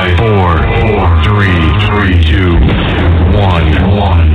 Five, 0.00 0.16
four, 0.16 0.56
four, 0.56 1.04
three, 1.24 1.60
three, 1.84 2.16
two, 2.32 2.52
one, 3.36 3.68
one. 3.98 4.30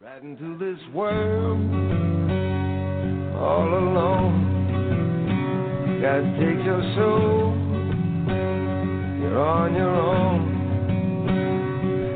Right 0.00 0.22
into 0.24 0.58
this 0.58 0.80
world 0.92 1.60
all 3.36 3.70
alone. 3.78 4.34
God 6.02 6.24
takes 6.40 6.64
your 6.64 6.82
soul. 6.96 7.54
You're 9.20 9.38
on 9.38 9.72
your 9.76 9.94
own. 9.94 10.40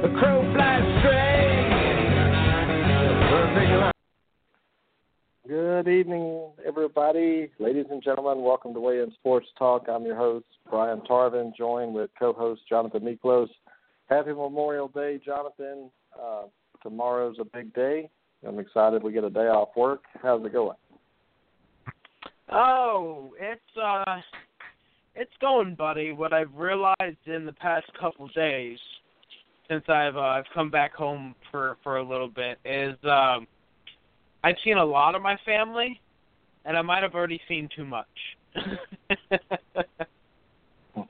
A 0.03 0.09
crow 0.19 0.43
flies 0.55 0.83
straight. 0.99 1.71
Perfect 3.31 3.71
line. 3.81 3.93
Good 5.47 5.87
evening, 5.87 6.54
everybody. 6.67 7.51
Ladies 7.59 7.87
and 7.91 8.03
gentlemen, 8.03 8.43
welcome 8.43 8.73
to 8.73 8.81
Weigh 8.81 9.01
In 9.01 9.13
Sports 9.13 9.49
Talk. 9.59 9.87
I'm 9.89 10.07
your 10.07 10.17
host, 10.17 10.47
Brian 10.71 11.01
Tarvin, 11.01 11.55
joined 11.55 11.95
with 11.95 12.11
co 12.19 12.33
host 12.33 12.63
Jonathan 12.69 13.03
Miklos. 13.03 13.49
Happy 14.09 14.31
Memorial 14.31 14.89
Day, 14.89 15.21
Jonathan. 15.25 15.91
Uh, 16.19 16.45
tomorrow's 16.83 17.37
a 17.39 17.45
big 17.45 17.75
day. 17.75 18.09
I'm 18.47 18.59
excited 18.59 19.03
we 19.03 19.13
get 19.13 19.25
a 19.25 19.31
day 19.31 19.47
off 19.47 19.71
work. 19.77 20.05
How's 20.23 20.45
it 20.45 20.53
going? 20.53 20.77
Oh, 22.51 23.35
it's 23.39 23.61
uh 23.83 24.21
it's 25.15 25.33
going, 25.41 25.75
buddy. 25.75 26.13
What 26.13 26.33
I've 26.33 26.55
realized 26.55 27.27
in 27.27 27.45
the 27.45 27.55
past 27.61 27.87
couple 28.01 28.27
days 28.29 28.79
since 29.69 29.85
I've 29.89 30.17
uh, 30.17 30.21
I've 30.21 30.45
come 30.55 30.71
back 30.71 30.95
home 30.95 31.35
for 31.51 31.77
for 31.83 31.99
a 31.99 32.03
little 32.03 32.29
bit 32.29 32.59
is 32.65 32.97
um 33.05 33.47
I've 34.43 34.57
seen 34.65 34.79
a 34.79 34.85
lot 34.85 35.15
of 35.15 35.23
my 35.23 35.37
family 35.45 36.01
and 36.65 36.77
I 36.77 36.83
might 36.83 37.03
have 37.03 37.15
already 37.15 37.41
seen 37.49 37.69
too 37.75 37.85
much. 37.85 38.07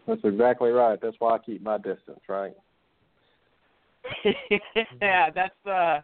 That's 0.07 0.21
exactly 0.25 0.71
right. 0.71 0.99
That's 1.01 1.17
why 1.19 1.35
I 1.35 1.39
keep 1.39 1.63
my 1.63 1.77
distance, 1.79 2.21
right? 2.29 2.55
yeah, 5.01 5.31
that's 5.31 5.67
uh 5.67 6.01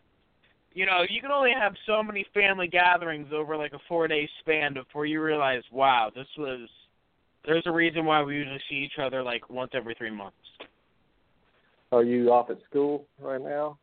you 0.72 0.86
know, 0.86 1.02
you 1.08 1.20
can 1.20 1.30
only 1.30 1.52
have 1.52 1.74
so 1.86 2.02
many 2.02 2.24
family 2.32 2.68
gatherings 2.68 3.28
over 3.32 3.56
like 3.56 3.72
a 3.72 3.78
four 3.88 4.08
day 4.08 4.28
span 4.40 4.72
before 4.74 5.04
you 5.04 5.22
realize, 5.22 5.62
wow, 5.72 6.10
this 6.14 6.26
was 6.38 6.68
there's 7.44 7.64
a 7.66 7.72
reason 7.72 8.04
why 8.04 8.22
we 8.22 8.36
usually 8.36 8.60
see 8.68 8.76
each 8.76 8.98
other 9.02 9.22
like 9.22 9.48
once 9.50 9.72
every 9.74 9.94
three 9.94 10.10
months. 10.10 10.36
Are 11.92 12.04
you 12.04 12.30
off 12.30 12.50
at 12.50 12.58
school 12.68 13.06
right 13.20 13.40
now? 13.40 13.78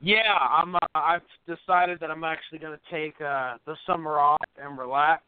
Yeah, 0.00 0.34
I'm. 0.38 0.74
Uh, 0.74 0.78
I've 0.94 1.22
decided 1.46 2.00
that 2.00 2.10
I'm 2.10 2.24
actually 2.24 2.58
going 2.58 2.76
to 2.76 2.94
take 2.94 3.20
uh, 3.20 3.54
the 3.66 3.76
summer 3.86 4.18
off 4.18 4.40
and 4.62 4.78
relax, 4.78 5.22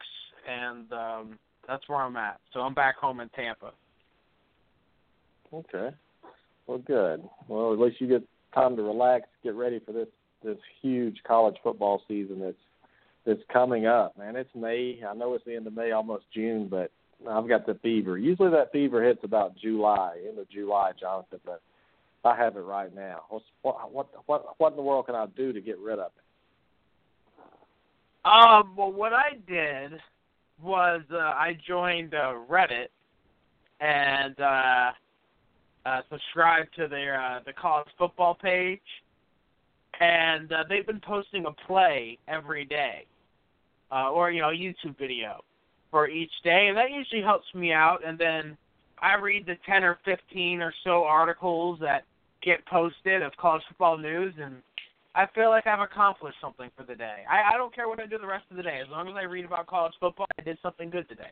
and 0.48 0.92
um, 0.92 1.38
that's 1.66 1.88
where 1.88 2.00
I'm 2.00 2.16
at. 2.16 2.38
So 2.52 2.60
I'm 2.60 2.74
back 2.74 2.96
home 2.96 3.20
in 3.20 3.28
Tampa. 3.30 3.72
Okay. 5.52 5.90
Well, 6.66 6.78
good. 6.78 7.22
Well, 7.48 7.72
at 7.72 7.78
least 7.78 8.00
you 8.00 8.08
get 8.08 8.22
time 8.54 8.76
to 8.76 8.82
relax, 8.82 9.26
get 9.42 9.54
ready 9.54 9.80
for 9.84 9.92
this 9.92 10.08
this 10.44 10.58
huge 10.82 11.16
college 11.26 11.56
football 11.62 12.02
season 12.06 12.40
that's 12.40 12.56
that's 13.26 13.40
coming 13.52 13.86
up. 13.86 14.16
Man, 14.18 14.36
it's 14.36 14.54
May. 14.54 15.00
I 15.06 15.14
know 15.14 15.34
it's 15.34 15.44
the 15.44 15.56
end 15.56 15.66
of 15.66 15.74
May, 15.74 15.92
almost 15.92 16.24
June, 16.32 16.68
but 16.70 16.90
I've 17.28 17.48
got 17.48 17.66
the 17.66 17.74
fever. 17.82 18.18
Usually 18.18 18.50
that 18.50 18.72
fever 18.72 19.04
hits 19.04 19.20
about 19.24 19.56
July, 19.56 20.18
end 20.28 20.38
of 20.38 20.48
July, 20.50 20.92
Jonathan, 20.98 21.40
but 21.44 21.60
I 22.28 22.36
have 22.36 22.56
it 22.56 22.60
right 22.60 22.94
now. 22.94 23.22
What's, 23.30 23.44
what 23.62 23.92
what 23.92 24.08
what 24.26 24.40
what 24.58 24.70
in 24.72 24.76
the 24.76 24.82
world 24.82 25.06
can 25.06 25.14
I 25.14 25.26
do 25.36 25.52
to 25.52 25.60
get 25.60 25.78
rid 25.78 25.98
of 25.98 26.12
it? 26.16 26.24
Um. 28.24 28.76
Well, 28.76 28.92
what 28.92 29.12
I 29.12 29.30
did 29.48 30.00
was 30.62 31.02
uh, 31.12 31.16
I 31.16 31.56
joined 31.66 32.14
uh, 32.14 32.34
Reddit 32.50 32.88
and 33.80 34.38
uh, 34.40 34.90
uh, 35.86 36.00
subscribed 36.10 36.74
to 36.76 36.88
their 36.88 37.20
uh, 37.20 37.40
the 37.46 37.52
college 37.52 37.88
football 37.96 38.34
page, 38.34 38.80
and 40.00 40.52
uh, 40.52 40.64
they've 40.68 40.86
been 40.86 41.00
posting 41.00 41.46
a 41.46 41.52
play 41.66 42.18
every 42.26 42.64
day, 42.64 43.06
uh, 43.90 44.10
or 44.10 44.30
you 44.30 44.42
know, 44.42 44.50
a 44.50 44.52
YouTube 44.52 44.98
video 44.98 45.42
for 45.90 46.08
each 46.08 46.32
day, 46.44 46.66
and 46.68 46.76
that 46.76 46.90
usually 46.90 47.22
helps 47.22 47.46
me 47.54 47.72
out. 47.72 48.00
And 48.06 48.18
then 48.18 48.56
I 49.00 49.14
read 49.14 49.46
the 49.46 49.56
ten 49.64 49.84
or 49.84 49.98
fifteen 50.04 50.60
or 50.60 50.74
so 50.84 51.04
articles 51.04 51.78
that 51.80 52.04
get 52.42 52.64
posted 52.66 53.22
of 53.22 53.32
college 53.36 53.62
football 53.68 53.98
news, 53.98 54.34
and 54.40 54.56
I 55.14 55.26
feel 55.34 55.50
like 55.50 55.66
I've 55.66 55.80
accomplished 55.80 56.36
something 56.40 56.70
for 56.76 56.84
the 56.84 56.94
day. 56.94 57.24
I, 57.28 57.54
I 57.54 57.56
don't 57.56 57.74
care 57.74 57.88
what 57.88 58.00
I 58.00 58.06
do 58.06 58.18
the 58.18 58.26
rest 58.26 58.44
of 58.50 58.56
the 58.56 58.62
day, 58.62 58.80
as 58.82 58.88
long 58.90 59.08
as 59.08 59.14
I 59.16 59.22
read 59.22 59.44
about 59.44 59.66
college 59.66 59.94
football, 59.98 60.26
I 60.38 60.42
did 60.42 60.58
something 60.62 60.90
good 60.90 61.08
today. 61.08 61.30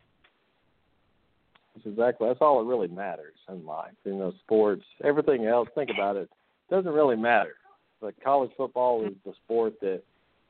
That's 1.74 1.86
exactly. 1.86 2.28
That's 2.28 2.40
all 2.40 2.58
that 2.58 2.68
really 2.68 2.88
matters 2.88 3.34
in 3.48 3.66
life. 3.66 3.92
You 4.04 4.14
know, 4.14 4.32
sports, 4.44 4.84
everything 5.04 5.46
else. 5.46 5.68
Think 5.74 5.90
about 5.90 6.16
it. 6.16 6.30
Doesn't 6.70 6.92
really 6.92 7.16
matter. 7.16 7.54
But 8.00 8.14
college 8.22 8.50
football 8.56 9.06
is 9.06 9.14
the 9.24 9.32
sport 9.44 9.78
that, 9.80 10.02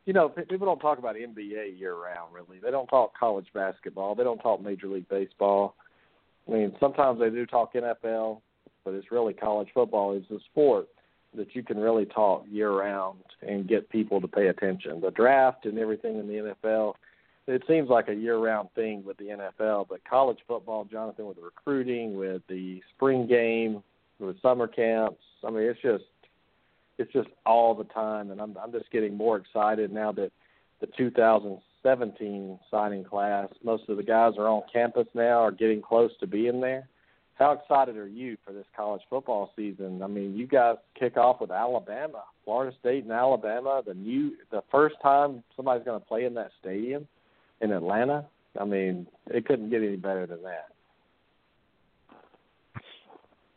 you 0.04 0.12
know, 0.12 0.28
people 0.28 0.66
don't 0.66 0.78
talk 0.78 0.98
about 0.98 1.16
NBA 1.16 1.78
year 1.78 1.94
round. 1.94 2.32
Really, 2.32 2.60
they 2.62 2.70
don't 2.70 2.86
talk 2.86 3.12
college 3.18 3.46
basketball. 3.54 4.14
They 4.14 4.24
don't 4.24 4.38
talk 4.38 4.62
Major 4.62 4.88
League 4.88 5.08
Baseball. 5.08 5.74
I 6.48 6.52
mean, 6.52 6.76
sometimes 6.78 7.18
they 7.18 7.30
do 7.30 7.44
talk 7.44 7.74
NFL, 7.74 8.40
but 8.86 8.94
it's 8.94 9.12
really 9.12 9.34
college 9.34 9.68
football 9.74 10.14
is 10.14 10.22
the 10.30 10.40
sport 10.50 10.88
that 11.34 11.54
you 11.54 11.62
can 11.62 11.76
really 11.76 12.06
talk 12.06 12.46
year 12.50 12.70
round 12.70 13.18
and 13.46 13.68
get 13.68 13.90
people 13.90 14.22
to 14.22 14.28
pay 14.28 14.46
attention. 14.46 15.02
The 15.02 15.10
draft 15.10 15.66
and 15.66 15.78
everything 15.78 16.18
in 16.18 16.26
the 16.26 16.54
NFL 16.64 16.94
it 17.48 17.62
seems 17.68 17.88
like 17.88 18.08
a 18.08 18.14
year-round 18.14 18.70
thing 18.74 19.04
with 19.04 19.16
the 19.18 19.26
NFL, 19.26 19.86
but 19.88 20.04
college 20.08 20.38
football, 20.48 20.84
Jonathan, 20.84 21.26
with 21.26 21.36
the 21.36 21.42
recruiting, 21.42 22.16
with 22.16 22.42
the 22.48 22.80
spring 22.94 23.26
game, 23.28 23.82
with 24.18 24.40
summer 24.42 24.66
camps. 24.66 25.22
I 25.44 25.50
mean, 25.50 25.62
it's 25.62 25.80
just 25.80 26.04
it's 26.98 27.12
just 27.12 27.28
all 27.44 27.74
the 27.74 27.84
time, 27.84 28.30
and 28.30 28.40
I'm 28.40 28.56
I'm 28.60 28.72
just 28.72 28.90
getting 28.90 29.16
more 29.16 29.36
excited 29.36 29.92
now 29.92 30.10
that 30.12 30.32
the 30.80 30.88
2017 30.96 32.58
signing 32.70 33.04
class, 33.04 33.48
most 33.62 33.88
of 33.88 33.96
the 33.96 34.02
guys 34.02 34.32
are 34.38 34.48
on 34.48 34.62
campus 34.72 35.06
now, 35.14 35.38
are 35.38 35.52
getting 35.52 35.80
close 35.80 36.10
to 36.20 36.26
being 36.26 36.60
there. 36.60 36.88
How 37.36 37.52
excited 37.52 37.98
are 37.98 38.08
you 38.08 38.38
for 38.44 38.52
this 38.52 38.64
college 38.74 39.02
football 39.10 39.52
season? 39.56 40.02
I 40.02 40.06
mean, 40.06 40.34
you 40.34 40.46
guys 40.46 40.76
kick 40.98 41.18
off 41.18 41.40
with 41.40 41.50
Alabama, 41.50 42.24
Florida 42.44 42.74
State, 42.80 43.04
and 43.04 43.12
Alabama. 43.12 43.82
The 43.86 43.92
new, 43.92 44.32
the 44.50 44.62
first 44.70 44.96
time 45.02 45.44
somebody's 45.54 45.84
going 45.84 46.00
to 46.00 46.06
play 46.06 46.24
in 46.24 46.32
that 46.34 46.50
stadium 46.60 47.06
in 47.60 47.72
Atlanta. 47.72 48.24
I 48.58 48.64
mean, 48.64 49.06
it 49.26 49.44
couldn't 49.44 49.68
get 49.68 49.82
any 49.82 49.96
better 49.96 50.26
than 50.26 50.42
that. 50.44 50.68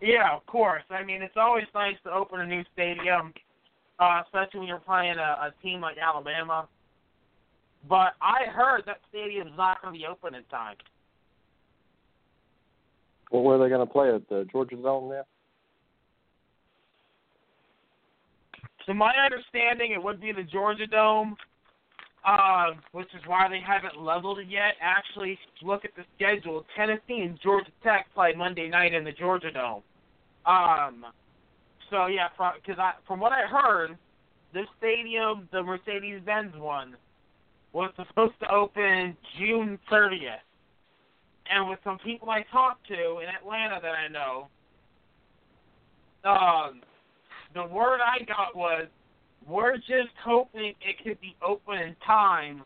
Yeah, 0.02 0.36
of 0.36 0.46
course. 0.46 0.84
I 0.90 1.04
mean, 1.04 1.22
it's 1.22 1.38
always 1.38 1.66
nice 1.74 1.96
to 2.04 2.12
open 2.12 2.42
a 2.42 2.46
new 2.46 2.64
stadium, 2.74 3.34
uh, 4.00 4.22
especially 4.26 4.60
when 4.60 4.68
you're 4.68 4.80
playing 4.80 5.18
a, 5.18 5.22
a 5.48 5.54
team 5.64 5.80
like 5.80 5.98
Alabama. 5.98 6.68
But 7.88 8.14
I 8.22 8.50
heard 8.52 8.84
that 8.88 8.98
stadium's 9.10 9.52
not 9.56 9.82
going 9.82 9.94
to 9.94 10.00
be 10.00 10.06
open 10.06 10.36
in 10.36 10.44
time. 10.46 10.76
Well, 13.30 13.44
where 13.44 13.56
are 13.56 13.64
they 13.64 13.70
going 13.70 13.86
to 13.86 13.92
play 13.92 14.14
at 14.14 14.28
the 14.30 14.48
Georgia 14.52 14.76
Dome 14.76 15.10
now? 15.10 15.24
To 18.88 18.94
my 18.94 19.14
understanding, 19.24 19.92
it 19.92 20.02
would 20.02 20.20
be 20.20 20.32
the 20.32 20.44
Georgia 20.44 20.88
Dome 20.88 21.36
uh, 22.26 22.72
which 22.92 23.08
is 23.16 23.22
why 23.28 23.48
they 23.48 23.62
haven't 23.66 24.02
leveled 24.02 24.40
it 24.40 24.48
yet. 24.50 24.76
Actually, 24.82 25.38
look 25.62 25.86
at 25.86 25.92
the 25.96 26.04
schedule. 26.16 26.66
Tennessee 26.76 27.22
and 27.22 27.40
Georgia 27.42 27.72
Tech 27.84 28.08
play 28.14 28.34
Monday 28.36 28.70
night 28.70 28.94
in 28.94 29.04
the 29.04 29.12
Georgia 29.12 29.52
Dome. 29.52 29.84
Um, 30.46 31.06
so 31.90 32.08
yeah, 32.08 32.28
because 32.56 32.80
I 32.80 32.94
from 33.08 33.20
what 33.20 33.32
I 33.32 33.48
heard, 33.48 33.98
this 34.54 34.66
stadium, 34.78 35.48
the 35.52 35.64
Mercedes-Benz 35.64 36.54
one, 36.58 36.96
was 37.72 37.92
supposed 37.96 38.34
to 38.42 38.52
open 38.52 39.16
June 39.38 39.80
30th. 39.92 40.44
And 41.50 41.68
with 41.68 41.80
some 41.84 41.98
people 42.00 42.30
I 42.30 42.44
talked 42.52 42.88
to 42.88 43.20
in 43.20 43.28
Atlanta 43.30 43.80
that 43.82 43.96
I 43.96 44.08
know, 44.08 44.48
um, 46.26 46.82
the 47.54 47.66
word 47.66 48.00
I 48.02 48.24
got 48.26 48.56
was 48.56 48.88
we're 49.48 49.78
just 49.78 50.14
hoping 50.24 50.74
it 50.82 51.04
could 51.04 51.20
be 51.22 51.36
open 51.46 51.78
in 51.78 51.96
time 52.06 52.64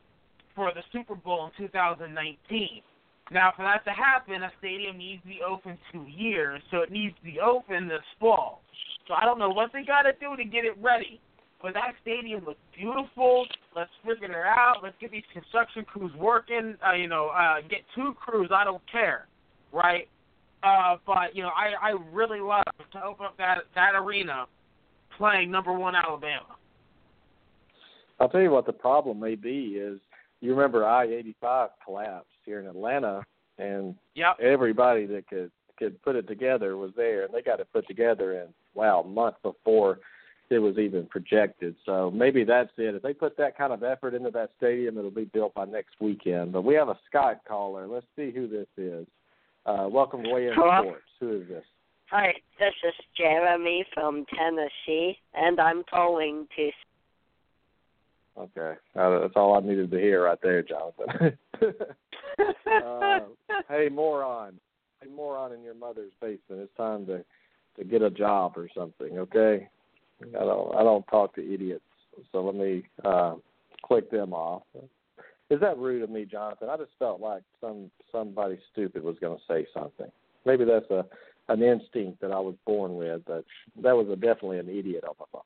for 0.55 0.71
the 0.73 0.81
Super 0.91 1.15
Bowl 1.15 1.49
in 1.57 1.67
2019. 1.67 2.81
Now, 3.31 3.53
for 3.55 3.63
that 3.63 3.85
to 3.85 3.91
happen, 3.91 4.43
a 4.43 4.51
stadium 4.59 4.97
needs 4.97 5.21
to 5.23 5.27
be 5.27 5.39
open 5.47 5.77
two 5.91 6.03
years, 6.03 6.61
so 6.69 6.81
it 6.81 6.91
needs 6.91 7.15
to 7.17 7.23
be 7.23 7.39
open 7.39 7.87
this 7.87 8.03
fall. 8.19 8.61
So 9.07 9.13
I 9.13 9.25
don't 9.25 9.39
know 9.39 9.49
what 9.49 9.71
they 9.71 9.83
got 9.83 10.03
to 10.03 10.11
do 10.19 10.35
to 10.35 10.43
get 10.43 10.65
it 10.65 10.73
ready. 10.81 11.19
But 11.63 11.73
that 11.75 11.93
stadium 12.01 12.43
looks 12.45 12.59
beautiful. 12.77 13.47
Let's 13.73 13.89
figure 14.05 14.27
it 14.27 14.45
out. 14.45 14.83
Let's 14.83 14.97
get 14.99 15.11
these 15.11 15.23
construction 15.31 15.85
crews 15.85 16.11
working. 16.17 16.75
Uh, 16.85 16.93
you 16.93 17.07
know, 17.07 17.29
uh, 17.29 17.61
get 17.69 17.79
two 17.95 18.13
crews. 18.19 18.49
I 18.53 18.65
don't 18.65 18.81
care, 18.91 19.27
right? 19.71 20.09
Uh, 20.61 20.97
but 21.07 21.33
you 21.33 21.41
know, 21.41 21.51
I 21.55 21.91
I 21.91 21.95
really 22.11 22.41
love 22.41 22.63
to 22.91 23.03
open 23.03 23.25
up 23.25 23.37
that 23.37 23.59
that 23.75 23.95
arena 23.95 24.45
playing 25.17 25.49
number 25.51 25.71
one 25.71 25.95
Alabama. 25.95 26.57
I'll 28.19 28.29
tell 28.29 28.41
you 28.41 28.51
what 28.51 28.65
the 28.65 28.73
problem 28.73 29.21
may 29.21 29.35
be 29.35 29.77
is 29.79 29.99
you 30.41 30.53
remember 30.53 30.85
I 30.85 31.05
eighty 31.05 31.33
five 31.39 31.69
collapsed 31.85 32.27
here 32.45 32.59
in 32.59 32.67
Atlanta, 32.67 33.25
and 33.57 33.95
Yep. 34.15 34.41
everybody 34.41 35.05
that 35.05 35.29
could 35.29 35.49
could 35.79 36.01
put 36.01 36.17
it 36.17 36.27
together 36.27 36.75
was 36.75 36.91
there, 36.97 37.23
and 37.23 37.33
they 37.33 37.41
got 37.41 37.61
it 37.61 37.67
put 37.71 37.87
together 37.87 38.33
in 38.33 38.47
wow 38.73 38.99
a 38.99 39.07
month 39.07 39.35
before 39.43 39.99
it 40.49 40.59
was 40.59 40.77
even 40.77 41.05
projected. 41.07 41.75
So 41.85 42.11
maybe 42.11 42.43
that's 42.43 42.71
it. 42.77 42.95
If 42.95 43.01
they 43.01 43.13
put 43.13 43.37
that 43.37 43.57
kind 43.57 43.73
of 43.73 43.83
effort 43.83 44.13
into 44.13 44.29
that 44.31 44.51
stadium, 44.57 44.97
it'll 44.97 45.11
be 45.11 45.25
built 45.25 45.53
by 45.53 45.65
next 45.65 45.95
weekend. 45.99 46.53
But 46.53 46.63
we 46.63 46.75
have 46.75 46.89
a 46.89 46.97
Skype 47.13 47.39
caller. 47.47 47.87
Let's 47.87 48.05
see 48.15 48.31
who 48.31 48.47
this 48.47 48.67
is. 48.77 49.07
Uh, 49.65 49.87
welcome 49.89 50.23
to 50.23 50.29
Way 50.29 50.47
In 50.47 50.53
Hello? 50.55 50.81
Sports. 50.83 51.03
Who 51.19 51.41
is 51.41 51.47
this? 51.47 51.63
Hi, 52.09 52.33
this 52.59 52.73
is 52.87 52.93
Jeremy 53.17 53.85
from 53.93 54.25
Tennessee, 54.37 55.17
and 55.33 55.59
I'm 55.59 55.83
calling 55.89 56.47
to. 56.55 56.69
Okay, 58.37 58.77
uh, 58.95 59.19
that's 59.19 59.33
all 59.35 59.57
I 59.57 59.61
needed 59.61 59.89
to 59.91 59.97
hear 59.97 60.25
right 60.25 60.37
there, 60.43 60.63
Jonathan. 60.63 61.37
uh, 62.71 63.19
hey, 63.69 63.89
moron! 63.89 64.59
Hey, 65.01 65.09
moron 65.09 65.53
in 65.53 65.63
your 65.63 65.75
mother's 65.75 66.11
basement. 66.19 66.61
It's 66.61 66.77
time 66.77 67.05
to 67.07 67.23
to 67.77 67.83
get 67.83 68.01
a 68.01 68.11
job 68.11 68.53
or 68.57 68.69
something. 68.75 69.17
Okay, 69.17 69.67
I 70.21 70.43
don't 70.45 70.75
I 70.75 70.83
don't 70.83 71.05
talk 71.07 71.35
to 71.35 71.53
idiots, 71.53 71.83
so 72.31 72.43
let 72.43 72.55
me 72.55 72.83
uh, 73.03 73.35
click 73.85 74.09
them 74.11 74.33
off. 74.33 74.63
Is 75.49 75.59
that 75.59 75.77
rude 75.77 76.03
of 76.03 76.09
me, 76.09 76.25
Jonathan? 76.25 76.69
I 76.69 76.77
just 76.77 76.91
felt 76.97 77.19
like 77.19 77.43
some 77.61 77.91
somebody 78.11 78.57
stupid 78.71 79.03
was 79.03 79.17
going 79.19 79.37
to 79.37 79.43
say 79.47 79.67
something. 79.73 80.11
Maybe 80.45 80.65
that's 80.65 80.89
a 80.89 81.05
an 81.49 81.61
instinct 81.61 82.21
that 82.21 82.31
I 82.31 82.39
was 82.39 82.55
born 82.65 82.95
with, 82.95 83.21
but 83.27 83.43
that 83.81 83.95
was 83.95 84.07
a, 84.09 84.15
definitely 84.15 84.59
an 84.59 84.69
idiot 84.69 85.03
on 85.03 85.15
my 85.19 85.25
phone. 85.31 85.41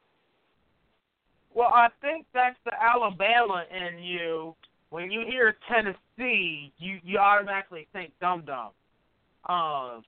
Well, 1.56 1.72
I 1.74 1.88
think 2.02 2.28
that's 2.34 2.58
the 2.66 2.72
Alabama 2.80 3.64
in 3.72 4.04
you. 4.04 4.56
When 4.92 5.10
you 5.10 5.26
hear 5.28 5.56
Tennessee, 5.68 6.72
you 6.78 7.00
you 7.04 7.18
automatically 7.18 7.88
think 7.94 8.12
dum 8.22 8.44
dum. 8.46 8.70
Um, 9.50 10.04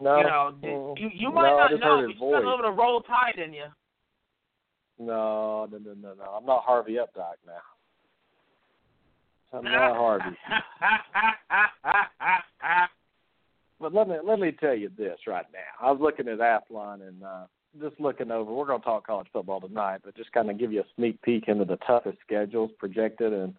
No, 0.00 0.18
you 0.18 0.24
know, 0.24 0.94
you 0.98 1.10
you 1.12 1.30
might 1.30 1.50
no, 1.50 1.56
not 1.58 1.70
know, 1.80 2.06
but 2.06 2.24
you 2.24 2.32
got 2.32 2.42
a 2.42 2.48
little 2.48 2.56
bit 2.56 2.66
of 2.66 2.76
roll 2.76 3.02
tide 3.02 3.38
in 3.38 3.52
you. 3.52 3.66
No, 4.98 5.68
no, 5.70 5.78
no, 5.78 5.94
no, 5.94 6.14
no. 6.14 6.24
I'm 6.24 6.46
not 6.46 6.64
Harvey 6.64 6.94
Updyke 6.94 7.44
now. 7.46 7.60
I'm 9.52 9.64
not 9.72 9.96
Harvey. 9.96 10.36
But 13.78 13.94
let 13.94 14.08
me 14.08 14.16
let 14.24 14.38
me 14.38 14.52
tell 14.52 14.74
you 14.74 14.90
this 14.96 15.18
right 15.26 15.44
now. 15.52 15.86
I 15.86 15.90
was 15.92 16.00
looking 16.00 16.28
at 16.28 16.38
Athlon 16.38 17.06
and 17.06 17.22
uh, 17.22 17.44
just 17.80 18.00
looking 18.00 18.30
over. 18.30 18.52
We're 18.52 18.66
going 18.66 18.80
to 18.80 18.84
talk 18.84 19.06
college 19.06 19.28
football 19.32 19.60
tonight, 19.60 20.00
but 20.04 20.16
just 20.16 20.32
kind 20.32 20.50
of 20.50 20.58
give 20.58 20.72
you 20.72 20.80
a 20.80 20.86
sneak 20.96 21.20
peek 21.22 21.48
into 21.48 21.64
the 21.64 21.76
toughest 21.86 22.18
schedules 22.26 22.70
projected 22.78 23.32
in 23.32 23.54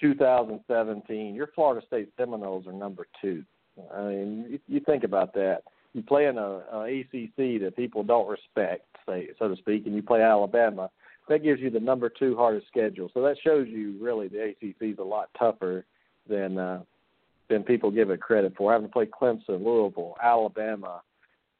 2017. 0.00 1.34
Your 1.34 1.48
Florida 1.48 1.84
State 1.86 2.10
Seminoles 2.16 2.66
are 2.66 2.72
number 2.72 3.06
two. 3.20 3.42
I 3.92 4.02
mean, 4.02 4.46
you, 4.48 4.58
you 4.68 4.80
think 4.80 5.04
about 5.04 5.34
that. 5.34 5.62
You 5.96 6.02
play 6.02 6.26
in 6.26 6.36
a, 6.36 6.60
a 6.74 7.00
ACC 7.00 7.62
that 7.62 7.72
people 7.74 8.02
don't 8.02 8.28
respect, 8.28 8.84
say 9.08 9.30
so 9.38 9.48
to 9.48 9.56
speak, 9.56 9.86
and 9.86 9.96
you 9.96 10.02
play 10.02 10.20
Alabama. 10.20 10.90
That 11.30 11.42
gives 11.42 11.58
you 11.58 11.70
the 11.70 11.80
number 11.80 12.10
two 12.10 12.36
hardest 12.36 12.66
schedule. 12.66 13.10
So 13.14 13.22
that 13.22 13.38
shows 13.42 13.66
you 13.66 13.96
really 13.98 14.28
the 14.28 14.50
ACC 14.50 14.92
is 14.92 14.98
a 14.98 15.02
lot 15.02 15.30
tougher 15.38 15.86
than 16.28 16.58
uh, 16.58 16.82
than 17.48 17.62
people 17.62 17.90
give 17.90 18.10
it 18.10 18.20
credit 18.20 18.52
for. 18.58 18.70
Having 18.72 18.88
to 18.88 18.92
play 18.92 19.06
Clemson, 19.06 19.64
Louisville, 19.64 20.16
Alabama, 20.22 21.00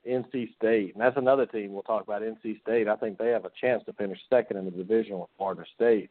NC 0.07 0.55
State, 0.55 0.93
and 0.93 1.01
that's 1.01 1.17
another 1.17 1.47
team 1.47 1.73
we'll 1.73 1.83
talk 1.85 2.03
about. 2.03 2.21
NC 2.21 2.61
State, 2.61 2.89
I 2.89 2.97
think 2.97 3.17
they 3.17 3.31
have 3.31 3.47
a 3.47 3.51
chance 3.59 3.83
to 3.87 3.95
finish 3.95 4.19
second 4.29 4.59
in 4.59 4.67
the 4.67 4.71
division 4.71 5.19
with 5.19 5.31
Florida 5.39 5.65
State. 5.75 6.11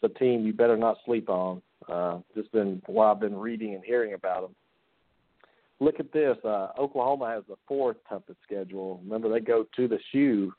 It's 0.00 0.14
a 0.14 0.18
team 0.20 0.46
you 0.46 0.52
better 0.52 0.76
not 0.76 0.98
sleep 1.04 1.28
on. 1.28 1.60
Uh, 1.88 2.18
just 2.36 2.52
been 2.52 2.80
what 2.86 3.06
I've 3.06 3.18
been 3.18 3.36
reading 3.36 3.74
and 3.74 3.82
hearing 3.82 4.14
about 4.14 4.42
them. 4.42 4.54
Look 5.78 6.00
at 6.00 6.12
this. 6.12 6.36
Uh, 6.44 6.68
Oklahoma 6.78 7.28
has 7.28 7.44
the 7.48 7.56
fourth 7.68 7.96
toughest 8.08 8.38
schedule. 8.42 9.00
Remember, 9.04 9.28
they 9.28 9.40
go 9.40 9.66
to 9.76 9.88
the 9.88 9.98
shoe. 10.10 10.52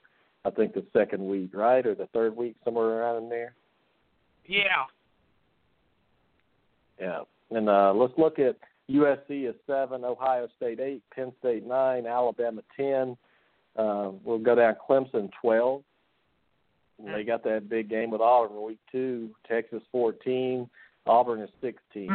I 0.46 0.52
think 0.52 0.74
the 0.74 0.86
second 0.94 1.28
week, 1.28 1.52
right, 1.54 1.86
or 1.86 1.96
the 1.96 2.08
third 2.08 2.36
week, 2.36 2.56
somewhere 2.64 2.86
around 2.86 3.24
in 3.24 3.30
there. 3.30 3.54
Yeah. 4.46 4.86
Yeah. 7.00 7.22
And 7.52 7.69
uh, 7.69 7.94
let's 7.94 8.14
look 8.18 8.40
at 8.40 8.58
USC 8.90 9.50
is 9.50 9.56
seven, 9.66 10.04
Ohio 10.04 10.48
State 10.56 10.80
eight, 10.80 11.04
Penn 11.14 11.34
State 11.40 11.66
nine, 11.66 12.06
Alabama 12.06 12.62
ten. 12.75 13.18
Uh, 13.75 14.12
we'll 14.24 14.40
go 14.40 14.56
down 14.56 14.75
Clemson 14.88 15.30
twelve. 15.42 15.84
And 17.00 17.14
They 17.14 17.24
got 17.24 17.44
that 17.44 17.69
big 17.69 17.90
game 17.90 18.10
with 18.10 18.22
Auburn 18.22 18.62
week 18.64 18.80
two. 18.92 19.30
Texas 19.48 19.84
fourteen, 19.92 20.69
Auburn 21.06 21.42
is 21.42 21.50
sixteen. 21.62 22.08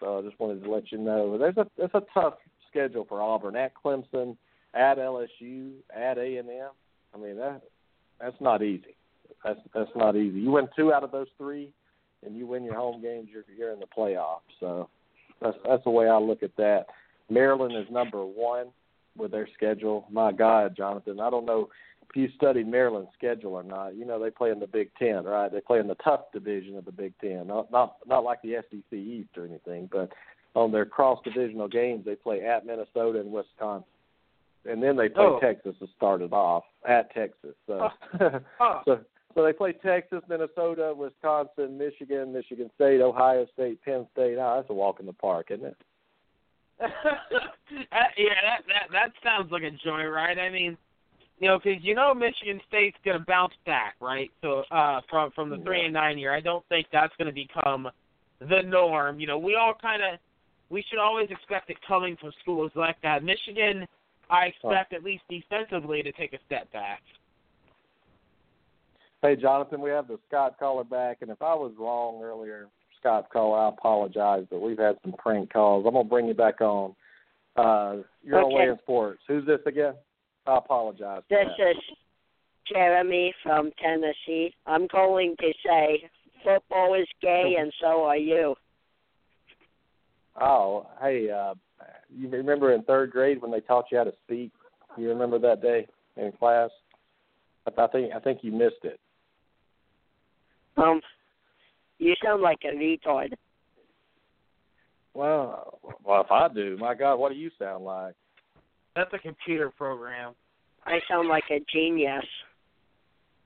So 0.00 0.18
I 0.18 0.22
just 0.22 0.38
wanted 0.40 0.62
to 0.62 0.70
let 0.70 0.90
you 0.92 0.98
know 0.98 1.36
there's 1.36 1.56
a 1.56 1.66
it's 1.78 1.94
a 1.94 2.02
tough 2.14 2.34
schedule 2.70 3.06
for 3.08 3.20
Auburn 3.20 3.56
at 3.56 3.72
Clemson, 3.74 4.36
at 4.74 4.98
LSU, 4.98 5.72
at 5.94 6.18
A 6.18 6.36
and 6.36 6.48
M. 6.48 6.70
I 7.14 7.18
mean 7.18 7.36
that 7.36 7.62
that's 8.20 8.40
not 8.40 8.62
easy. 8.62 8.96
That's 9.44 9.60
that's 9.74 9.90
not 9.96 10.16
easy. 10.16 10.40
You 10.40 10.52
win 10.52 10.68
two 10.76 10.92
out 10.92 11.04
of 11.04 11.12
those 11.12 11.28
three, 11.38 11.72
and 12.24 12.36
you 12.36 12.46
win 12.46 12.64
your 12.64 12.76
home 12.76 13.00
games, 13.00 13.28
you're 13.32 13.44
you're 13.56 13.72
in 13.72 13.80
the 13.80 13.86
playoffs. 13.86 14.40
So 14.60 14.88
that's 15.40 15.56
that's 15.66 15.84
the 15.84 15.90
way 15.90 16.08
I 16.08 16.18
look 16.18 16.42
at 16.42 16.56
that. 16.56 16.86
Maryland 17.28 17.76
is 17.76 17.90
number 17.90 18.24
one 18.24 18.66
with 19.16 19.30
their 19.30 19.48
schedule. 19.54 20.06
My 20.10 20.32
God, 20.32 20.76
Jonathan, 20.76 21.20
I 21.20 21.30
don't 21.30 21.46
know 21.46 21.68
if 22.08 22.16
you 22.16 22.28
studied 22.36 22.66
Maryland's 22.66 23.10
schedule 23.16 23.54
or 23.54 23.62
not. 23.62 23.94
You 23.94 24.04
know 24.04 24.22
they 24.22 24.30
play 24.30 24.50
in 24.50 24.60
the 24.60 24.66
Big 24.66 24.90
Ten, 24.98 25.24
right? 25.24 25.50
They 25.50 25.60
play 25.60 25.78
in 25.78 25.86
the 25.86 25.96
tough 25.96 26.32
division 26.32 26.76
of 26.76 26.84
the 26.84 26.92
Big 26.92 27.14
Ten, 27.20 27.46
not 27.46 27.70
not 27.70 27.96
not 28.06 28.24
like 28.24 28.42
the 28.42 28.56
SEC 28.70 28.98
East 28.98 29.30
or 29.36 29.46
anything, 29.46 29.88
but 29.90 30.10
on 30.54 30.72
their 30.72 30.84
cross 30.84 31.18
divisional 31.24 31.68
games 31.68 32.04
they 32.04 32.16
play 32.16 32.44
at 32.44 32.66
Minnesota 32.66 33.20
and 33.20 33.30
Wisconsin. 33.30 33.84
And 34.66 34.82
then 34.82 34.96
they 34.96 35.08
play 35.08 35.24
Oh. 35.24 35.40
Texas 35.40 35.74
to 35.78 35.86
start 35.96 36.20
it 36.22 36.32
off 36.32 36.64
at 36.86 37.12
Texas. 37.14 37.54
So 37.66 37.88
Oh. 38.60 38.80
so 38.84 39.00
so 39.34 39.44
they 39.44 39.52
play 39.52 39.72
Texas, 39.72 40.22
Minnesota, 40.28 40.92
Wisconsin, 40.96 41.78
Michigan, 41.78 42.32
Michigan 42.32 42.68
State, 42.74 43.00
Ohio 43.00 43.46
State, 43.54 43.80
Penn 43.84 44.06
State. 44.12 44.36
Oh, 44.38 44.56
that's 44.56 44.70
a 44.70 44.74
walk 44.74 44.98
in 44.98 45.06
the 45.06 45.12
park, 45.12 45.50
isn't 45.50 45.66
it? 45.66 45.76
Yeah, 48.16 48.34
that 48.42 48.62
that 48.66 48.88
that 48.92 49.12
sounds 49.22 49.52
like 49.52 49.62
a 49.62 49.70
joy, 49.70 50.04
right? 50.04 50.36
I 50.36 50.50
mean, 50.50 50.76
you 51.38 51.46
know, 51.48 51.58
because 51.58 51.82
you 51.84 51.94
know 51.94 52.12
Michigan 52.12 52.60
State's 52.68 52.96
going 53.04 53.18
to 53.18 53.24
bounce 53.24 53.54
back, 53.64 53.94
right? 54.00 54.28
So 54.42 54.64
uh, 54.72 55.00
from 55.08 55.30
from 55.30 55.50
the 55.50 55.58
three 55.58 55.84
and 55.84 55.94
nine 55.94 56.18
year, 56.18 56.34
I 56.34 56.40
don't 56.40 56.64
think 56.68 56.88
that's 56.92 57.12
going 57.16 57.26
to 57.26 57.32
become 57.32 57.88
the 58.40 58.62
norm. 58.64 59.20
You 59.20 59.28
know, 59.28 59.38
we 59.38 59.54
all 59.54 59.74
kind 59.80 60.02
of 60.02 60.18
we 60.70 60.84
should 60.88 60.98
always 60.98 61.28
expect 61.30 61.68
it 61.70 61.76
coming 61.86 62.16
from 62.20 62.32
schools 62.40 62.70
like 62.74 62.96
that. 63.02 63.22
Michigan, 63.24 63.86
I 64.30 64.46
expect 64.46 64.92
at 64.92 65.02
least 65.02 65.24
defensively 65.28 66.02
to 66.02 66.12
take 66.12 66.32
a 66.32 66.38
step 66.46 66.72
back. 66.72 67.02
Hey, 69.22 69.36
Jonathan, 69.36 69.80
we 69.82 69.90
have 69.90 70.08
the 70.08 70.18
Skype 70.32 70.58
caller 70.58 70.84
back, 70.84 71.18
and 71.20 71.30
if 71.30 71.42
I 71.42 71.54
was 71.54 71.72
wrong 71.78 72.22
earlier, 72.22 72.68
Skype 73.04 73.28
caller, 73.30 73.58
I 73.58 73.68
apologize, 73.68 74.44
but 74.50 74.60
we've 74.60 74.78
had 74.78 74.96
some 75.02 75.12
prank 75.18 75.52
calls. 75.52 75.84
I'm 75.86 75.92
gonna 75.92 76.08
bring 76.08 76.26
you 76.26 76.34
back 76.34 76.60
on. 76.60 76.94
Uh, 77.56 77.96
you're 78.22 78.38
on 78.38 78.44
Okay. 78.46 78.54
Way 78.54 78.68
in 78.68 78.78
Sports. 78.78 79.22
Who's 79.26 79.44
this 79.44 79.60
again? 79.66 79.94
I 80.46 80.56
apologize. 80.56 81.22
For 81.28 81.36
This 81.44 81.52
that. 81.58 81.70
is 81.70 81.76
Jeremy 82.66 83.34
from 83.42 83.72
Tennessee. 83.72 84.54
I'm 84.66 84.88
calling 84.88 85.36
to 85.40 85.52
say 85.66 86.08
football 86.44 86.94
is 86.94 87.08
gay, 87.20 87.56
and 87.58 87.72
so 87.80 88.04
are 88.04 88.16
you. 88.16 88.56
Oh, 90.40 90.86
hey, 91.00 91.30
uh, 91.30 91.54
you 92.14 92.28
remember 92.28 92.72
in 92.74 92.82
third 92.82 93.10
grade 93.10 93.40
when 93.40 93.50
they 93.50 93.60
taught 93.60 93.86
you 93.90 93.98
how 93.98 94.04
to 94.04 94.12
speak? 94.24 94.52
You 94.96 95.08
remember 95.08 95.38
that 95.38 95.62
day 95.62 95.86
in 96.16 96.32
class? 96.32 96.70
I 97.66 97.82
I 97.82 97.86
think 97.88 98.12
I 98.14 98.18
think 98.20 98.40
you 98.42 98.52
missed 98.52 98.84
it. 98.84 98.98
Um, 100.76 101.00
you 101.98 102.14
sound 102.24 102.42
like 102.42 102.60
a 102.64 102.74
retard. 102.74 103.32
Well, 105.14 105.78
well, 106.04 106.20
if 106.20 106.30
I 106.30 106.48
do, 106.52 106.76
my 106.78 106.94
God, 106.94 107.16
what 107.16 107.32
do 107.32 107.38
you 107.38 107.50
sound 107.58 107.84
like? 107.84 108.14
That's 108.96 109.12
a 109.12 109.18
computer 109.18 109.70
program. 109.70 110.34
I 110.86 110.98
sound 111.08 111.28
like 111.28 111.44
a 111.50 111.60
genius. 111.72 112.24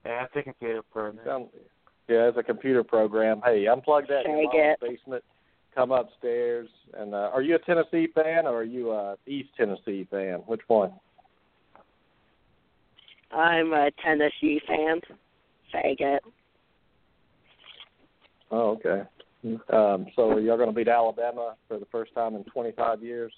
Yeah, 0.04 0.20
that's 0.22 0.36
a 0.36 0.42
computer 0.42 0.82
program. 0.82 1.24
Sound, 1.26 1.48
yeah, 2.08 2.28
it's 2.28 2.38
a 2.38 2.42
computer 2.42 2.84
program. 2.84 3.40
Hey, 3.44 3.64
unplug 3.64 4.08
that 4.08 4.26
in 4.26 4.32
your 4.38 4.50
Take 4.50 4.52
mom's 4.52 4.76
it. 4.80 4.80
basement. 4.80 5.24
Come 5.74 5.90
upstairs. 5.90 6.68
And 6.96 7.14
uh, 7.14 7.30
are 7.32 7.42
you 7.42 7.56
a 7.56 7.58
Tennessee 7.58 8.08
fan 8.14 8.46
or 8.46 8.56
are 8.56 8.64
you 8.64 8.92
a 8.92 9.16
East 9.26 9.50
Tennessee 9.56 10.06
fan? 10.10 10.40
Which 10.46 10.62
one? 10.68 10.92
I'm 13.32 13.72
a 13.72 13.90
Tennessee 14.04 14.60
fan. 14.66 15.00
Faggot. 15.74 16.20
Oh, 18.50 18.78
okay. 18.78 19.02
Um, 19.72 20.06
so 20.14 20.38
you're 20.38 20.56
going 20.56 20.68
to 20.68 20.74
beat 20.74 20.88
Alabama 20.88 21.56
for 21.68 21.78
the 21.78 21.86
first 21.86 22.14
time 22.14 22.34
in 22.34 22.44
25 22.44 23.02
years. 23.02 23.32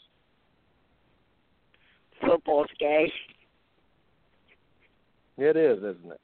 Football's 2.21 2.69
gay. 2.79 3.11
It 5.39 5.57
is, 5.57 5.79
isn't 5.79 6.13
it? 6.13 6.21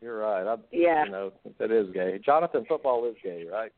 You're 0.00 0.18
right. 0.18 0.46
I, 0.46 0.56
Yeah. 0.70 1.04
You 1.06 1.10
know, 1.10 1.32
it 1.58 1.70
is 1.70 1.92
gay. 1.92 2.20
Jonathan, 2.24 2.64
football 2.68 3.08
is 3.08 3.16
gay, 3.22 3.44
right? 3.50 3.72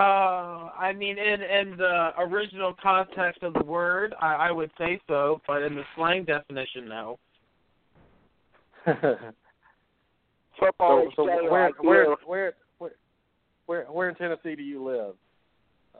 Uh, 0.00 0.70
I 0.78 0.94
mean, 0.96 1.18
in 1.18 1.42
in 1.42 1.76
the 1.76 2.12
original 2.18 2.74
context 2.82 3.42
of 3.42 3.52
the 3.52 3.64
word, 3.64 4.14
I, 4.18 4.48
I 4.48 4.50
would 4.50 4.70
say 4.78 4.98
so, 5.06 5.42
but 5.46 5.60
in 5.62 5.74
the 5.74 5.82
slang 5.94 6.24
definition, 6.24 6.88
no. 6.88 7.18
Football 10.58 11.04
so, 11.10 11.10
so 11.16 11.24
where, 11.24 11.66
like 11.66 11.82
where, 11.82 12.16
where, 12.24 12.54
where, 12.78 12.92
where, 13.66 13.84
where 13.84 14.08
in 14.08 14.14
Tennessee 14.14 14.56
do 14.56 14.62
you 14.62 14.82
live? 14.82 15.14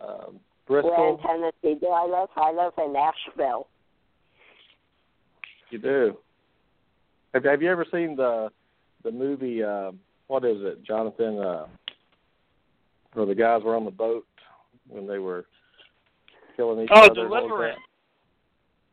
Um, 0.03 0.41
We're 0.67 0.81
in 0.81 1.19
Tennessee. 1.19 1.79
Do 1.79 1.89
I 1.89 2.07
live? 2.07 2.31
I 2.37 2.53
live 2.53 2.73
in 2.79 2.95
Nashville. 2.95 3.67
You 5.69 5.79
do. 5.79 6.17
Have, 7.35 7.45
have 7.45 7.61
you 7.61 7.71
ever 7.71 7.85
seen 7.93 8.17
the 8.17 8.49
the 9.05 9.11
movie? 9.11 9.63
Uh, 9.63 9.91
what 10.29 10.47
is 10.47 10.57
it, 10.61 10.83
Jonathan? 10.85 11.39
Uh, 11.39 11.67
where 13.15 13.27
the 13.27 13.35
guys 13.35 13.63
were 13.65 13.77
on 13.77 13.85
the 13.85 13.91
boat 13.91 14.27
when 14.89 15.07
they 15.07 15.19
were 15.19 15.47
killing 16.57 16.85
each 16.85 16.91
Oh, 16.93 17.03
other. 17.07 17.21
Oh, 17.21 17.29
Deliverance. 17.29 17.79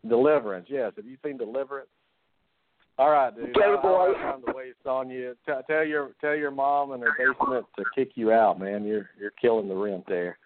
Deliverance. 0.08 0.68
Yes. 0.70 0.94
Have 0.96 1.06
you 1.06 1.18
seen 1.24 1.38
Deliverance? 1.38 1.90
All 3.00 3.12
right, 3.12 3.36
dude. 3.36 3.54
Good 3.54 3.64
I, 3.64 3.68
I 3.68 3.72
don't 3.74 3.82
boy. 3.84 4.14
have 4.18 4.34
time 4.34 4.42
to 4.48 4.54
waste 4.58 4.86
on 4.88 5.10
you. 5.10 5.36
T- 5.46 5.54
tell 5.68 5.86
your 5.86 6.12
tell 6.20 6.36
your 6.36 6.50
mom 6.52 6.94
in 6.94 7.02
her 7.02 7.12
basement 7.18 7.66
to 7.78 7.84
kick 7.94 8.12
you 8.16 8.32
out, 8.32 8.60
man. 8.60 8.86
You're 8.86 9.10
you're 9.20 9.34
killing 9.40 9.68
the 9.68 9.76
rent 9.76 10.06
there. 10.08 10.38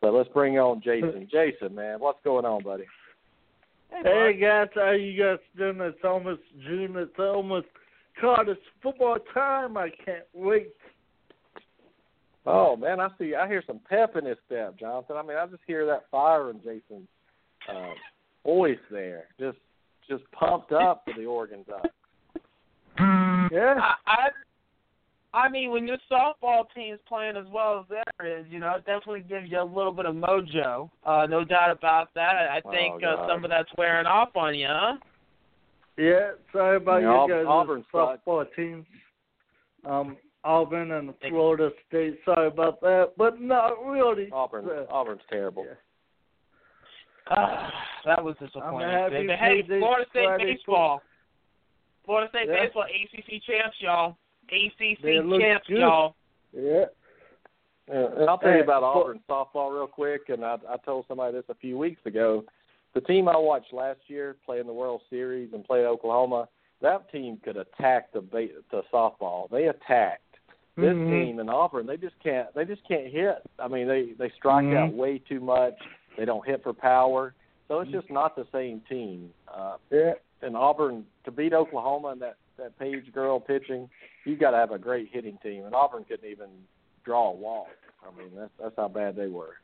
But 0.00 0.14
let's 0.14 0.28
bring 0.30 0.58
on 0.58 0.80
Jason. 0.82 1.28
Jason, 1.32 1.74
man, 1.74 2.00
what's 2.00 2.20
going 2.24 2.46
on, 2.46 2.62
buddy? 2.62 2.84
Hey 3.90 4.38
guys, 4.40 4.68
how 4.74 4.92
you 4.92 5.22
guys 5.22 5.38
doing? 5.56 5.80
It's 5.80 5.98
almost 6.04 6.42
June. 6.66 6.94
It's 6.96 7.18
almost 7.18 7.66
college 8.20 8.56
football 8.82 9.16
time. 9.34 9.76
I 9.76 9.90
can't 10.04 10.24
wait. 10.34 10.68
Oh 12.50 12.76
man, 12.76 12.98
I 12.98 13.08
see. 13.18 13.34
I 13.34 13.46
hear 13.46 13.62
some 13.66 13.78
pep 13.88 14.16
in 14.16 14.24
his 14.24 14.38
step, 14.46 14.78
Jonathan. 14.78 15.16
I 15.16 15.22
mean, 15.22 15.36
I 15.36 15.46
just 15.46 15.62
hear 15.66 15.84
that 15.86 16.04
fire 16.10 16.48
in 16.50 16.58
Jason's 16.60 17.08
uh, 17.70 17.90
voice 18.42 18.78
there. 18.90 19.24
Just, 19.38 19.58
just 20.08 20.22
pumped 20.32 20.72
up 20.72 21.02
for 21.04 21.12
the 21.20 21.26
Oregon 21.26 21.64
Ducks. 21.68 21.88
Yeah. 23.52 23.74
I, 23.78 23.94
I 24.06 24.28
I 25.34 25.48
mean, 25.50 25.70
when 25.70 25.86
your 25.86 25.98
softball 26.10 26.64
team's 26.74 27.00
playing 27.06 27.36
as 27.36 27.44
well 27.52 27.80
as 27.80 27.86
theirs 27.90 28.46
is, 28.46 28.50
you 28.50 28.58
know, 28.60 28.76
it 28.76 28.86
definitely 28.86 29.20
gives 29.28 29.50
you 29.50 29.60
a 29.60 29.62
little 29.62 29.92
bit 29.92 30.06
of 30.06 30.14
mojo. 30.14 30.88
Uh, 31.04 31.26
no 31.28 31.44
doubt 31.44 31.70
about 31.70 32.08
that. 32.14 32.34
I 32.34 32.56
I 32.56 32.62
Oh, 32.64 32.70
think 32.70 33.04
uh, 33.04 33.28
some 33.28 33.44
of 33.44 33.50
that's 33.50 33.68
wearing 33.76 34.06
off 34.06 34.34
on 34.36 34.54
you, 34.54 34.66
huh? 34.70 34.96
Yeah. 35.98 36.30
Sorry 36.50 36.78
about 36.78 37.02
Yeah, 37.02 37.24
you 37.26 37.28
guys' 37.28 37.44
Auburn 37.46 37.84
sucks. 37.92 38.22
softball 38.26 38.46
teams. 38.56 38.86
Um, 39.84 40.16
Auburn 40.44 40.92
and 40.92 41.12
Florida 41.28 41.70
State. 41.88 42.18
Sorry 42.24 42.46
about 42.46 42.80
that, 42.80 43.12
but 43.16 43.40
not 43.40 43.84
really. 43.84 44.30
Auburn, 44.30 44.66
Uh, 44.68 44.84
Auburn's 44.90 45.22
terrible. 45.28 45.64
yeah. 45.64 45.74
Ah, 47.30 47.70
that 48.06 48.22
was 48.22 48.36
disappointing. 48.38 48.88
But 49.26 49.36
hey, 49.38 49.62
Florida 49.66 50.06
State 50.10 50.24
Friday, 50.26 50.44
baseball. 50.54 51.02
Florida 52.04 52.28
State 52.30 52.48
Yeah. 52.48 52.64
baseball, 52.64 52.84
ACC 52.84 53.40
champs, 53.40 53.76
y'all. 53.80 54.16
ACC 54.50 55.02
They 55.02 55.18
champs, 55.38 55.66
good. 55.66 55.78
y'all. 55.78 56.14
Yeah. 56.52 56.86
Yeah, 57.90 58.06
and 58.18 58.28
I'll 58.28 58.38
tell 58.38 58.54
you 58.54 58.62
about 58.62 58.82
Auburn 58.82 59.20
softball 59.28 59.72
real 59.72 59.86
quick. 59.86 60.28
And 60.28 60.44
I, 60.44 60.58
I 60.68 60.76
told 60.84 61.06
somebody 61.08 61.32
this 61.34 61.48
a 61.48 61.54
few 61.54 61.76
weeks 61.78 62.04
ago. 62.06 62.44
The 62.94 63.00
team 63.02 63.28
I 63.28 63.36
watched 63.36 63.72
last 63.72 64.00
year 64.08 64.36
play 64.44 64.60
in 64.60 64.66
the 64.66 64.72
World 64.72 65.02
Series 65.10 65.52
and 65.52 65.64
play 65.64 65.86
Oklahoma. 65.86 66.48
That 66.80 67.10
team 67.10 67.38
could 67.42 67.56
attack 67.56 68.12
the 68.12 68.20
ba- 68.20 68.62
the 68.70 68.82
softball. 68.92 69.50
They 69.50 69.68
attacked. 69.68 70.27
This 70.78 70.94
Mhm. 70.94 71.10
team 71.10 71.40
in 71.40 71.48
Auburn, 71.48 71.86
they 71.86 71.96
just 71.96 72.16
can't. 72.20 72.54
They 72.54 72.64
just 72.64 72.86
can't 72.86 73.08
hit. 73.08 73.42
I 73.58 73.66
mean, 73.66 73.88
they 73.88 74.12
they 74.12 74.30
strike 74.30 74.64
Mhm. 74.64 74.76
out 74.76 74.94
way 74.94 75.18
too 75.18 75.40
much. 75.40 75.76
They 76.16 76.24
don't 76.24 76.46
hit 76.46 76.62
for 76.62 76.72
power. 76.72 77.34
So 77.66 77.80
it's 77.80 77.90
just 77.90 78.08
not 78.10 78.36
the 78.36 78.46
same 78.52 78.80
team. 78.82 79.34
Uh, 79.48 79.76
Yeah. 79.90 80.14
and 80.40 80.56
Auburn 80.56 81.04
to 81.24 81.32
beat 81.32 81.52
Oklahoma 81.52 82.08
and 82.08 82.22
that 82.22 82.36
that 82.58 82.78
Page 82.78 83.12
girl 83.12 83.40
pitching, 83.40 83.90
you 84.24 84.36
got 84.36 84.52
to 84.52 84.56
have 84.56 84.70
a 84.70 84.78
great 84.78 85.08
hitting 85.08 85.36
team. 85.38 85.64
And 85.64 85.74
Auburn 85.74 86.04
couldn't 86.04 86.28
even 86.28 86.50
draw 87.04 87.30
a 87.30 87.34
walk. 87.34 87.76
I 88.06 88.16
mean, 88.16 88.30
that's 88.36 88.52
that's 88.58 88.76
how 88.76 88.86
bad 88.86 89.16
they 89.16 89.26
were. 89.26 89.56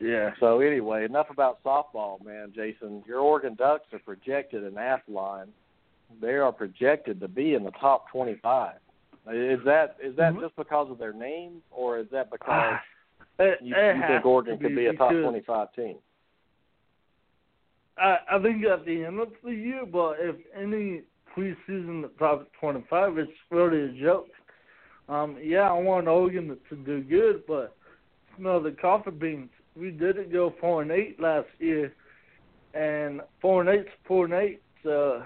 Yeah. 0.00 0.34
So 0.40 0.60
anyway, 0.60 1.04
enough 1.04 1.28
about 1.28 1.62
softball, 1.62 2.24
man. 2.24 2.52
Jason, 2.54 3.04
your 3.06 3.20
Oregon 3.20 3.54
Ducks 3.56 3.92
are 3.92 3.98
projected 3.98 4.64
in 4.64 4.72
Athlon. 4.74 5.48
They 6.18 6.36
are 6.36 6.52
projected 6.52 7.20
to 7.20 7.28
be 7.28 7.52
in 7.52 7.64
the 7.64 7.72
top 7.72 8.08
twenty-five. 8.08 8.78
Is 9.30 9.60
that 9.64 9.96
is 10.02 10.16
that 10.16 10.34
Mhm. 10.34 10.40
just 10.40 10.56
because 10.56 10.90
of 10.90 10.98
their 10.98 11.12
name, 11.12 11.62
or 11.70 11.98
is 11.98 12.08
that 12.10 12.30
because 12.30 12.78
It, 13.38 13.60
you, 13.62 13.74
it 13.76 13.96
you 13.96 14.02
think 14.02 14.24
Oregon 14.26 14.58
to 14.58 14.62
could 14.64 14.74
be 14.74 14.86
a 14.86 14.94
top 14.94 15.10
twenty-five 15.10 15.72
team? 15.74 15.98
I, 17.98 18.18
I 18.30 18.42
think 18.42 18.64
at 18.64 18.84
the 18.84 19.04
end 19.04 19.20
of 19.20 19.32
the 19.42 19.52
year, 19.52 19.84
but 19.84 20.16
if 20.20 20.36
any 20.54 21.02
preseason 21.36 22.08
top 22.18 22.48
25, 22.60 23.18
it's 23.18 23.30
really 23.50 23.82
a 23.82 24.02
joke. 24.02 24.28
Um, 25.08 25.36
yeah, 25.42 25.70
I 25.70 25.72
want 25.72 26.06
Oregon 26.06 26.56
to 26.68 26.76
do 26.76 27.02
good, 27.02 27.46
but 27.46 27.76
you 28.36 28.44
know 28.44 28.62
the 28.62 28.72
coffee 28.72 29.10
beans. 29.10 29.50
We 29.76 29.90
didn't 29.90 30.32
go 30.32 30.54
four 30.60 30.82
and 30.82 30.90
eight 30.90 31.20
last 31.20 31.48
year, 31.58 31.94
and 32.74 33.20
four 33.40 33.60
and 33.60 33.70
eight's 33.70 33.90
four 34.06 34.26
and 34.26 34.34
eight. 34.34 34.62
So 34.82 35.22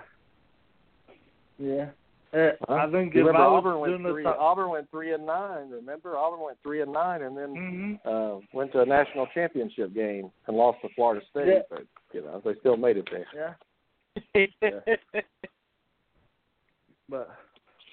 yeah, 1.58 1.90
Uh, 2.32 2.50
Huh? 2.66 2.74
I 2.74 2.90
think 2.90 3.12
remember 3.14 3.40
Auburn 3.40 3.78
went 3.80 4.00
three. 4.00 4.24
Auburn 4.24 4.70
went 4.70 4.90
three 4.90 5.12
and 5.12 5.26
nine. 5.26 5.68
Remember 5.70 6.16
Auburn 6.16 6.40
went 6.40 6.56
three 6.62 6.80
and 6.80 6.92
nine, 6.92 7.22
and 7.22 7.36
then 7.36 7.54
hmm 7.54 8.08
uh, 8.08 8.38
went 8.54 8.72
to 8.72 8.80
a 8.80 8.86
national 8.86 9.26
championship 9.34 9.92
game 9.92 10.30
and 10.46 10.56
lost 10.56 10.78
to 10.82 10.88
Florida 10.94 11.24
State. 11.30 11.46
Yeah. 11.46 11.60
But 11.68 11.82
you 12.12 12.22
know 12.22 12.40
they 12.44 12.54
still 12.60 12.76
made 12.78 12.96
it 12.96 13.08
there. 13.10 13.56
yeah. 14.34 14.40
But 17.08 17.28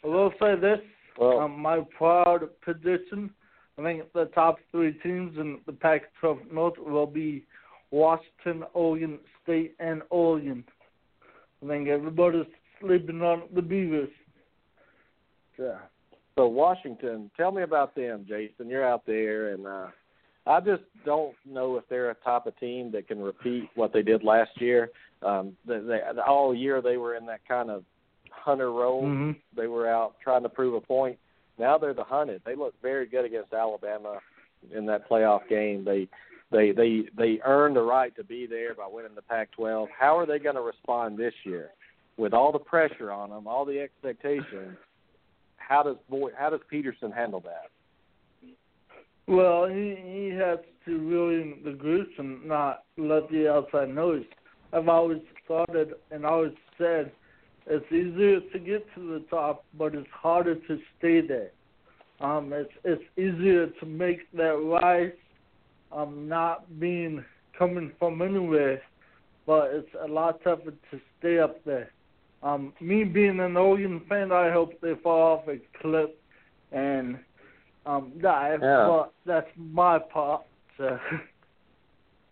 I 0.04 0.08
will 0.08 0.32
say 0.40 0.56
this: 0.56 0.80
Well, 1.18 1.40
um, 1.42 1.60
my 1.60 1.82
proud 1.98 2.48
position. 2.64 3.32
I 3.78 3.82
think 3.82 4.04
the 4.14 4.26
top 4.36 4.60
three 4.72 4.94
teams 5.04 5.38
in 5.38 5.60
the 5.66 5.72
Pac-12 5.74 6.52
North 6.52 6.78
will 6.78 7.06
be 7.08 7.46
Washington, 7.92 8.64
Oregon 8.74 9.20
State, 9.44 9.76
and 9.80 10.02
Oregon. 10.10 10.64
I 11.64 11.68
think 11.68 11.88
everybody's 11.88 12.46
sleeping 12.82 13.22
on 13.22 13.44
the 13.54 13.62
Beavers. 13.62 14.10
So, 15.60 15.78
so 16.36 16.48
Washington, 16.48 17.30
tell 17.38 17.52
me 17.52 17.64
about 17.64 17.94
them, 17.96 18.26
Jason. 18.28 18.70
You're 18.70 18.88
out 18.88 19.06
there, 19.06 19.54
and 19.54 19.68
uh, 19.68 19.88
I 20.48 20.62
just 20.62 20.84
don't 21.06 21.36
know 21.46 21.76
if 21.78 21.84
they're 21.90 22.10
a 22.12 22.16
type 22.16 22.46
of 22.46 22.58
team 22.60 22.92
that 22.94 23.08
can 23.08 23.22
repeat 23.22 23.70
what 23.76 23.94
they 23.94 24.02
did 24.02 24.24
last 24.24 24.52
year. 24.56 24.90
Um, 25.22 25.58
they, 25.68 25.80
they, 25.80 26.00
all 26.26 26.56
year 26.56 26.82
they 26.82 26.98
were 26.98 27.16
in 27.16 27.26
that 27.26 27.46
kind 27.48 27.70
of 27.70 27.84
hunter 28.32 28.72
role. 28.72 29.04
mhm. 29.04 29.36
They 29.56 29.68
were 29.68 29.88
out 29.88 30.16
trying 30.24 30.44
to 30.44 30.50
prove 30.50 30.74
a 30.76 30.82
point. 30.82 31.18
Now 31.58 31.78
they're 31.78 31.94
the 31.94 32.06
hunted. 32.06 32.42
They 32.46 32.56
look 32.56 32.74
very 32.82 33.06
good 33.06 33.26
against 33.26 33.54
Alabama 33.54 34.20
in 34.74 34.86
that 34.86 35.10
playoff 35.10 35.48
game. 35.50 35.84
They 35.84 36.08
they 36.52 36.72
they 36.72 37.04
they 37.18 37.40
earned 37.44 37.76
the 37.76 37.82
right 37.82 38.16
to 38.16 38.24
be 38.24 38.48
there 38.48 38.74
by 38.74 38.88
winning 38.90 39.14
the 39.14 39.22
Pac-12. 39.22 39.88
How 39.98 40.18
are 40.18 40.26
they 40.26 40.40
going 40.40 40.56
to 40.56 40.62
respond 40.62 41.18
this 41.18 41.34
year 41.44 41.72
with 42.18 42.34
all 42.34 42.54
the 42.54 42.60
pressure 42.60 43.12
on 43.12 43.30
them, 43.30 43.46
all 43.46 43.66
the 43.66 43.80
expectations? 43.80 44.78
How 45.70 45.84
does 45.84 45.98
boy 46.10 46.32
how 46.36 46.50
does 46.50 46.62
Petersen 46.68 47.12
handle 47.12 47.42
that? 47.42 47.70
Well, 49.28 49.68
he 49.68 49.96
he 50.04 50.30
has 50.30 50.58
to 50.86 50.98
really 50.98 51.62
the 51.64 51.78
groups 51.78 52.12
and 52.18 52.44
not 52.46 52.86
let 52.98 53.30
the 53.30 53.54
outside 53.54 53.94
noise. 53.94 54.26
I've 54.74 54.90
always 54.90 55.22
thought 55.48 55.76
it 55.76 56.02
and 56.10 56.26
always 56.26 56.54
said 56.80 57.12
it's 57.68 57.86
easier 57.92 58.40
to 58.40 58.60
get 58.60 58.84
to 58.96 59.14
the 59.14 59.24
top, 59.30 59.64
but 59.78 59.94
it's 59.94 60.10
harder 60.12 60.56
to 60.56 60.80
stay 60.98 61.22
there. 61.22 61.52
Um, 62.20 62.52
it's 62.52 62.72
it's 62.84 63.04
easier 63.16 63.68
to 63.68 63.86
make 63.86 64.30
that 64.34 64.58
rise, 64.82 65.14
um, 65.92 66.28
not 66.28 66.80
being 66.80 67.24
coming 67.60 67.92
from 68.00 68.24
anywhere, 68.24 68.82
but 69.46 69.70
it's 69.72 69.96
a 70.04 70.08
lot 70.08 70.44
tougher 70.44 70.72
to 70.72 71.00
stay 71.20 71.38
up 71.38 71.64
there. 71.64 71.92
Um, 72.42 72.74
me 72.80 73.04
being 73.04 73.40
an 73.40 73.58
Oregon 73.58 74.02
fan, 74.08 74.32
I 74.32 74.52
hope 74.52 74.80
they 74.82 74.94
fall 75.04 75.40
off 75.40 75.48
a 75.48 75.58
cliff 75.82 76.10
and 76.72 77.20
um, 77.86 78.14
dive, 78.22 78.62
Yeah. 78.62 78.88
but 78.88 79.14
that's 79.26 79.50
my 79.58 80.00
part. 80.00 80.44
So. 80.78 80.98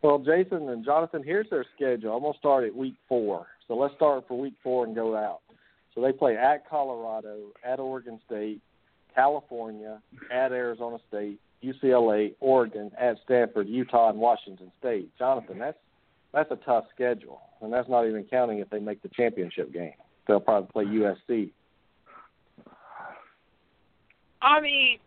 Well, 0.03 0.19
Jason 0.19 0.69
and 0.69 0.85
Jonathan, 0.85 1.23
here's 1.23 1.49
their 1.49 1.65
schedule. 1.75 2.15
I'm 2.15 2.21
gonna 2.21 2.37
start 2.37 2.63
at 2.63 2.75
week 2.75 2.93
four. 3.09 3.47
So 3.67 3.75
let's 3.75 3.95
start 3.95 4.25
for 4.27 4.39
week 4.39 4.53
four 4.63 4.85
and 4.85 4.95
go 4.95 5.15
out. 5.17 5.39
So 5.93 6.01
they 6.01 6.11
play 6.11 6.37
at 6.37 6.69
Colorado, 6.69 7.47
at 7.65 7.79
Oregon 7.79 8.19
State, 8.25 8.61
California, 9.15 9.99
at 10.31 10.51
Arizona 10.51 10.97
State, 11.07 11.39
UCLA, 11.63 12.35
Oregon, 12.39 12.91
at 12.97 13.17
Stanford, 13.25 13.67
Utah, 13.67 14.09
and 14.11 14.19
Washington 14.19 14.71
State. 14.79 15.09
Jonathan, 15.17 15.57
that's 15.57 15.77
that's 16.33 16.51
a 16.51 16.57
tough 16.57 16.85
schedule, 16.93 17.41
and 17.61 17.71
that's 17.71 17.89
not 17.89 18.07
even 18.07 18.23
counting 18.25 18.59
if 18.59 18.69
they 18.69 18.79
make 18.79 19.01
the 19.01 19.09
championship 19.09 19.73
game. 19.73 19.93
They'll 20.27 20.39
probably 20.39 20.69
play 20.71 20.85
USC. 20.85 21.51
I 24.41 24.61
mean, 24.61 24.99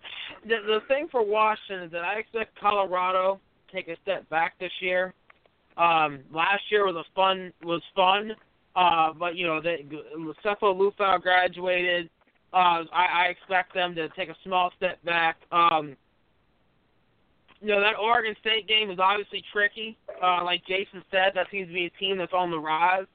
the 0.45 0.57
the 0.67 0.81
thing 0.89 1.09
for 1.11 1.25
Washington 1.25 1.85
is 1.85 1.93
that 1.93 2.05
I 2.05 2.19
expect 2.19 2.59
Colorado 2.59 3.41
to 3.69 3.77
take 3.77 3.89
a 3.89 4.00
step 4.03 4.29
back 4.29 4.59
this 4.59 4.73
year. 4.81 5.15
Um, 5.77 6.21
last 6.33 6.62
year 6.71 6.85
was 6.87 6.97
a 6.97 7.05
fun 7.15 7.53
was 7.62 7.83
fun, 7.95 8.33
uh, 8.75 9.12
but 9.12 9.37
you 9.37 9.47
know 9.47 9.61
they 9.61 9.87
Sefo 10.45 10.75
Liufau 10.75 11.21
graduated. 11.23 12.11
Uh, 12.53 12.83
I, 12.93 13.27
I 13.27 13.27
expect 13.27 13.75
them 13.75 13.95
to 13.95 14.09
take 14.11 14.29
a 14.29 14.37
small 14.43 14.73
step 14.77 15.03
back. 15.05 15.37
Um, 15.53 15.97
you 17.61 17.69
know 17.69 17.81
that 17.81 17.97
Oregon 17.99 18.35
State 18.41 18.67
game 18.67 18.91
is 18.91 18.99
obviously 18.99 19.45
tricky. 19.53 19.97
Uh, 20.23 20.45
like 20.45 20.65
Jason 20.67 21.03
said, 21.11 21.33
that 21.35 21.47
seems 21.50 21.69
to 21.69 21.75
be 21.75 21.87
a 21.87 21.91
team 21.91 22.19
that's 22.19 22.33
on 22.33 22.50
the 22.50 22.59
rise. 22.59 23.07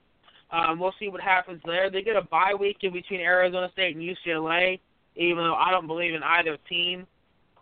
Um, 0.51 0.79
we'll 0.79 0.93
see 0.99 1.09
what 1.09 1.21
happens 1.21 1.61
there. 1.65 1.89
They 1.89 2.01
get 2.01 2.15
a 2.15 2.21
bye 2.21 2.53
week 2.57 2.77
in 2.81 2.93
between 2.93 3.19
Arizona 3.19 3.69
State 3.73 3.95
and 3.95 4.03
UCLA, 4.03 4.79
even 5.15 5.37
though 5.37 5.55
I 5.55 5.71
don't 5.71 5.87
believe 5.87 6.13
in 6.13 6.23
either 6.23 6.57
team. 6.69 7.07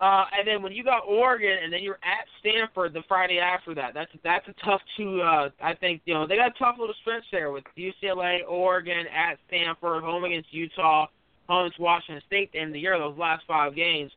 Uh, 0.02 0.26
and 0.38 0.46
then 0.46 0.62
when 0.62 0.74
you 0.74 0.84
got 0.84 1.04
Oregon, 1.08 1.58
and 1.64 1.72
then 1.72 1.82
you're 1.82 2.00
at 2.04 2.26
Stanford 2.40 2.94
the 2.94 3.04
Friday 3.08 3.40
after 3.40 3.74
that, 3.76 3.94
that's 3.94 4.12
that's 4.22 4.46
a 4.50 4.54
tough 4.66 4.82
two. 4.98 5.22
Uh, 5.22 5.50
I 5.62 5.76
think 5.76 6.02
you 6.06 6.14
know 6.14 6.28
they 6.28 6.36
got 6.36 6.54
a 6.54 6.60
tough 6.60 6.76
little 6.78 6.96
stretch 7.02 7.24
there 7.32 7.52
with 7.52 7.64
UCLA, 7.78 8.40
Oregon, 8.48 9.06
at 9.08 9.38
Stanford, 9.48 10.04
home 10.04 10.26
against 10.26 10.54
Utah, 10.54 11.08
home 11.48 11.68
against 11.68 11.80
Washington 11.80 12.22
State. 12.28 12.50
At 12.50 12.52
the 12.52 12.60
end 12.60 12.68
of 12.70 12.74
the 12.74 12.80
year, 12.82 13.00
those 13.00 13.18
last 13.18 13.44
five 13.48 13.76
games. 13.76 14.12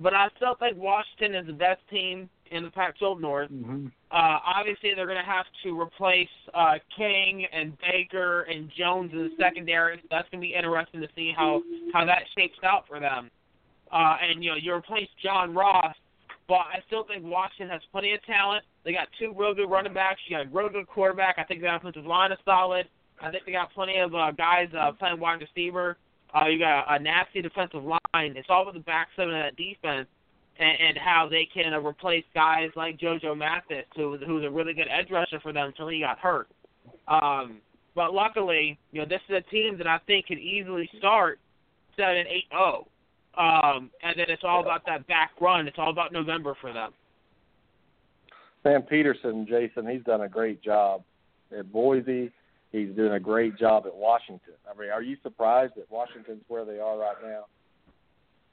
But 0.00 0.14
I 0.14 0.28
still 0.36 0.56
think 0.56 0.76
Washington 0.76 1.34
is 1.36 1.46
the 1.46 1.52
best 1.52 1.80
team 1.90 2.28
in 2.50 2.64
the 2.64 2.70
Pac-12 2.70 3.20
North. 3.20 3.50
Mm-hmm. 3.50 3.86
Uh, 4.10 4.38
obviously, 4.46 4.94
they're 4.94 5.06
going 5.06 5.18
to 5.18 5.30
have 5.30 5.46
to 5.62 5.78
replace 5.78 6.28
uh, 6.54 6.74
King 6.96 7.46
and 7.52 7.76
Baker 7.80 8.42
and 8.42 8.70
Jones 8.76 9.12
in 9.12 9.18
the 9.18 9.30
secondary. 9.38 10.02
That's 10.10 10.28
going 10.30 10.40
to 10.40 10.46
be 10.46 10.54
interesting 10.54 11.00
to 11.00 11.08
see 11.14 11.32
how 11.36 11.62
how 11.92 12.04
that 12.04 12.22
shapes 12.36 12.58
out 12.64 12.86
for 12.88 13.00
them. 13.00 13.30
Uh, 13.92 14.16
and 14.22 14.42
you 14.42 14.50
know, 14.50 14.56
you 14.56 14.72
replace 14.72 15.08
John 15.22 15.54
Ross, 15.54 15.94
but 16.46 16.54
I 16.72 16.82
still 16.86 17.04
think 17.04 17.24
Washington 17.24 17.70
has 17.70 17.82
plenty 17.92 18.12
of 18.14 18.24
talent. 18.24 18.64
They 18.84 18.92
got 18.92 19.08
two 19.18 19.34
real 19.36 19.54
good 19.54 19.70
running 19.70 19.94
backs. 19.94 20.20
You 20.26 20.36
got 20.36 20.46
a 20.46 20.48
real 20.50 20.68
good 20.68 20.86
quarterback. 20.86 21.36
I 21.38 21.44
think 21.44 21.60
their 21.60 21.74
offensive 21.74 22.06
line 22.06 22.32
is 22.32 22.38
solid. 22.44 22.88
I 23.20 23.30
think 23.30 23.44
they 23.44 23.52
got 23.52 23.72
plenty 23.72 23.98
of 23.98 24.14
uh, 24.14 24.30
guys 24.32 24.68
uh, 24.78 24.92
playing 24.92 25.20
wide 25.20 25.40
receiver. 25.40 25.96
Uh, 26.34 26.46
you 26.46 26.58
got 26.58 26.86
a, 26.88 26.94
a 26.94 26.98
nasty 26.98 27.42
defensive 27.42 27.84
line. 27.84 27.98
It's 28.14 28.48
all 28.50 28.66
with 28.66 28.74
the 28.74 28.80
back 28.80 29.08
seven 29.16 29.34
of 29.34 29.42
that 29.42 29.56
defense 29.56 30.08
and, 30.58 30.76
and 30.80 30.98
how 30.98 31.28
they 31.30 31.48
can 31.52 31.72
uh, 31.72 31.80
replace 31.80 32.24
guys 32.34 32.70
like 32.76 32.98
JoJo 32.98 33.36
Mathis, 33.36 33.84
who 33.96 34.18
who's 34.18 34.44
a 34.44 34.50
really 34.50 34.74
good 34.74 34.88
edge 34.90 35.10
rusher 35.10 35.40
for 35.40 35.52
them 35.52 35.68
until 35.68 35.88
he 35.88 36.00
got 36.00 36.18
hurt. 36.18 36.48
Um, 37.06 37.58
but 37.94 38.12
luckily, 38.12 38.78
you 38.92 39.00
know, 39.00 39.06
this 39.08 39.20
is 39.28 39.36
a 39.36 39.50
team 39.50 39.78
that 39.78 39.86
I 39.86 39.98
think 40.06 40.26
could 40.26 40.38
easily 40.38 40.88
start 40.98 41.38
seven, 41.96 42.24
eight, 42.28 42.44
zero. 42.50 42.86
Um, 43.36 43.90
and 44.02 44.14
then 44.16 44.26
it's 44.28 44.42
all 44.44 44.60
about 44.60 44.84
that 44.86 45.06
back 45.06 45.30
run. 45.40 45.68
It's 45.68 45.78
all 45.78 45.90
about 45.90 46.12
November 46.12 46.56
for 46.60 46.72
them. 46.72 46.92
Sam 48.62 48.82
Petersen, 48.82 49.46
Jason, 49.48 49.88
he's 49.88 50.02
done 50.02 50.22
a 50.22 50.28
great 50.28 50.62
job 50.62 51.02
at 51.56 51.70
Boise. 51.72 52.32
He's 52.72 52.90
doing 52.90 53.12
a 53.12 53.20
great 53.20 53.56
job 53.56 53.86
at 53.86 53.94
Washington. 53.94 54.54
I 54.68 54.78
mean, 54.78 54.90
are 54.90 55.02
you 55.02 55.16
surprised 55.22 55.74
that 55.76 55.90
Washington's 55.90 56.42
where 56.48 56.64
they 56.64 56.78
are 56.78 56.98
right 56.98 57.16
now? 57.22 57.46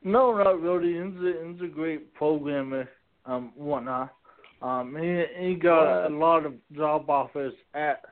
No, 0.05 0.37
not 0.37 0.61
really. 0.61 0.93
He's 0.93 1.19
a, 1.19 1.47
he's 1.47 1.61
a 1.61 1.73
great 1.73 2.13
programmer, 2.13 2.87
um, 3.25 3.51
whatnot. 3.55 4.13
Um, 4.61 4.95
he 4.95 5.25
he 5.39 5.55
got 5.55 6.05
a 6.05 6.15
lot 6.15 6.45
of 6.45 6.53
job 6.73 7.09
offers 7.09 7.53
at 7.73 8.03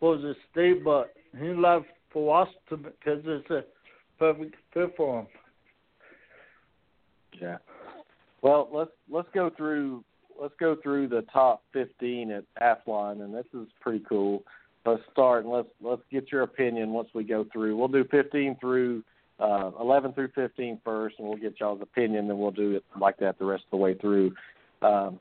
Boise 0.00 0.34
State, 0.50 0.84
but 0.84 1.12
he 1.38 1.48
left 1.48 1.86
for 2.12 2.24
Washington 2.24 2.84
because 2.84 3.22
it's 3.26 3.50
a 3.50 3.64
perfect 4.16 4.54
fit 4.72 4.94
for 4.96 5.20
him. 5.20 5.26
Yeah. 7.40 7.58
Well, 8.42 8.68
let's 8.72 8.92
let's 9.10 9.28
go 9.34 9.50
through 9.56 10.04
let's 10.40 10.54
go 10.60 10.76
through 10.82 11.08
the 11.08 11.22
top 11.32 11.64
15 11.72 12.30
at 12.30 12.44
Athlon, 12.62 13.22
and 13.24 13.34
this 13.34 13.46
is 13.54 13.66
pretty 13.80 14.04
cool. 14.08 14.44
Let's 14.86 15.02
start 15.10 15.44
and 15.44 15.52
let's 15.52 15.68
let's 15.80 16.02
get 16.12 16.30
your 16.30 16.42
opinion 16.42 16.90
once 16.90 17.08
we 17.12 17.24
go 17.24 17.44
through. 17.52 17.76
We'll 17.76 17.88
do 17.88 18.04
15 18.10 18.56
through 18.60 19.02
uh, 19.40 19.70
11 19.80 20.12
through 20.12 20.28
15 20.34 20.80
first, 20.84 21.16
and 21.18 21.28
we'll 21.28 21.38
get 21.38 21.58
y'all's 21.58 21.82
opinion, 21.82 22.30
and 22.30 22.38
we'll 22.38 22.50
do 22.50 22.72
it 22.72 22.84
like 23.00 23.18
that 23.18 23.38
the 23.38 23.44
rest 23.44 23.64
of 23.64 23.70
the 23.70 23.76
way 23.76 23.94
through. 23.94 24.32
Um, 24.82 25.18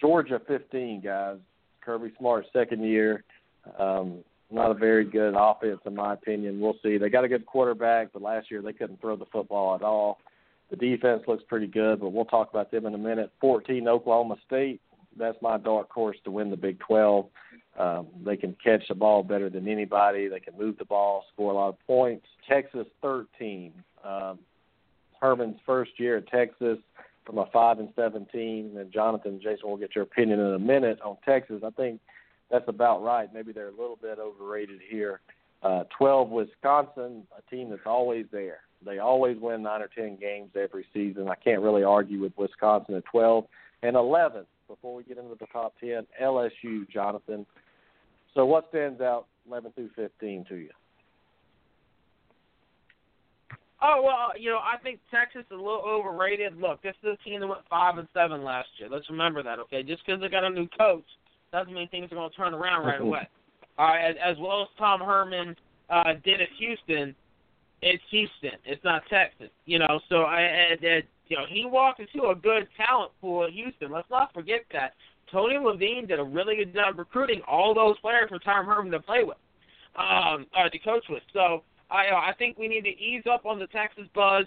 Georgia 0.00 0.40
15 0.46 1.02
guys, 1.02 1.36
Kirby 1.82 2.12
Smart 2.18 2.46
second 2.52 2.84
year. 2.84 3.24
Um, 3.78 4.24
not 4.50 4.70
a 4.70 4.74
very 4.74 5.04
good 5.04 5.34
offense 5.36 5.80
in 5.84 5.94
my 5.94 6.14
opinion. 6.14 6.60
We'll 6.60 6.76
see. 6.82 6.98
They 6.98 7.08
got 7.08 7.24
a 7.24 7.28
good 7.28 7.46
quarterback, 7.46 8.12
but 8.12 8.22
last 8.22 8.50
year 8.50 8.62
they 8.62 8.72
couldn't 8.72 9.00
throw 9.00 9.16
the 9.16 9.26
football 9.26 9.74
at 9.74 9.82
all. 9.82 10.18
The 10.70 10.76
defense 10.76 11.22
looks 11.26 11.44
pretty 11.48 11.66
good, 11.66 12.00
but 12.00 12.12
we'll 12.12 12.24
talk 12.24 12.50
about 12.50 12.70
them 12.70 12.86
in 12.86 12.94
a 12.94 12.98
minute. 12.98 13.30
14 13.40 13.86
Oklahoma 13.88 14.36
State. 14.46 14.80
That's 15.18 15.36
my 15.42 15.58
dark 15.58 15.90
horse 15.90 16.16
to 16.24 16.30
win 16.30 16.50
the 16.50 16.56
Big 16.56 16.78
12. 16.80 17.26
Um, 17.78 18.08
they 18.24 18.36
can 18.36 18.56
catch 18.62 18.82
the 18.88 18.94
ball 18.94 19.22
better 19.22 19.48
than 19.48 19.68
anybody. 19.68 20.28
They 20.28 20.40
can 20.40 20.58
move 20.58 20.76
the 20.78 20.84
ball, 20.84 21.24
score 21.32 21.52
a 21.52 21.54
lot 21.54 21.68
of 21.68 21.86
points. 21.86 22.26
Texas 22.48 22.86
13. 23.00 23.72
Um, 24.04 24.38
Herman's 25.20 25.58
first 25.64 25.92
year 25.98 26.16
at 26.16 26.28
Texas 26.28 26.78
from 27.24 27.38
a 27.38 27.46
five 27.52 27.78
and 27.78 27.90
seven 27.94 28.26
team. 28.32 28.76
And 28.76 28.92
Jonathan, 28.92 29.40
Jason, 29.42 29.60
we'll 29.64 29.76
get 29.76 29.94
your 29.94 30.04
opinion 30.04 30.40
in 30.40 30.54
a 30.54 30.58
minute 30.58 31.00
on 31.02 31.16
Texas. 31.24 31.62
I 31.64 31.70
think 31.70 32.00
that's 32.50 32.68
about 32.68 33.02
right. 33.02 33.32
Maybe 33.32 33.52
they're 33.52 33.68
a 33.68 33.72
little 33.72 33.98
bit 34.00 34.18
overrated 34.18 34.80
here. 34.88 35.20
Uh, 35.62 35.84
12 35.98 36.30
Wisconsin, 36.30 37.24
a 37.36 37.50
team 37.50 37.70
that's 37.70 37.82
always 37.86 38.26
there. 38.32 38.60
They 38.84 38.98
always 38.98 39.36
win 39.38 39.62
nine 39.62 39.82
or 39.82 39.90
ten 39.94 40.16
games 40.16 40.50
every 40.56 40.86
season. 40.94 41.28
I 41.28 41.34
can't 41.34 41.60
really 41.60 41.84
argue 41.84 42.20
with 42.20 42.32
Wisconsin 42.38 42.94
at 42.94 43.04
12 43.04 43.44
and 43.82 43.94
11. 43.94 44.46
Before 44.70 44.94
we 44.94 45.02
get 45.02 45.18
into 45.18 45.34
the 45.34 45.46
top 45.46 45.74
10, 45.80 46.06
LSU, 46.22 46.88
Jonathan. 46.88 47.44
So 48.34 48.46
what 48.46 48.66
stands 48.68 49.00
out 49.00 49.26
11 49.48 49.72
through 49.72 49.90
15 49.96 50.46
to 50.48 50.54
you? 50.54 50.70
Oh 53.82 54.02
well, 54.04 54.38
you 54.38 54.50
know 54.50 54.58
I 54.58 54.76
think 54.82 55.00
Texas 55.10 55.40
is 55.40 55.52
a 55.52 55.54
little 55.54 55.82
overrated. 55.84 56.56
Look, 56.58 56.82
this 56.82 56.94
is 57.02 57.16
a 57.18 57.28
team 57.28 57.40
that 57.40 57.46
went 57.46 57.62
five 57.68 57.96
and 57.96 58.06
seven 58.12 58.44
last 58.44 58.68
year. 58.78 58.88
Let's 58.90 59.08
remember 59.08 59.42
that, 59.42 59.58
okay? 59.58 59.82
Just 59.82 60.04
because 60.04 60.20
they 60.20 60.28
got 60.28 60.44
a 60.44 60.50
new 60.50 60.68
coach 60.78 61.04
doesn't 61.50 61.72
mean 61.72 61.88
things 61.88 62.12
are 62.12 62.14
going 62.14 62.30
to 62.30 62.36
turn 62.36 62.54
around 62.54 62.86
right 62.86 63.00
away. 63.00 63.26
All 63.78 63.88
right, 63.88 64.10
as, 64.10 64.16
as 64.22 64.36
well 64.38 64.62
as 64.62 64.68
Tom 64.78 65.00
Herman 65.00 65.56
uh, 65.88 66.12
did 66.22 66.42
at 66.42 66.48
Houston, 66.58 67.14
it's 67.82 68.02
Houston. 68.10 68.58
It's 68.66 68.84
not 68.84 69.02
Texas. 69.08 69.48
You 69.64 69.78
know, 69.78 70.00
so 70.10 70.22
I, 70.22 70.40
and, 70.42 70.84
and 70.84 71.04
you 71.30 71.36
know 71.36 71.44
he 71.48 71.64
walked 71.64 72.00
into 72.00 72.28
a 72.28 72.34
good 72.34 72.68
talent 72.76 73.12
pool 73.20 73.44
at 73.44 73.50
Houston. 73.52 73.90
Let's 73.90 74.10
not 74.10 74.34
forget 74.34 74.60
that. 74.72 74.94
Tony 75.32 75.56
Levine 75.56 76.06
did 76.06 76.18
a 76.18 76.24
really 76.24 76.56
good 76.56 76.74
job 76.74 76.98
recruiting 76.98 77.40
all 77.46 77.72
those 77.72 77.96
players 78.00 78.28
for 78.28 78.40
Tom 78.40 78.66
Herman 78.66 78.90
to 78.90 79.00
play 79.00 79.22
with, 79.22 79.36
um, 79.96 80.44
uh, 80.58 80.68
to 80.68 80.78
coach 80.80 81.04
with. 81.08 81.22
So 81.32 81.62
I 81.90 82.08
uh, 82.08 82.16
I 82.16 82.34
think 82.36 82.58
we 82.58 82.68
need 82.68 82.82
to 82.82 82.90
ease 82.90 83.22
up 83.32 83.46
on 83.46 83.58
the 83.58 83.68
Texas 83.68 84.04
buzz. 84.14 84.44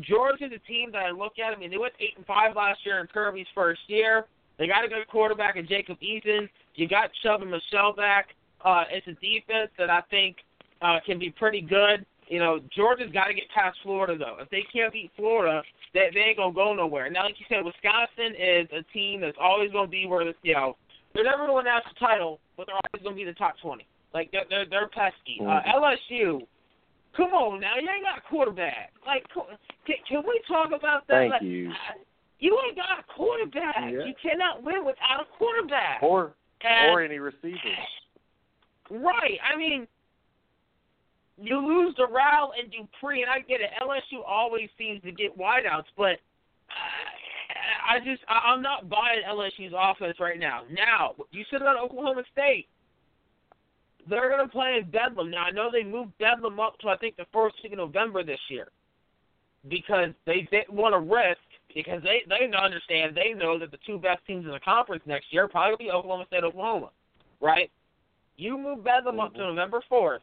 Georgia's 0.00 0.50
a 0.52 0.58
team 0.66 0.90
that 0.92 1.02
I 1.02 1.10
look 1.10 1.34
at. 1.38 1.54
I 1.54 1.60
mean, 1.60 1.70
they 1.70 1.78
went 1.78 1.92
eight 2.00 2.16
and 2.16 2.26
five 2.26 2.56
last 2.56 2.80
year 2.84 3.00
in 3.00 3.06
Kirby's 3.06 3.46
first 3.54 3.82
year. 3.86 4.24
They 4.58 4.66
got 4.66 4.84
a 4.84 4.88
good 4.88 5.06
quarterback 5.08 5.56
in 5.56 5.68
Jacob 5.68 5.98
Eason. 6.00 6.48
You 6.74 6.88
got 6.88 7.10
Chubb 7.22 7.42
and 7.42 7.50
Michel 7.50 7.92
back. 7.92 8.28
Uh, 8.64 8.84
it's 8.90 9.06
a 9.06 9.12
defense 9.12 9.70
that 9.78 9.90
I 9.90 10.00
think 10.10 10.36
uh, 10.80 10.98
can 11.04 11.18
be 11.18 11.30
pretty 11.30 11.60
good. 11.60 12.06
You 12.28 12.38
know, 12.38 12.60
Georgia's 12.74 13.12
got 13.12 13.26
to 13.26 13.34
get 13.34 13.44
past 13.54 13.78
Florida 13.82 14.16
though. 14.18 14.36
If 14.40 14.48
they 14.50 14.64
can't 14.72 14.92
beat 14.92 15.10
Florida, 15.16 15.62
they, 15.92 16.08
they 16.12 16.20
ain't 16.20 16.38
gonna 16.38 16.54
go 16.54 16.74
nowhere. 16.74 17.10
Now, 17.10 17.24
like 17.24 17.36
you 17.38 17.46
said, 17.48 17.64
Wisconsin 17.64 18.34
is 18.38 18.68
a 18.72 18.82
team 18.92 19.20
that's 19.20 19.36
always 19.40 19.70
gonna 19.72 19.88
be 19.88 20.06
where 20.06 20.22
you 20.42 20.54
know 20.54 20.76
they're 21.14 21.24
never 21.24 21.46
gonna 21.46 21.54
win 21.54 21.64
the 21.64 21.80
title, 21.98 22.40
but 22.56 22.66
they're 22.66 22.76
always 22.76 23.02
gonna 23.02 23.16
be 23.16 23.24
the 23.24 23.34
top 23.34 23.54
twenty. 23.60 23.86
Like 24.12 24.30
they're 24.32 24.44
they're, 24.48 24.66
they're 24.68 24.88
pesky. 24.88 25.38
Uh, 25.40 25.60
LSU, 25.76 26.40
come 27.16 27.32
on 27.34 27.60
now, 27.60 27.74
you 27.80 27.88
ain't 27.88 28.04
got 28.04 28.18
a 28.18 28.28
quarterback. 28.28 28.92
Like, 29.06 29.24
can, 29.86 29.96
can 30.08 30.22
we 30.26 30.40
talk 30.48 30.68
about 30.68 31.06
that? 31.08 31.14
Thank 31.14 31.32
like, 31.32 31.42
you. 31.42 31.70
uh, 31.70 31.98
You 32.38 32.58
ain't 32.66 32.76
got 32.76 32.98
a 32.98 33.04
quarterback. 33.14 33.76
Yeah. 33.78 34.04
You 34.06 34.14
cannot 34.22 34.62
win 34.62 34.84
without 34.84 35.20
a 35.22 35.36
quarterback. 35.36 36.02
Or 36.02 36.34
And- 36.62 36.90
or 36.92 37.02
any 37.02 37.18
receivers. 37.18 37.60
Right. 38.90 39.38
I 39.42 39.56
mean, 39.56 39.86
you 41.40 41.58
lose 41.58 41.94
Dural 41.96 42.50
and 42.58 42.70
Dupre, 42.70 43.22
and 43.22 43.30
I 43.30 43.40
get 43.40 43.60
it. 43.60 43.70
LSU 43.82 44.20
always 44.26 44.68
seems 44.78 45.02
to 45.02 45.12
get 45.12 45.36
wideouts, 45.36 45.90
but 45.96 46.20
uh, 46.70 47.90
I 47.90 47.98
just 47.98 48.22
I'm 48.28 48.62
not 48.62 48.88
buying 48.88 49.20
LSU's 49.28 49.74
offense 49.76 50.18
right 50.20 50.38
now. 50.38 50.62
Now 50.70 51.14
you 51.32 51.44
said 51.50 51.60
about 51.60 51.78
Oklahoma 51.78 52.22
State. 52.32 52.68
They're 54.08 54.28
going 54.28 54.46
to 54.46 54.52
play 54.52 54.78
in 54.82 54.90
Bedlam. 54.90 55.30
Now 55.30 55.44
I 55.44 55.50
know 55.50 55.70
they 55.72 55.82
moved 55.82 56.16
Bedlam 56.18 56.60
up 56.60 56.78
to 56.80 56.88
I 56.88 56.96
think 56.96 57.16
the 57.16 57.26
first 57.32 57.56
week 57.62 57.72
of 57.72 57.78
November 57.78 58.22
this 58.22 58.40
year 58.48 58.68
because 59.68 60.10
they 60.26 60.46
didn't 60.50 60.74
want 60.74 60.94
to 60.94 61.00
risk 61.00 61.40
because 61.74 62.02
they 62.02 62.22
they 62.28 62.54
understand 62.56 63.16
they 63.16 63.32
know 63.32 63.58
that 63.58 63.70
the 63.70 63.78
two 63.86 63.98
best 63.98 64.24
teams 64.26 64.44
in 64.44 64.52
the 64.52 64.60
conference 64.60 65.02
next 65.06 65.26
year 65.30 65.44
are 65.44 65.48
probably 65.48 65.86
be 65.86 65.90
Oklahoma 65.90 66.26
State, 66.26 66.44
Oklahoma, 66.44 66.90
right? 67.40 67.70
You 68.36 68.58
move 68.58 68.84
Bedlam 68.84 69.20
up 69.20 69.34
to 69.34 69.40
November 69.40 69.82
fourth. 69.88 70.22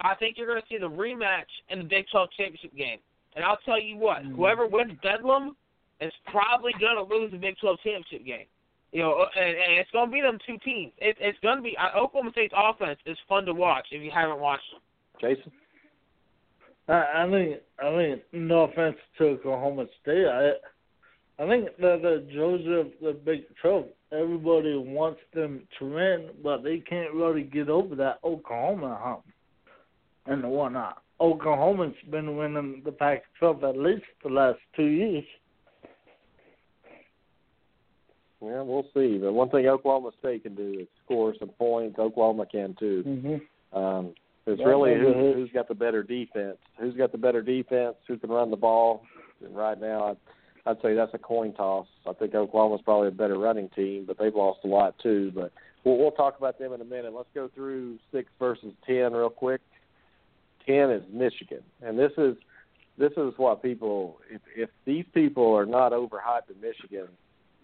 I 0.00 0.14
think 0.14 0.36
you're 0.36 0.46
going 0.46 0.60
to 0.60 0.68
see 0.68 0.78
the 0.78 0.88
rematch 0.88 1.50
in 1.70 1.78
the 1.78 1.84
Big 1.84 2.06
12 2.10 2.28
championship 2.36 2.74
game. 2.76 2.98
And 3.34 3.44
I'll 3.44 3.58
tell 3.64 3.80
you 3.80 3.96
what, 3.96 4.22
Mhm. 4.22 4.36
whoever 4.36 4.66
wins 4.66 4.98
Bedlam 5.02 5.56
is 6.00 6.12
probably 6.26 6.72
going 6.74 6.96
to 6.96 7.02
lose 7.02 7.30
the 7.32 7.38
Big 7.38 7.56
12 7.58 7.78
championship 7.80 8.24
game. 8.24 8.46
You 8.92 9.02
know, 9.02 9.26
and, 9.36 9.56
and 9.56 9.72
it's 9.74 9.90
going 9.90 10.08
to 10.08 10.12
be 10.12 10.22
them 10.22 10.38
two 10.46 10.56
teams. 10.58 10.92
It, 10.98 11.16
it's 11.20 11.38
going 11.40 11.56
to 11.56 11.62
be 11.62 11.76
uh, 11.76 11.98
Oklahoma 11.98 12.30
State's 12.32 12.54
offense 12.56 12.98
is 13.04 13.18
fun 13.28 13.44
to 13.44 13.52
watch 13.52 13.86
if 13.90 14.02
you 14.02 14.10
haven't 14.10 14.38
watched 14.38 14.64
them. 14.72 14.80
Jason. 15.20 15.52
I, 16.88 17.24
I 17.24 17.30
think 17.30 17.60
I 17.82 17.96
think 17.96 18.22
no 18.32 18.62
offense 18.62 18.96
to 19.18 19.24
Oklahoma 19.24 19.86
State, 20.00 20.26
I 20.26 20.52
I 21.38 21.46
think 21.46 21.66
that 21.76 22.00
the 22.02 22.26
Georgia 22.32 22.88
the 23.02 23.12
Big 23.12 23.44
Twelve, 23.60 23.88
everybody 24.10 24.74
wants 24.74 25.20
them 25.34 25.68
to 25.78 25.84
win, 25.84 26.30
but 26.42 26.62
they 26.62 26.78
can't 26.78 27.12
really 27.12 27.42
get 27.42 27.68
over 27.68 27.94
that 27.96 28.20
Oklahoma 28.24 28.98
hump 29.02 29.24
and 30.28 30.44
whatnot. 30.44 31.02
Oklahoma's 31.20 31.94
been 32.10 32.36
winning 32.36 32.82
the 32.84 32.92
Pac-12 32.92 33.68
at 33.68 33.76
least 33.76 34.04
the 34.22 34.28
last 34.28 34.58
two 34.76 34.84
years. 34.84 35.24
Yeah, 38.40 38.62
we'll 38.62 38.86
see. 38.94 39.18
But 39.18 39.32
one 39.32 39.50
thing 39.50 39.66
Oklahoma 39.66 40.10
State 40.20 40.44
can 40.44 40.54
do 40.54 40.78
is 40.80 40.86
score 41.04 41.34
some 41.38 41.48
points. 41.48 41.98
Oklahoma 41.98 42.46
can 42.46 42.76
too. 42.78 43.02
Mm-hmm. 43.04 43.76
Um, 43.78 44.14
it's 44.46 44.60
Yeah, 44.60 44.66
really 44.66 44.94
who, 44.94 45.34
who's 45.34 45.50
got 45.52 45.66
the 45.66 45.74
better 45.74 46.04
defense. 46.04 46.56
Who's 46.80 46.96
got 46.96 47.10
the 47.10 47.18
better 47.18 47.42
defense? 47.42 47.96
Who 48.06 48.16
can 48.16 48.30
run 48.30 48.50
the 48.50 48.56
ball? 48.56 49.02
And 49.44 49.56
right 49.56 49.78
now, 49.78 50.10
I'd, 50.10 50.16
I'd 50.70 50.82
say 50.82 50.94
that's 50.94 51.12
a 51.14 51.18
coin 51.18 51.52
toss. 51.52 51.86
I 52.06 52.12
think 52.12 52.34
Oklahoma's 52.34 52.80
probably 52.84 53.08
a 53.08 53.12
better 53.12 53.38
running 53.38 53.70
team, 53.70 54.04
but 54.06 54.18
they've 54.18 54.34
lost 54.34 54.60
a 54.64 54.68
lot 54.68 54.94
too. 55.02 55.32
But 55.34 55.52
we'll, 55.82 55.98
we'll 55.98 56.12
talk 56.12 56.38
about 56.38 56.60
them 56.60 56.72
in 56.72 56.80
a 56.80 56.84
minute. 56.84 57.12
Let's 57.12 57.28
go 57.34 57.50
through 57.54 57.98
six 58.12 58.30
versus 58.38 58.72
ten 58.86 59.12
real 59.12 59.30
quick. 59.30 59.60
Ten 60.68 60.90
is 60.90 61.02
Michigan, 61.10 61.62
and 61.80 61.98
this 61.98 62.12
is 62.18 62.36
this 62.98 63.12
is 63.12 63.32
what 63.38 63.62
people. 63.62 64.18
If 64.30 64.42
if 64.54 64.70
these 64.84 65.06
people 65.14 65.54
are 65.54 65.64
not 65.64 65.92
overhyping 65.92 66.60
Michigan 66.60 67.08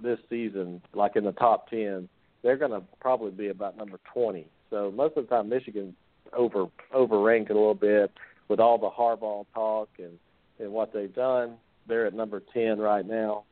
this 0.03 0.19
season, 0.31 0.81
like 0.95 1.17
in 1.17 1.25
the 1.25 1.33
top 1.33 1.69
ten, 1.69 2.09
they're 2.43 2.57
going 2.57 2.71
to 2.71 2.83
probably 3.01 3.31
be 3.31 3.49
about 3.49 3.77
number 3.77 4.01
twenty. 4.11 4.47
So 4.71 4.91
most 4.91 5.19
of 5.19 5.29
the 5.29 5.37
time, 5.37 5.51
Michigan's 5.51 5.95
over 6.33 6.67
overranked 6.95 7.51
a 7.51 7.55
little 7.55 7.75
bit 7.75 8.11
with 8.49 8.59
all 8.59 8.79
the 8.79 8.89
Harbaugh 8.89 9.45
talk 9.53 9.91
and 9.99 10.19
and 10.59 10.73
what 10.73 10.95
they've 10.95 11.15
done. 11.15 11.57
They're 11.87 12.07
at 12.07 12.15
number 12.15 12.43
ten 12.55 12.79
right 12.79 13.07
now. 13.07 13.45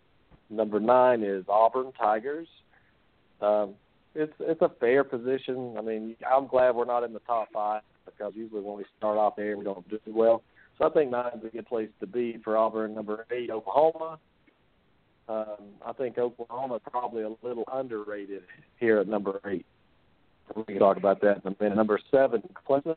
Number 0.48 0.80
nine 0.80 1.22
is 1.22 1.44
Auburn 1.46 1.92
Tigers. 1.92 2.48
Um, 3.42 3.74
it's 4.14 4.32
it's 4.40 4.62
a 4.62 4.70
fair 4.80 5.04
position. 5.04 5.74
I 5.76 5.82
mean, 5.82 6.16
I'm 6.26 6.46
glad 6.46 6.74
we're 6.74 6.86
not 6.86 7.04
in 7.04 7.12
the 7.12 7.20
top 7.20 7.48
five 7.52 7.82
because 8.04 8.32
usually 8.34 8.60
when 8.60 8.76
we 8.76 8.84
start 8.98 9.18
off 9.18 9.36
there, 9.36 9.56
we 9.56 9.64
don't 9.64 9.88
do 9.88 9.98
well. 10.06 10.42
So 10.78 10.86
I 10.86 10.90
think 10.90 11.10
nine's 11.10 11.44
a 11.44 11.48
good 11.48 11.66
place 11.66 11.90
to 12.00 12.06
be 12.06 12.38
for 12.42 12.56
Auburn. 12.56 12.94
Number 12.94 13.26
eight, 13.30 13.50
Oklahoma. 13.50 14.18
Um, 15.28 15.76
I 15.86 15.92
think 15.92 16.18
Oklahoma 16.18 16.80
probably 16.80 17.22
a 17.22 17.30
little 17.42 17.64
underrated 17.72 18.42
here 18.78 18.98
at 18.98 19.08
number 19.08 19.40
eight. 19.46 19.66
We 20.54 20.64
can 20.64 20.78
talk 20.78 20.96
about 20.96 21.20
that 21.20 21.42
in 21.44 21.52
a 21.52 21.62
minute. 21.62 21.76
Number 21.76 21.98
seven, 22.10 22.42
Clemson. 22.68 22.96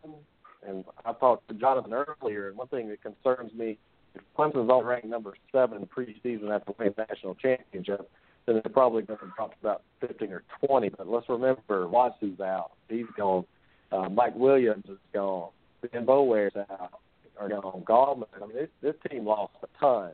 And 0.68 0.84
I 1.06 1.14
talked 1.14 1.48
to 1.48 1.54
Jonathan 1.54 1.94
earlier, 1.94 2.50
and 2.50 2.58
one 2.58 2.68
thing 2.68 2.90
that 2.90 3.02
concerns 3.04 3.54
me 3.54 3.78
if 4.16 4.22
Clemson's 4.38 4.70
only 4.72 4.86
ranked 4.86 5.08
number 5.08 5.36
seven 5.52 5.86
preseason 5.86 6.50
after 6.50 6.74
winning 6.78 6.94
the 6.98 7.06
national 7.08 7.36
championship, 7.36 8.10
then 8.46 8.62
they're 8.64 8.74
probably 8.74 9.04
going 9.04 9.20
to 9.20 9.32
drop 9.36 9.54
about 9.62 9.84
15 10.02 10.32
or 10.32 10.44
20. 10.66 10.90
But 10.90 11.08
let's 11.08 11.28
remember, 11.30 11.88
Watsu's 11.88 12.40
out. 12.40 12.72
He's 12.90 13.06
gone. 13.18 13.46
Uh, 13.92 14.10
Mike 14.10 14.36
Williams 14.36 14.86
is 14.90 14.98
gone. 15.14 15.50
Ben 15.92 16.06
Boulware's 16.06 16.56
out. 16.56 17.00
Are 17.40 17.50
gone. 17.50 17.84
Gallman. 17.86 18.28
I 18.36 18.46
mean, 18.46 18.56
this, 18.56 18.70
this 18.82 18.96
team 19.10 19.26
lost 19.26 19.54
a 19.62 19.68
ton. 19.80 20.12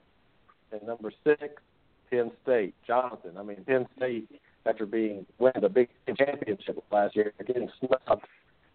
And 0.72 0.82
number 0.84 1.12
six, 1.24 1.54
Penn 2.10 2.32
State. 2.44 2.74
Jonathan. 2.86 3.38
I 3.38 3.44
mean, 3.44 3.64
Penn 3.66 3.88
State, 3.98 4.28
after 4.66 4.86
being 4.86 5.26
winning 5.38 5.62
the 5.62 5.70
Big 5.70 5.90
Ten 6.06 6.16
championship 6.16 6.84
last 6.92 7.16
year, 7.16 7.34
getting 7.46 7.70
snubbed. 7.80 8.26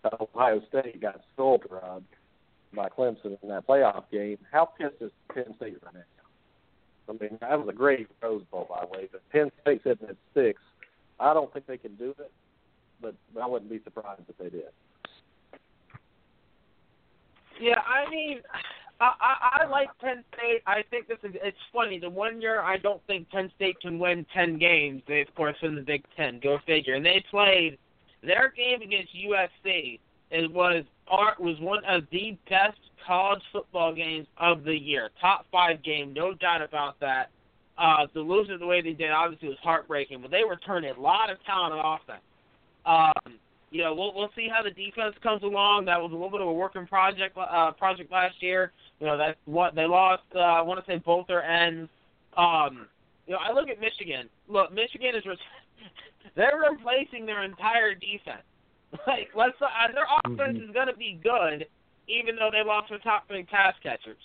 Uh, 0.04 0.10
Ohio 0.20 0.62
State 0.68 1.00
got 1.00 1.20
soul 1.36 1.60
robbed 1.70 2.06
by 2.74 2.88
Clemson 2.88 3.36
in 3.42 3.48
that 3.48 3.66
playoff 3.66 4.04
game. 4.12 4.38
How 4.52 4.66
pissed 4.66 4.96
is 5.00 5.10
Penn 5.32 5.54
State 5.56 5.78
right 5.84 5.94
now? 5.94 6.00
I 7.08 7.12
mean, 7.12 7.38
that 7.40 7.58
was 7.58 7.68
a 7.68 7.72
great 7.72 8.08
Rose 8.22 8.42
Bowl, 8.50 8.66
by 8.68 8.80
the 8.80 8.86
way. 8.86 9.08
But 9.10 9.28
Penn 9.30 9.50
State 9.62 9.82
sitting 9.84 10.08
at 10.08 10.16
six. 10.34 10.60
I 11.18 11.32
don't 11.34 11.52
think 11.52 11.66
they 11.66 11.78
can 11.78 11.94
do 11.94 12.14
it, 12.18 12.30
but 13.00 13.14
I 13.40 13.46
wouldn't 13.46 13.70
be 13.70 13.80
surprised 13.82 14.22
if 14.28 14.36
they 14.38 14.50
did. 14.50 14.70
Yeah, 17.60 17.80
I 17.80 18.10
mean, 18.10 18.40
I, 19.00 19.12
I 19.20 19.62
I 19.62 19.66
like 19.66 19.88
Penn 20.00 20.24
State. 20.34 20.62
I 20.66 20.82
think 20.90 21.08
this 21.08 21.18
is 21.22 21.32
it's 21.42 21.56
funny. 21.72 21.98
The 21.98 22.10
one 22.10 22.40
year 22.40 22.60
I 22.60 22.78
don't 22.78 23.00
think 23.06 23.30
Penn 23.30 23.50
State 23.56 23.80
can 23.80 23.98
win 23.98 24.26
ten 24.34 24.58
games. 24.58 25.02
They 25.06 25.22
of 25.22 25.34
course 25.34 25.56
in 25.62 25.74
the 25.74 25.82
Big 25.82 26.04
Ten. 26.16 26.40
Go 26.42 26.58
figure. 26.66 26.94
And 26.94 27.04
they 27.04 27.24
played 27.30 27.78
their 28.22 28.52
game 28.56 28.82
against 28.82 29.14
USC. 29.14 30.00
It 30.30 30.50
was 30.50 30.84
art 31.08 31.40
was 31.40 31.58
one 31.60 31.84
of 31.84 32.02
the 32.10 32.36
best 32.48 32.78
college 33.06 33.42
football 33.52 33.94
games 33.94 34.26
of 34.38 34.64
the 34.64 34.74
year. 34.74 35.10
Top 35.20 35.46
five 35.52 35.82
game, 35.82 36.12
no 36.12 36.34
doubt 36.34 36.62
about 36.62 36.98
that. 37.00 37.30
Uh, 37.78 38.06
lose 38.14 38.48
it 38.50 38.58
the 38.58 38.66
way 38.66 38.80
they 38.80 38.94
did 38.94 39.10
obviously 39.10 39.48
was 39.48 39.58
heartbreaking, 39.62 40.22
but 40.22 40.30
they 40.30 40.42
returned 40.48 40.86
a 40.86 40.98
lot 40.98 41.30
of 41.30 41.36
talent 41.44 41.74
on 41.74 41.98
offense. 42.00 42.22
Um, 42.86 43.38
you 43.76 43.82
know, 43.82 43.94
we'll 43.94 44.14
we'll 44.14 44.30
see 44.34 44.48
how 44.48 44.62
the 44.62 44.70
defense 44.70 45.14
comes 45.22 45.42
along. 45.42 45.84
That 45.84 46.00
was 46.00 46.10
a 46.10 46.14
little 46.14 46.30
bit 46.30 46.40
of 46.40 46.48
a 46.48 46.52
working 46.52 46.86
project 46.86 47.36
uh, 47.36 47.72
project 47.72 48.10
last 48.10 48.36
year. 48.40 48.72
You 49.00 49.06
know, 49.06 49.18
that's 49.18 49.36
what 49.44 49.74
they 49.74 49.84
lost. 49.84 50.22
Uh, 50.34 50.38
I 50.38 50.62
want 50.62 50.82
to 50.82 50.90
say 50.90 50.96
both 50.96 51.26
their 51.26 51.44
ends. 51.44 51.90
Um, 52.38 52.86
you 53.26 53.34
know, 53.34 53.38
I 53.38 53.52
look 53.52 53.68
at 53.68 53.78
Michigan. 53.78 54.30
Look, 54.48 54.72
Michigan 54.72 55.14
is 55.14 55.26
re- 55.26 55.36
they're 56.36 56.58
replacing 56.70 57.26
their 57.26 57.44
entire 57.44 57.94
defense. 57.94 58.44
Like, 59.06 59.28
let's 59.36 59.60
uh, 59.60 59.92
their 59.92 60.06
offense 60.24 60.56
is 60.56 60.72
going 60.72 60.86
to 60.86 60.96
be 60.96 61.20
good, 61.22 61.66
even 62.08 62.36
though 62.36 62.48
they 62.50 62.64
lost 62.64 62.88
their 62.88 63.00
top 63.00 63.28
three 63.28 63.42
pass 63.42 63.74
catchers. 63.82 64.16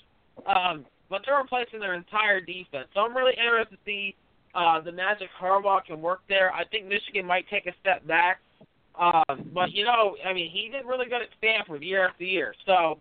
Um, 0.46 0.86
but 1.10 1.24
they're 1.26 1.36
replacing 1.36 1.82
their 1.82 1.96
entire 1.96 2.40
defense. 2.40 2.88
So 2.94 3.02
I'm 3.02 3.18
really 3.18 3.34
interested 3.34 3.76
to 3.76 3.82
see 3.84 4.16
uh, 4.56 4.80
the 4.80 4.94
magic 4.94 5.28
Harbaugh 5.42 5.84
can 5.84 6.00
work 6.00 6.22
there. 6.30 6.54
I 6.54 6.64
think 6.64 6.86
Michigan 6.86 7.26
might 7.26 7.50
take 7.50 7.66
a 7.66 7.74
step 7.82 8.08
back. 8.08 8.40
Um, 9.02 9.50
but 9.54 9.72
you 9.72 9.84
know, 9.84 10.16
I 10.26 10.32
mean, 10.32 10.50
he 10.52 10.70
did 10.70 10.86
really 10.86 11.06
good 11.06 11.22
at 11.24 11.30
Stanford 11.40 11.84
year 11.84 12.08
after 12.08 12.24
year. 12.24 12.54
So 12.66 13.00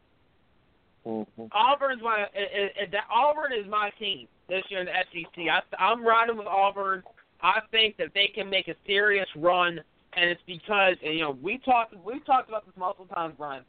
Mm-hmm. 1.06 1.44
Auburn's 1.52 2.02
my 2.02 2.26
it, 2.34 2.72
it, 2.76 2.92
it, 2.92 3.00
Auburn 3.10 3.52
is 3.52 3.66
my 3.70 3.90
team 3.98 4.28
this 4.48 4.62
year 4.68 4.80
in 4.80 4.86
the 4.86 4.92
SEC. 5.12 5.44
I, 5.50 5.82
I'm 5.82 6.04
riding 6.04 6.36
with 6.36 6.46
Auburn. 6.46 7.02
I 7.42 7.60
think 7.70 7.96
that 7.96 8.08
they 8.14 8.30
can 8.34 8.50
make 8.50 8.68
a 8.68 8.74
serious 8.86 9.28
run, 9.34 9.80
and 10.14 10.30
it's 10.30 10.42
because 10.46 10.96
and, 11.02 11.14
you 11.14 11.20
know 11.20 11.38
we 11.42 11.58
talked 11.64 11.94
we've 12.04 12.24
talked 12.26 12.48
about 12.48 12.66
this 12.66 12.76
multiple 12.76 13.06
times, 13.14 13.34
Brian. 13.38 13.64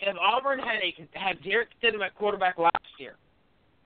If 0.00 0.16
Auburn 0.20 0.58
had 0.58 0.82
a 0.82 1.18
had 1.18 1.36
Jarrett 1.44 1.68
Stidham 1.80 2.04
at 2.04 2.16
quarterback 2.16 2.58
last 2.58 2.74
year, 2.98 3.14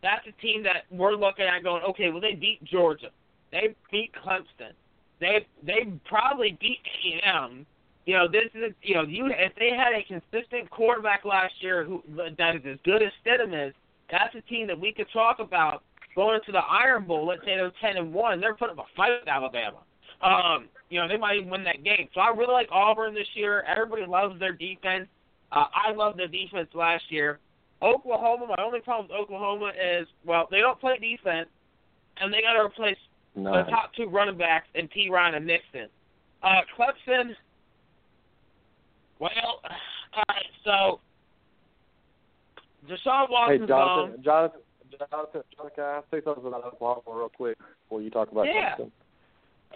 that's 0.02 0.26
a 0.26 0.42
team 0.42 0.62
that 0.62 0.84
we're 0.90 1.12
looking 1.12 1.44
at 1.44 1.62
going, 1.62 1.82
okay, 1.82 2.10
well 2.10 2.20
they 2.20 2.34
beat 2.34 2.64
Georgia, 2.64 3.10
they 3.52 3.74
beat 3.92 4.10
Clemson, 4.24 4.72
they 5.20 5.46
they 5.64 5.86
probably 6.06 6.56
beat 6.60 6.78
A&M. 7.04 7.66
You 8.06 8.16
know, 8.16 8.28
this 8.28 8.50
is 8.54 8.72
you 8.82 8.94
know, 8.94 9.02
you 9.02 9.26
if 9.26 9.52
they 9.56 9.70
had 9.70 9.92
a 9.92 10.02
consistent 10.02 10.70
quarterback 10.70 11.24
last 11.24 11.54
year 11.60 11.84
who 11.84 12.02
that 12.38 12.56
is 12.56 12.62
as 12.66 12.78
good 12.84 13.02
as 13.02 13.12
Stidham 13.24 13.68
is, 13.68 13.74
that's 14.10 14.34
a 14.34 14.40
team 14.42 14.66
that 14.66 14.78
we 14.78 14.92
could 14.92 15.06
talk 15.12 15.38
about 15.38 15.82
going 16.16 16.36
into 16.36 16.52
the 16.52 16.58
Iron 16.58 17.04
Bowl. 17.04 17.26
Let's 17.26 17.42
say 17.42 17.56
they're 17.56 17.72
ten 17.80 17.96
and 17.96 18.12
one, 18.12 18.40
they're 18.40 18.54
putting 18.54 18.78
up 18.78 18.86
a 18.86 18.96
fight 18.96 19.20
with 19.20 19.28
Alabama. 19.28 19.78
Um, 20.22 20.68
you 20.90 21.00
know, 21.00 21.08
they 21.08 21.16
might 21.16 21.36
even 21.36 21.50
win 21.50 21.64
that 21.64 21.84
game. 21.84 22.08
So 22.14 22.20
I 22.20 22.28
really 22.30 22.52
like 22.52 22.68
Auburn 22.72 23.14
this 23.14 23.28
year. 23.34 23.62
Everybody 23.62 24.04
loves 24.06 24.38
their 24.40 24.52
defense. 24.52 25.06
Uh, 25.52 25.64
I 25.74 25.92
love 25.92 26.16
their 26.16 26.28
defense 26.28 26.68
last 26.74 27.04
year. 27.10 27.38
Oklahoma, 27.82 28.46
my 28.48 28.62
only 28.62 28.80
problem 28.80 29.08
with 29.08 29.18
Oklahoma 29.18 29.70
is, 29.70 30.06
well, 30.24 30.46
they 30.50 30.58
don't 30.58 30.78
play 30.78 30.98
defense, 30.98 31.48
and 32.18 32.32
they 32.32 32.42
got 32.42 32.54
to 32.54 32.60
replace 32.60 32.98
No. 33.36 33.52
the 33.64 33.70
top 33.70 33.92
two 33.96 34.08
running 34.08 34.36
backs 34.36 34.66
in 34.74 34.88
Perine 34.88 35.36
and 35.36 35.46
Mixon. 35.46 35.88
Uh, 36.42 36.60
Clemson, 36.76 37.34
well, 39.18 39.30
all 40.14 40.24
right, 40.28 40.46
so 40.64 41.00
Deshaun 42.88 43.26
Hey, 43.48 43.58
Jonathan, 43.58 43.66
gone. 43.66 44.22
Jonathan, 44.24 44.60
Jonathan, 44.90 45.42
Jonathan, 45.56 45.70
can 45.74 45.84
I 45.84 46.00
say 46.10 46.20
something 46.24 46.46
about 46.46 46.64
Oklahoma 46.64 47.02
real 47.06 47.28
quick 47.28 47.58
before 47.84 48.02
you 48.02 48.10
talk 48.10 48.32
about 48.32 48.46
Yeah. 48.46 48.76
Clemson? 48.76 48.90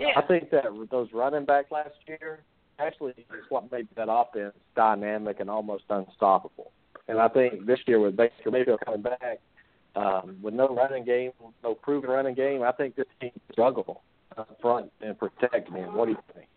Yeah. 0.01 0.09
I 0.17 0.23
think 0.23 0.51
that 0.51 0.65
those 0.91 1.09
running 1.13 1.45
backs 1.45 1.71
last 1.71 1.95
year 2.09 2.41
actually 2.81 3.13
is 3.13 3.45
what 3.49 3.71
made 3.71 3.87
that 3.97 4.09
offense 4.11 4.55
dynamic 4.75 5.39
and 5.39 5.49
almost 5.49 5.85
unstoppable. 5.89 6.73
And 7.07 7.21
I 7.21 7.29
think 7.29 7.67
this 7.67 7.79
year 7.87 8.01
with 8.01 8.17
Baker 8.17 8.51
Mayfield 8.51 8.81
coming 8.85 9.03
back, 9.03 9.39
um, 9.97 10.39
with 10.43 10.55
no 10.55 10.69
running 10.69 11.05
game, 11.05 11.33
no 11.63 11.75
proven 11.75 12.11
running 12.11 12.35
game, 12.35 12.63
I 12.63 12.73
think 12.73 12.97
this 12.97 13.07
team 13.21 13.31
struggle 13.53 14.03
up 14.37 14.49
front 14.61 14.91
and 15.01 15.19
protect 15.19 15.71
him. 15.71 15.95
What 15.95 16.07
do 16.07 16.13
you 16.13 16.19
think? 16.35 16.49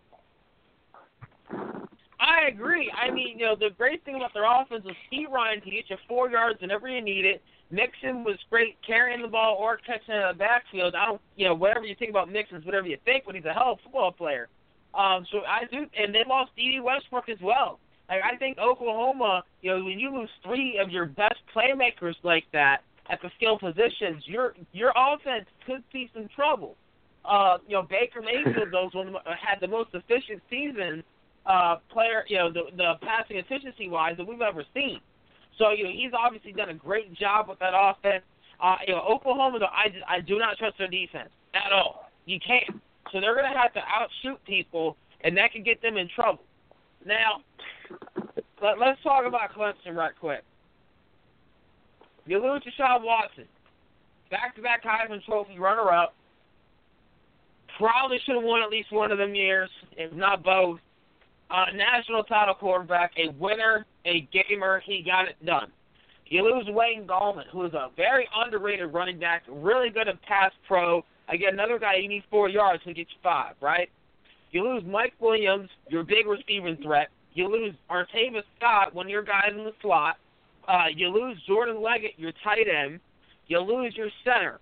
I 2.20 2.48
agree. 2.48 2.92
I 2.92 3.12
mean, 3.12 3.40
you 3.40 3.46
know, 3.46 3.56
the 3.56 3.70
great 3.78 4.04
thing 4.04 4.16
about 4.16 4.34
their 4.34 4.46
offense 4.46 4.84
was 4.84 4.96
Perine 5.14 5.64
to 5.64 5.70
get 5.70 5.90
you 5.90 5.98
four 6.08 6.30
yards 6.30 6.62
whenever 6.62 6.88
you 6.88 7.02
need 7.02 7.26
it. 7.26 7.42
Mixon 7.70 8.24
was 8.24 8.38
great 8.50 8.78
carrying 8.86 9.22
the 9.22 9.28
ball 9.28 9.58
or 9.60 9.78
catching 9.78 10.16
in 10.16 10.24
the 10.32 10.38
backfield. 10.38 10.96
I 10.96 11.06
don't, 11.06 11.22
you 11.36 11.46
know, 11.46 11.54
whatever 11.54 11.86
you 11.86 11.96
think 11.96 12.10
about 12.10 12.32
Mixon's 12.32 12.66
whatever 12.66 12.88
you 12.88 12.98
think, 13.06 13.24
but 13.26 13.36
he's 13.36 13.46
a 13.46 13.54
hell 13.54 13.74
of 13.74 13.80
a 13.80 13.84
football 13.84 14.12
player. 14.12 14.48
Um, 14.96 15.26
so 15.32 15.40
I 15.40 15.66
do, 15.70 15.86
and 15.98 16.16
they 16.16 16.24
lost 16.28 16.52
Dede 16.56 16.82
Westbrook 16.82 17.30
as 17.30 17.38
well. 17.42 17.80
Like 18.10 18.22
I 18.24 18.38
think 18.38 18.58
Oklahoma, 18.58 19.44
you 19.62 19.72
know, 19.72 19.84
when 19.84 20.00
you 20.00 20.16
lose 20.16 20.30
three 20.44 20.80
of 20.82 20.90
your 20.90 21.06
best 21.06 21.36
playmakers 21.56 22.16
like 22.24 22.46
that 22.54 22.80
at 23.10 23.22
the 23.22 23.30
skill 23.38 23.58
positions, 23.58 24.24
your 24.26 24.54
your 24.74 24.92
offense 24.96 25.46
could 25.66 25.84
see 25.92 26.10
some 26.14 26.28
trouble. 26.36 26.76
Uh, 27.26 27.58
you 27.68 27.74
know, 27.74 27.84
Baker 27.84 28.22
Mayfield 28.22 28.72
those 28.72 28.94
one 28.94 29.14
had 29.26 29.60
the 29.60 29.68
most 29.68 29.90
efficient 29.94 30.42
season 30.50 31.04
uh, 31.46 31.78
player, 31.90 32.24
you 32.28 32.38
know, 32.38 32.52
the, 32.52 32.64
the 32.76 32.94
passing 33.02 33.38
efficiency 33.38 33.90
wise 33.90 34.16
that 34.18 34.28
we've 34.28 34.42
ever 34.42 34.64
seen. 34.74 35.00
So 35.58 35.72
you 35.72 35.86
know, 35.86 35.92
he's 35.92 36.12
obviously 36.18 36.54
done 36.54 36.70
a 36.70 36.74
great 36.74 37.14
job 37.14 37.50
with 37.50 37.60
that 37.60 37.74
offense. 37.74 38.24
Uh, 38.60 38.76
you 38.88 38.94
know, 38.94 39.02
Oklahoma, 39.02 39.60
though, 39.60 39.66
I 39.66 39.94
I 40.08 40.22
do 40.22 40.38
not 40.38 40.58
trust 40.58 40.78
their 40.78 40.88
defense 40.88 41.30
at 41.54 41.72
all. 41.72 42.10
You 42.26 42.40
can't. 42.46 42.82
So 43.12 43.22
they're 43.22 43.36
going 43.36 43.52
to 43.52 43.58
have 43.58 43.74
to 43.74 43.82
outshoot 43.88 44.44
people, 44.46 44.98
and 45.22 45.38
that 45.38 45.52
can 45.52 45.64
get 45.64 45.82
them 45.82 45.96
in 45.98 46.10
trouble. 46.14 46.44
Now, 47.06 47.42
let, 48.62 48.80
let's 48.80 49.02
talk 49.02 49.26
about 49.26 49.54
Clemson 49.54 49.96
right 49.96 50.12
quick. 50.20 50.44
You 52.28 52.44
lose 52.44 52.62
Deshaun 52.64 53.04
Watson, 53.04 53.46
back-to-back 54.30 54.84
Heisman 54.84 55.24
Trophy 55.24 55.58
runner-up. 55.58 56.14
Probably 57.78 58.18
should 58.26 58.36
have 58.36 58.44
won 58.44 58.62
at 58.62 58.70
least 58.70 58.92
one 58.92 59.12
of 59.12 59.18
them 59.18 59.34
years, 59.34 59.70
if 59.96 60.12
not 60.14 60.44
both. 60.44 60.80
Uh, 61.50 61.66
national 61.74 62.24
title 62.24 62.56
quarterback, 62.56 63.12
a 63.18 63.30
winner, 63.40 63.86
a 64.06 64.28
gamer. 64.34 64.82
He 64.86 65.02
got 65.02 65.30
it 65.30 65.46
done. 65.46 65.72
You 66.26 66.44
lose 66.44 66.66
Wayne 66.68 67.08
Gallman, 67.08 67.48
who 67.54 67.64
is 67.64 67.74
a 67.74 67.90
very 67.96 68.28
underrated 68.36 68.92
running 68.92 69.18
back, 69.18 69.44
really 69.48 69.90
good 69.90 70.10
at 70.10 70.22
pass 70.24 70.52
pro. 70.68 71.06
Again, 71.30 71.54
another 71.54 71.80
guy 71.80 71.96
you 71.96 72.10
need 72.10 72.24
four 72.30 72.50
yards 72.50 72.84
to 72.84 72.94
get 72.94 73.08
you 73.10 73.18
five, 73.24 73.56
right? 73.62 73.90
You 74.52 74.64
lose 74.64 74.84
Mike 74.86 75.14
Williams, 75.22 75.70
your 75.88 76.04
big 76.04 76.28
receiving 76.28 76.78
threat. 76.84 77.08
You 77.34 77.48
lose 77.50 77.74
Artavis 77.90 78.44
Scott, 78.58 78.94
one 78.94 79.06
of 79.06 79.10
your 79.10 79.24
guys 79.24 79.52
in 79.52 79.64
the 79.64 79.74
slot. 79.82 80.18
Uh, 80.68 80.86
you 80.94 81.08
lose 81.10 81.38
Jordan 81.48 81.82
Leggett, 81.82 82.14
your 82.18 82.34
tight 82.44 82.68
end. 82.68 83.00
You 83.48 83.60
lose 83.60 83.96
your 83.96 84.10
center. 84.24 84.60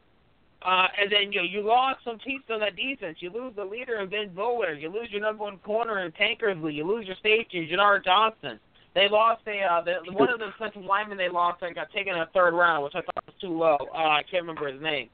Uh, 0.61 0.87
and 0.99 1.11
then 1.11 1.31
you 1.31 1.41
you 1.41 1.61
lost 1.61 1.99
some 2.03 2.17
pieces 2.17 2.45
on 2.49 2.59
that 2.59 2.75
defense. 2.75 3.17
You 3.19 3.31
lose 3.31 3.53
the 3.55 3.63
leader 3.63 3.99
in 3.99 4.09
Ben 4.09 4.31
Boulware. 4.35 4.79
You 4.79 4.89
lose 4.89 5.09
your 5.11 5.21
number 5.21 5.43
one 5.43 5.57
corner 5.59 6.03
in 6.03 6.11
Tankersley. 6.13 6.73
You 6.73 6.87
lose 6.87 7.05
your 7.05 7.15
safety, 7.21 7.67
Jannard 7.69 8.03
Johnson. 8.03 8.59
They 8.95 9.07
lost 9.09 9.41
a 9.45 9.61
uh, 9.61 9.81
the, 9.83 10.11
one 10.13 10.29
of 10.29 10.39
the 10.39 10.47
defensive 10.47 10.83
linemen 10.83 11.17
they 11.17 11.29
lost 11.29 11.61
and 11.61 11.75
got 11.75 11.91
taken 11.91 12.13
in 12.13 12.19
the 12.19 12.29
third 12.33 12.55
round, 12.55 12.83
which 12.83 12.95
I 12.95 13.01
thought 13.01 13.25
was 13.27 13.35
too 13.39 13.55
low. 13.55 13.77
Uh, 13.93 13.97
I 13.97 14.23
can't 14.23 14.43
remember 14.43 14.71
his 14.71 14.81
name. 14.81 15.09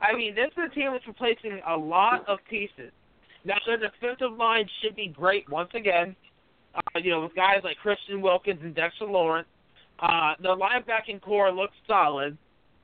I 0.00 0.14
mean, 0.16 0.34
this 0.34 0.50
is 0.56 0.70
a 0.72 0.74
team 0.74 0.90
that's 0.92 1.06
replacing 1.06 1.60
a 1.66 1.76
lot 1.76 2.28
of 2.28 2.38
pieces. 2.50 2.90
Now 3.44 3.56
their 3.64 3.76
defensive 3.76 4.36
line 4.36 4.68
should 4.82 4.96
be 4.96 5.08
great 5.08 5.48
once 5.48 5.70
again. 5.74 6.16
Uh, 6.74 6.98
you 6.98 7.10
know, 7.10 7.22
with 7.22 7.34
guys 7.36 7.60
like 7.62 7.76
Christian 7.76 8.20
Wilkins 8.20 8.60
and 8.62 8.74
Dexter 8.74 9.04
Lawrence. 9.04 9.48
Uh, 10.00 10.34
the 10.40 10.54
linebacking 10.54 11.20
core 11.22 11.50
looks 11.52 11.74
solid. 11.86 12.36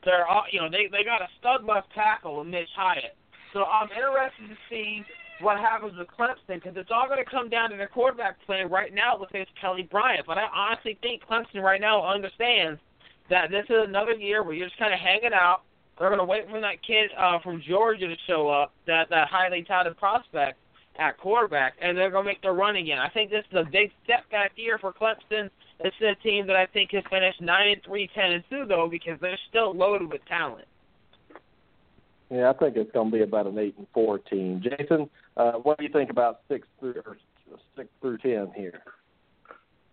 They're 0.04 0.26
all, 0.26 0.44
you 0.50 0.60
know, 0.60 0.68
they 0.70 0.88
they 0.90 1.04
got 1.04 1.22
a 1.22 1.28
stud 1.38 1.64
left 1.64 1.92
tackle 1.94 2.40
in 2.40 2.50
Mitch 2.50 2.68
Hyatt. 2.74 3.16
So 3.52 3.64
I'm 3.64 3.88
interested 3.90 4.48
to 4.48 4.56
see 4.70 5.04
what 5.40 5.58
happens 5.58 5.92
with 5.98 6.08
Clemson 6.08 6.62
because 6.62 6.72
it's 6.76 6.90
all 6.92 7.06
going 7.06 7.22
to 7.22 7.30
come 7.30 7.48
down 7.48 7.70
to 7.70 7.76
their 7.76 7.88
quarterback 7.88 8.36
play. 8.46 8.64
Right 8.64 8.94
now, 8.94 9.18
like 9.18 9.28
it's 9.34 9.50
Kelly 9.60 9.88
Bryant, 9.90 10.26
but 10.26 10.38
I 10.38 10.46
honestly 10.54 10.98
think 11.02 11.22
Clemson 11.28 11.62
right 11.62 11.80
now 11.80 12.04
understands 12.04 12.80
that 13.30 13.50
this 13.50 13.64
is 13.68 13.88
another 13.88 14.12
year 14.12 14.42
where 14.42 14.54
you're 14.54 14.66
just 14.66 14.78
kind 14.78 14.94
of 14.94 15.00
hanging 15.00 15.34
out. 15.34 15.62
They're 15.98 16.08
going 16.08 16.18
to 16.18 16.24
wait 16.24 16.48
for 16.48 16.60
that 16.60 16.82
kid 16.84 17.10
uh, 17.18 17.38
from 17.40 17.62
Georgia 17.68 18.08
to 18.08 18.16
show 18.26 18.48
up, 18.48 18.72
that 18.86 19.10
that 19.10 19.28
highly 19.28 19.62
touted 19.62 19.96
prospect 19.98 20.58
at 20.98 21.18
quarterback, 21.18 21.74
and 21.80 21.96
they're 21.96 22.10
going 22.10 22.24
to 22.24 22.30
make 22.30 22.42
their 22.42 22.54
run 22.54 22.76
again. 22.76 22.98
I 22.98 23.08
think 23.08 23.30
this 23.30 23.44
is 23.50 23.58
a 23.58 23.70
big 23.70 23.90
step 24.04 24.28
back 24.30 24.52
year 24.56 24.78
for 24.78 24.92
Clemson. 24.92 25.50
This 25.82 25.92
is 26.00 26.16
a 26.18 26.22
team 26.22 26.46
that 26.46 26.56
I 26.56 26.66
think 26.66 26.92
has 26.92 27.02
finished 27.10 27.40
nine 27.40 27.70
and 27.70 27.82
three, 27.84 28.08
ten 28.14 28.32
and 28.32 28.44
two 28.48 28.64
though, 28.66 28.88
because 28.90 29.18
they're 29.20 29.38
still 29.48 29.74
loaded 29.74 30.10
with 30.12 30.24
talent. 30.26 30.66
Yeah, 32.30 32.50
I 32.50 32.52
think 32.54 32.76
it's 32.76 32.92
going 32.92 33.10
to 33.10 33.16
be 33.16 33.22
about 33.22 33.46
an 33.46 33.58
eight 33.58 33.74
and 33.76 33.86
four 33.92 34.18
team. 34.18 34.62
Jason, 34.62 35.10
uh, 35.36 35.52
what 35.52 35.78
do 35.78 35.84
you 35.84 35.90
think 35.90 36.10
about 36.10 36.40
six 36.48 36.66
through 36.80 37.02
or 37.04 37.18
six 37.76 37.88
through 38.00 38.18
ten 38.18 38.52
here? 38.56 38.82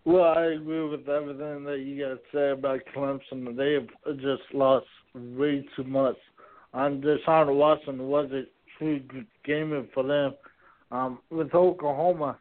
Well, 0.04 0.24
I 0.24 0.44
agree 0.44 0.88
with 0.88 1.08
everything 1.08 1.64
that 1.64 1.80
you 1.80 2.02
guys 2.02 2.18
say 2.32 2.50
about 2.50 2.80
Clemson. 2.96 3.54
They 3.56 3.74
have 3.74 4.16
just 4.16 4.42
lost 4.54 4.86
way 5.14 5.66
too 5.76 5.84
much. 5.84 6.16
And 6.72 7.02
Deshaun 7.02 7.54
Watson 7.54 8.08
was 8.08 8.30
a 8.32 8.44
true 8.78 9.00
game 9.44 9.88
for 9.92 10.02
them. 10.04 10.34
Um, 10.90 11.18
with 11.30 11.54
Oklahoma, 11.54 12.38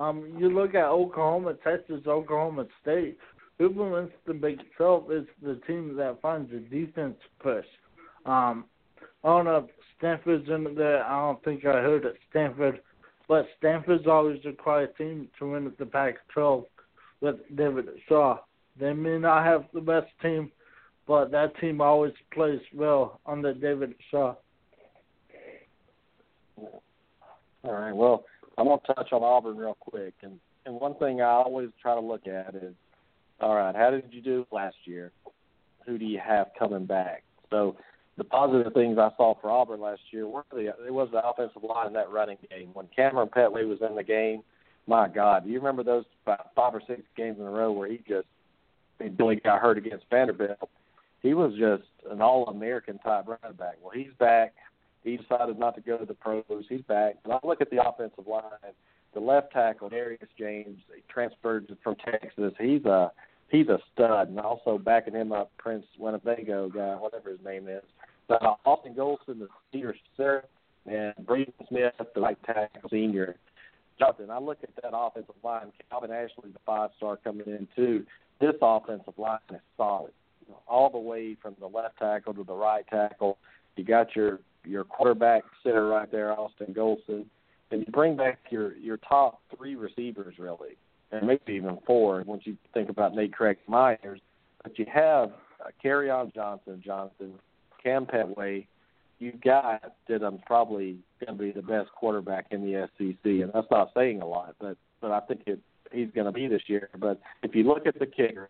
um, 0.00 0.34
you 0.38 0.48
look 0.48 0.74
at 0.74 0.86
Oklahoma, 0.86 1.54
Texas, 1.62 2.00
Oklahoma 2.06 2.66
State. 2.82 3.18
Who 3.58 3.68
wins 3.68 4.10
the 4.26 4.32
Big 4.32 4.58
12 4.78 5.12
is 5.12 5.26
the 5.42 5.60
team 5.66 5.94
that 5.96 6.22
finds 6.22 6.50
the 6.50 6.60
defense 6.60 7.16
push. 7.42 7.66
Um, 8.24 8.64
I 9.22 9.28
don't 9.28 9.44
know 9.44 9.58
if 9.58 9.64
Stanford's 9.98 10.48
in 10.48 10.74
there. 10.74 11.04
I 11.04 11.20
don't 11.20 11.44
think 11.44 11.66
I 11.66 11.74
heard 11.74 12.06
it, 12.06 12.16
Stanford. 12.30 12.80
But 13.28 13.46
Stanford's 13.58 14.06
always 14.06 14.40
a 14.46 14.52
quiet 14.52 14.96
team 14.96 15.28
to 15.38 15.52
win 15.52 15.66
at 15.66 15.76
the 15.76 15.84
Pac 15.84 16.16
12 16.32 16.64
with 17.20 17.36
David 17.54 17.86
Shaw. 18.08 18.38
They 18.78 18.94
may 18.94 19.18
not 19.18 19.44
have 19.44 19.66
the 19.74 19.80
best 19.82 20.08
team, 20.22 20.50
but 21.06 21.30
that 21.30 21.58
team 21.60 21.82
always 21.82 22.14
plays 22.32 22.60
well 22.74 23.20
under 23.26 23.52
David 23.52 23.94
Shaw. 24.10 24.34
All 27.62 27.72
right. 27.72 27.92
Well, 27.92 28.24
I'm 28.60 28.66
going 28.66 28.78
to 28.78 28.94
touch 28.94 29.12
on 29.12 29.22
Auburn 29.22 29.56
real 29.56 29.76
quick. 29.80 30.12
And, 30.22 30.38
and 30.66 30.74
one 30.74 30.94
thing 30.96 31.22
I 31.22 31.30
always 31.30 31.70
try 31.80 31.94
to 31.94 32.00
look 32.00 32.26
at 32.26 32.54
is, 32.54 32.74
all 33.40 33.54
right, 33.54 33.74
how 33.74 33.90
did 33.90 34.04
you 34.10 34.20
do 34.20 34.46
last 34.52 34.76
year? 34.84 35.12
Who 35.86 35.96
do 35.96 36.04
you 36.04 36.20
have 36.22 36.48
coming 36.58 36.84
back? 36.84 37.24
So 37.48 37.76
the 38.18 38.24
positive 38.24 38.74
things 38.74 38.98
I 38.98 39.08
saw 39.16 39.34
for 39.40 39.50
Auburn 39.50 39.80
last 39.80 40.02
year 40.10 40.28
were 40.28 40.44
the 40.52 40.74
it 40.86 40.92
was 40.92 41.08
the 41.10 41.26
offensive 41.26 41.62
line 41.62 41.86
in 41.86 41.92
that 41.94 42.10
running 42.10 42.36
game. 42.50 42.68
When 42.74 42.86
Kamryn 42.96 43.30
Pettway 43.30 43.66
was 43.66 43.78
in 43.80 43.96
the 43.96 44.04
game, 44.04 44.42
my 44.86 45.08
God, 45.08 45.44
do 45.44 45.50
you 45.50 45.56
remember 45.56 45.82
those 45.82 46.04
five, 46.26 46.44
five 46.54 46.74
or 46.74 46.82
six 46.86 47.00
games 47.16 47.38
in 47.40 47.46
a 47.46 47.50
row 47.50 47.72
where 47.72 47.88
he 47.88 48.02
just 48.06 48.26
he 49.00 49.08
Billy 49.08 49.36
got 49.36 49.62
hurt 49.62 49.78
against 49.78 50.04
Vanderbilt? 50.10 50.68
He 51.22 51.32
was 51.32 51.52
just 51.58 51.88
an 52.10 52.20
all-American 52.20 52.98
type 52.98 53.24
running 53.26 53.56
back. 53.56 53.76
Well, 53.82 53.92
he's 53.94 54.12
back. 54.18 54.52
He 55.02 55.16
decided 55.16 55.58
not 55.58 55.74
to 55.76 55.80
go 55.80 55.96
to 55.96 56.04
the 56.04 56.14
pros. 56.14 56.44
He's 56.68 56.82
back. 56.82 57.16
But 57.24 57.40
I 57.42 57.46
look 57.46 57.60
at 57.60 57.70
the 57.70 57.82
offensive 57.86 58.26
line. 58.26 58.42
The 59.14 59.20
left 59.20 59.52
tackle, 59.52 59.88
Darius 59.88 60.28
James, 60.38 60.78
he 60.94 61.02
transferred 61.08 61.74
from 61.82 61.96
Texas. 61.96 62.52
He's 62.60 62.84
a 62.84 63.10
he's 63.48 63.68
a 63.68 63.78
stud, 63.92 64.28
and 64.28 64.38
also 64.38 64.78
backing 64.78 65.14
him 65.14 65.32
up, 65.32 65.50
Prince 65.58 65.84
Winnebago 65.98 66.68
guy, 66.68 66.94
whatever 66.94 67.30
his 67.30 67.40
name 67.44 67.66
is. 67.66 67.82
Uh, 68.28 68.54
Austin 68.64 68.94
Golson, 68.94 69.40
the 69.40 69.48
senior 69.72 69.96
center, 70.16 70.44
and 70.86 71.14
Braden 71.26 71.52
Smith, 71.68 71.92
the 72.14 72.20
right 72.20 72.38
tackle 72.44 72.88
senior. 72.88 73.36
Jonathan, 73.98 74.30
I 74.30 74.38
look 74.38 74.58
at 74.62 74.70
that 74.82 74.96
offensive 74.96 75.34
line. 75.42 75.72
Calvin 75.90 76.12
Ashley, 76.12 76.50
the 76.52 76.60
five 76.64 76.90
star 76.96 77.16
coming 77.16 77.46
in 77.46 77.66
too. 77.74 78.06
This 78.40 78.54
offensive 78.62 79.18
line 79.18 79.40
is 79.52 79.60
solid, 79.76 80.12
all 80.68 80.88
the 80.88 80.98
way 80.98 81.36
from 81.42 81.56
the 81.58 81.66
left 81.66 81.98
tackle 81.98 82.34
to 82.34 82.44
the 82.44 82.54
right 82.54 82.86
tackle. 82.88 83.38
You 83.76 83.84
got 83.84 84.14
your 84.14 84.38
your 84.64 84.84
quarterback 84.84 85.42
center 85.62 85.88
right 85.88 86.10
there, 86.10 86.32
Austin 86.32 86.74
Golson, 86.74 87.24
and 87.70 87.80
you 87.80 87.92
bring 87.92 88.16
back 88.16 88.38
your 88.50 88.76
your 88.76 88.96
top 88.98 89.40
three 89.56 89.74
receivers 89.74 90.36
really, 90.38 90.76
and 91.12 91.26
maybe 91.26 91.52
even 91.52 91.78
four 91.86 92.22
once 92.26 92.42
you 92.44 92.56
think 92.74 92.88
about 92.88 93.14
Nate 93.14 93.32
Craig 93.32 93.58
Myers. 93.66 94.20
But 94.62 94.78
you 94.78 94.86
have 94.92 95.30
uh, 95.60 95.88
on 95.88 96.32
Johnson, 96.34 96.82
Johnson, 96.84 97.34
Cam 97.82 98.06
Pettway. 98.06 98.66
You've 99.18 99.40
got 99.42 99.94
that 100.08 100.22
I'm 100.22 100.38
probably 100.46 100.98
going 101.24 101.36
to 101.36 101.42
be 101.44 101.52
the 101.52 101.62
best 101.62 101.90
quarterback 101.92 102.46
in 102.50 102.62
the 102.62 102.88
SEC, 102.96 103.16
and 103.24 103.50
that's 103.52 103.70
not 103.70 103.90
saying 103.94 104.22
a 104.22 104.26
lot, 104.26 104.54
but 104.58 104.76
but 105.00 105.10
I 105.10 105.20
think 105.20 105.42
it 105.46 105.60
he's 105.92 106.10
going 106.14 106.26
to 106.26 106.32
be 106.32 106.46
this 106.46 106.62
year. 106.66 106.88
But 106.98 107.20
if 107.42 107.54
you 107.54 107.64
look 107.64 107.86
at 107.86 107.98
the 107.98 108.06
kicker, 108.06 108.48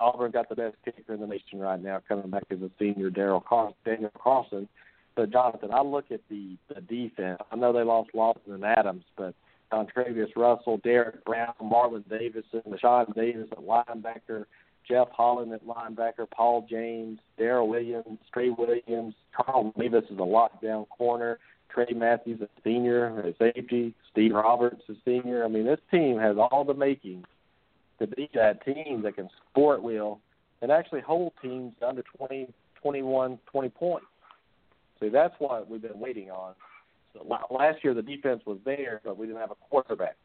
Auburn 0.00 0.30
got 0.30 0.48
the 0.48 0.56
best 0.56 0.76
kicker 0.84 1.14
in 1.14 1.20
the 1.20 1.26
nation 1.26 1.58
right 1.58 1.80
now, 1.80 2.00
coming 2.06 2.30
back 2.30 2.44
as 2.50 2.60
a 2.60 2.70
senior, 2.78 3.10
Daryl 3.10 3.44
Car- 3.44 3.74
Daniel 3.84 4.10
Carlson. 4.18 4.68
But 5.20 5.32
Jonathan, 5.32 5.68
I 5.70 5.82
look 5.82 6.10
at 6.10 6.22
the 6.30 6.56
the 6.74 6.80
defense. 6.80 7.42
I 7.52 7.56
know 7.56 7.74
they 7.74 7.82
lost 7.82 8.08
Lawson 8.14 8.54
and 8.54 8.64
Adams, 8.64 9.04
but 9.18 9.34
Travius 9.70 10.34
Russell, 10.34 10.78
Derek 10.82 11.22
Brown, 11.26 11.52
Marlon 11.62 12.08
Davidson, 12.08 12.62
Deshaun 12.66 13.14
Davis 13.14 13.46
at 13.52 13.58
linebacker, 13.58 14.46
Jeff 14.88 15.08
Holland 15.10 15.52
at 15.52 15.62
linebacker, 15.66 16.26
Paul 16.34 16.66
James, 16.70 17.18
Daryl 17.38 17.68
Williams, 17.68 18.18
Trey 18.32 18.48
Williams, 18.48 19.14
Carl 19.36 19.74
Davis 19.78 20.04
is 20.04 20.16
a 20.16 20.22
lockdown 20.22 20.88
corner, 20.88 21.38
Trey 21.68 21.92
Matthews, 21.94 22.40
a 22.40 22.48
senior, 22.64 23.20
a 23.20 23.34
safety, 23.36 23.94
Steve 24.10 24.32
Roberts, 24.32 24.80
a 24.88 24.94
senior. 25.04 25.44
I 25.44 25.48
mean, 25.48 25.66
this 25.66 25.80
team 25.90 26.18
has 26.18 26.38
all 26.38 26.64
the 26.64 26.72
makings 26.72 27.26
to 27.98 28.06
be 28.06 28.30
that 28.32 28.64
team 28.64 29.02
that 29.02 29.16
can 29.16 29.28
sport 29.50 29.82
wheel 29.82 30.18
and 30.62 30.72
actually 30.72 31.02
hold 31.02 31.34
teams 31.42 31.74
under 31.86 32.02
20, 32.16 32.48
21, 32.80 33.38
20 33.52 33.68
points. 33.68 34.06
See, 35.00 35.08
that's 35.08 35.34
what 35.38 35.68
we've 35.68 35.82
been 35.82 35.98
waiting 35.98 36.30
on. 36.30 36.54
So 37.12 37.26
last 37.50 37.82
year 37.82 37.94
the 37.94 38.02
defense 38.02 38.42
was 38.46 38.58
there, 38.64 39.00
but 39.04 39.16
we 39.16 39.26
didn't 39.26 39.40
have 39.40 39.50
a 39.50 39.56
quarterback. 39.68 40.16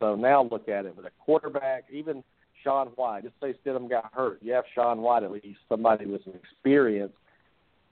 So 0.00 0.16
now 0.16 0.42
look 0.42 0.68
at 0.68 0.84
it 0.84 0.96
with 0.96 1.06
a 1.06 1.10
quarterback, 1.24 1.84
even 1.92 2.24
Sean 2.64 2.88
White. 2.96 3.22
Just 3.22 3.34
say 3.40 3.54
Stidham 3.64 3.88
got 3.88 4.12
hurt. 4.12 4.38
You 4.42 4.52
have 4.54 4.64
Sean 4.74 5.00
White 5.00 5.22
at 5.22 5.30
least, 5.30 5.60
somebody 5.68 6.06
with 6.06 6.24
some 6.24 6.34
experience. 6.34 7.12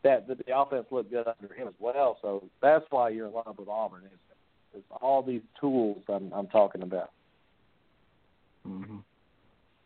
That 0.03 0.27
the, 0.27 0.37
offense 0.57 0.87
looked 0.91 1.11
good 1.11 1.27
under 1.27 1.55
him 1.55 1.69
as 1.69 1.75
well. 1.79 2.19
So 2.23 2.45
that's 2.63 2.85
why 2.91 3.11
you're 3.11 3.27
in 3.27 3.35
love 3.35 3.57
with 3.59 3.69
Auburn. 3.69 4.05
Is 4.07 4.19
it's 4.75 4.87
all 5.03 5.23
these 5.23 5.43
tools 5.61 5.99
I'm, 6.09 6.33
I'm 6.33 6.47
talking 6.47 6.83
about. 6.83 7.11
Mm-hmm. 8.67 8.97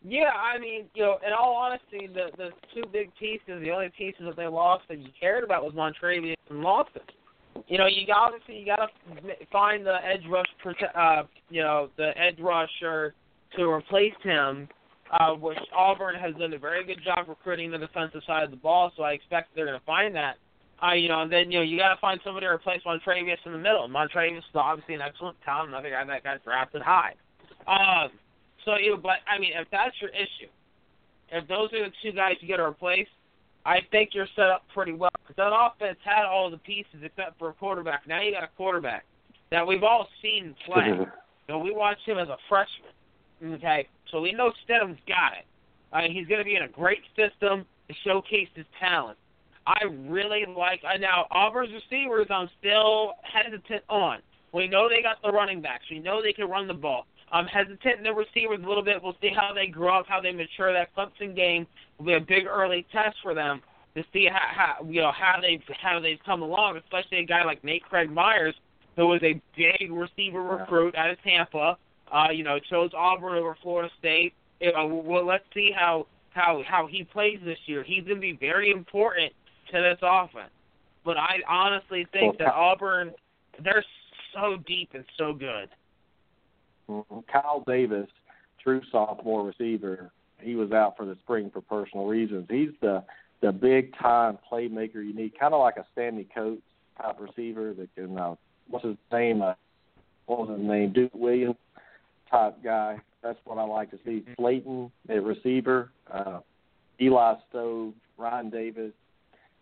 Yeah, 0.07 0.31
I 0.37 0.59
mean, 0.59 0.85
you 0.95 1.03
know, 1.03 1.17
in 1.27 1.33
all 1.33 1.57
honesty, 1.57 2.09
the 2.12 2.27
the 2.37 2.51
two 2.75 2.87
big 2.93 3.11
pieces, 3.19 3.62
the 3.62 3.71
only 3.71 3.90
pieces 3.97 4.23
that 4.27 4.37
they 4.37 4.47
lost 4.47 4.85
that 4.88 4.99
you 4.99 5.09
cared 5.19 5.45
about 5.45 5.64
was 5.64 5.73
Montravius 5.73 6.35
and 6.51 6.61
Lawson. 6.61 7.01
You 7.69 7.79
know, 7.79 7.87
you 7.87 8.07
obviously 8.14 8.59
you 8.59 8.67
got 8.67 8.77
to 8.77 9.47
find 9.51 9.87
the 9.87 9.97
edge 10.05 10.23
rush, 10.29 10.47
uh, 10.95 11.23
you 11.49 11.62
know, 11.62 11.88
the 11.97 12.11
edge 12.19 12.38
rusher 12.38 13.14
to 13.57 13.71
replace 13.71 14.12
him, 14.23 14.69
uh, 15.11 15.31
which 15.33 15.59
Auburn 15.75 16.17
has 16.17 16.35
done 16.35 16.53
a 16.53 16.59
very 16.59 16.85
good 16.85 17.03
job 17.03 17.27
recruiting 17.27 17.71
the 17.71 17.79
defensive 17.79 18.21
side 18.27 18.43
of 18.43 18.51
the 18.51 18.57
ball. 18.57 18.93
So 18.97 19.05
I 19.05 19.12
expect 19.12 19.55
they're 19.55 19.67
going 19.67 19.79
to 19.79 19.87
find 19.87 20.14
that. 20.17 20.35
Uh, 20.83 20.93
you 20.93 21.09
know, 21.09 21.23
and 21.23 21.33
then 21.33 21.51
you 21.51 21.61
know 21.61 21.64
you 21.64 21.79
got 21.79 21.95
to 21.95 22.01
find 22.01 22.21
somebody 22.23 22.45
to 22.45 22.53
replace 22.53 22.83
Montravius 22.85 23.38
in 23.47 23.53
the 23.53 23.59
middle. 23.59 23.88
Montravius 23.88 24.38
is 24.38 24.45
obviously 24.55 24.97
an 24.97 25.01
excellent 25.01 25.38
talent, 25.43 25.71
another 25.71 25.88
guy 25.88 26.05
that 26.05 26.25
got 26.25 26.45
drafted 26.45 26.83
high. 26.83 27.14
Um, 27.67 28.11
so 28.64 28.77
you, 28.77 28.92
know, 28.92 28.96
but 28.96 29.18
I 29.29 29.38
mean, 29.38 29.53
if 29.55 29.68
that's 29.70 29.94
your 30.00 30.11
issue, 30.11 30.50
if 31.31 31.46
those 31.48 31.72
are 31.72 31.85
the 31.85 31.92
two 32.03 32.12
guys 32.12 32.37
you 32.40 32.48
got 32.48 32.57
to 32.57 32.64
replace, 32.64 33.09
I 33.66 33.79
think 33.90 34.11
you're 34.12 34.29
set 34.37 34.46
up 34.50 34.64
pretty 34.74 34.92
well 34.92 35.11
because 35.22 35.37
that 35.37 35.53
offense 35.53 35.98
had 36.05 36.24
all 36.24 36.50
the 36.50 36.59
pieces 36.59 37.00
except 37.03 37.38
for 37.38 37.50
a 37.50 37.53
quarterback. 37.55 38.07
Now 38.07 38.20
you 38.20 38.33
got 38.33 38.44
a 38.44 38.50
quarterback 38.57 39.05
that 39.50 39.66
we've 39.66 39.83
all 39.83 40.09
seen 40.22 40.55
play. 40.66 40.88
you 40.88 41.07
know, 41.48 41.59
we 41.59 41.72
watched 41.72 42.07
him 42.07 42.18
as 42.18 42.29
a 42.29 42.37
freshman. 42.48 43.57
Okay, 43.57 43.88
so 44.11 44.20
we 44.20 44.33
know 44.33 44.53
Stidham's 44.66 44.98
got 45.07 45.33
it. 45.33 45.44
I 45.92 46.03
mean, 46.03 46.12
he's 46.12 46.27
going 46.27 46.38
to 46.38 46.44
be 46.44 46.57
in 46.57 46.62
a 46.62 46.68
great 46.68 47.03
system 47.16 47.64
to 47.88 47.94
showcase 48.05 48.48
his 48.55 48.66
talent. 48.81 49.18
I 49.66 49.85
really 50.09 50.44
like. 50.46 50.81
Uh, 50.85 50.98
now 50.98 51.27
Auburn's 51.31 51.72
receivers, 51.72 52.27
I'm 52.31 52.48
still 52.59 53.14
hesitant 53.22 53.83
on. 53.88 54.18
We 54.53 54.68
know 54.68 54.88
they 54.88 55.03
got 55.03 55.16
the 55.22 55.33
running 55.33 55.61
backs. 55.61 55.85
We 55.90 55.98
know 55.98 56.22
they 56.22 56.33
can 56.33 56.48
run 56.48 56.68
the 56.68 56.74
ball. 56.74 57.07
I'm 57.33 57.47
hesitant 57.47 57.99
in 57.99 58.05
the 58.05 58.13
receivers 58.13 58.61
a 58.63 58.69
little 58.69 58.83
bit. 58.83 59.03
We'll 59.03 59.17
see 59.21 59.31
how 59.35 59.53
they 59.53 59.67
grow 59.67 59.99
up, 59.99 60.07
how 60.09 60.21
they 60.21 60.33
mature. 60.33 60.73
That 60.73 60.95
Clemson 60.95 61.35
game 61.35 61.67
will 61.99 62.07
be 62.07 62.15
a 62.15 62.21
big 62.21 62.47
early 62.47 62.87
test 62.93 63.17
for 63.23 63.35
them 63.35 63.63
to 63.95 64.05
see 64.13 64.29
how, 64.31 64.77
how 64.79 64.87
you 64.89 65.01
know 65.01 65.13
how 65.13 65.41
they 65.41 65.61
how 65.81 66.01
they've 66.01 66.19
come 66.25 66.43
along, 66.43 66.77
especially 66.77 67.19
a 67.19 67.25
guy 67.25 67.45
like 67.45 67.63
Nate 67.65 67.85
Craig 67.85 68.11
Myers, 68.11 68.55
who 68.97 69.07
was 69.07 69.21
a 69.23 69.41
big 69.57 69.91
receiver 69.91 70.43
recruit 70.43 70.95
out 70.97 71.11
of 71.11 71.23
Tampa. 71.23 71.77
Uh, 72.13 72.31
you 72.31 72.45
know, 72.45 72.59
chose 72.59 72.91
Auburn 72.95 73.39
over 73.39 73.57
Florida 73.63 73.91
State. 73.99 74.35
Uh, 74.63 74.87
well, 74.87 75.27
let's 75.27 75.45
see 75.55 75.71
how 75.75 76.07
how 76.31 76.63
how 76.67 76.87
he 76.87 77.05
plays 77.05 77.39
this 77.45 77.59
year. 77.67 77.83
He's 77.83 78.05
going 78.05 78.17
to 78.17 78.21
be 78.21 78.37
very 78.39 78.71
important 78.71 79.33
to 79.73 79.81
this 79.81 79.99
offense. 80.03 80.51
But 81.05 81.17
I 81.17 81.37
honestly 81.49 82.07
think 82.13 82.39
that 82.39 82.53
Auburn, 82.55 83.13
they're 83.63 83.85
so 84.33 84.57
deep 84.67 84.91
and 84.95 85.05
so 85.19 85.33
good. 85.33 85.69
Kyle 86.87 87.64
Davis, 87.66 88.09
true 88.62 88.81
sophomore 88.90 89.44
receiver, 89.47 90.11
he 90.40 90.57
was 90.57 90.73
out 90.73 90.97
for 90.97 91.07
the 91.07 91.16
spring 91.23 91.51
for 91.53 91.61
personal 91.61 92.07
reasons. 92.07 92.47
He's 92.51 92.70
the 92.81 93.03
the 93.40 93.53
big 93.53 93.94
time 93.99 94.38
playmaker 94.51 94.94
you 94.94 95.14
need, 95.14 95.38
kind 95.38 95.53
of 95.53 95.61
like 95.61 95.77
a 95.77 95.85
Sammy 95.94 96.27
Coates 96.35 96.62
type 97.01 97.16
receiver 97.20 97.75
that 97.75 97.94
can. 97.94 98.18
Uh, 98.18 98.35
what's 98.68 98.85
his 98.85 98.97
name? 99.12 99.42
Uh, 99.42 99.55
what 100.27 100.40
was 100.40 100.59
his 100.59 100.66
name? 100.66 100.92
Duke 100.92 101.14
Williams 101.14 101.57
type 102.31 102.62
guy. 102.62 102.99
That's 103.23 103.38
what 103.44 103.59
I 103.59 103.64
like 103.64 103.90
to 103.90 103.99
see. 104.05 104.20
Mm-hmm. 104.20 104.33
Slayton 104.38 104.92
at 105.09 105.23
receiver, 105.23 105.90
uh, 106.12 106.40
Eli 107.01 107.35
Stove, 107.49 107.94
Ryan 108.18 108.51
Davis. 108.51 108.92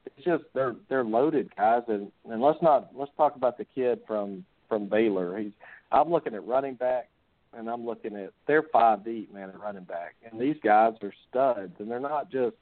It's 0.05 0.25
just 0.25 0.45
they're 0.55 0.77
they're 0.89 1.05
loaded 1.05 1.55
guys, 1.57 1.83
and 1.89 2.11
and 2.29 2.43
let's 2.43 2.61
not 2.63 2.91
let's 2.95 3.13
talk 3.17 3.37
about 3.37 3.59
the 3.59 3.65
kid 3.65 4.01
from 4.07 4.45
from 4.69 4.89
Baylor. 4.89 5.39
He's 5.39 5.53
I'm 5.91 6.11
looking 6.11 6.35
at 6.35 6.47
running 6.47 6.75
back 6.75 7.09
and 7.57 7.69
I'm 7.69 7.85
looking 7.85 8.17
at 8.17 8.33
they're 8.47 8.65
five 8.73 9.05
deep, 9.05 9.33
man, 9.33 9.51
at 9.51 9.61
running 9.61 9.85
back, 9.85 10.15
and 10.25 10.41
these 10.41 10.57
guys 10.63 10.95
are 11.03 11.13
studs, 11.29 11.73
and 11.79 11.91
they're 11.91 12.01
not 12.01 12.31
just 12.31 12.57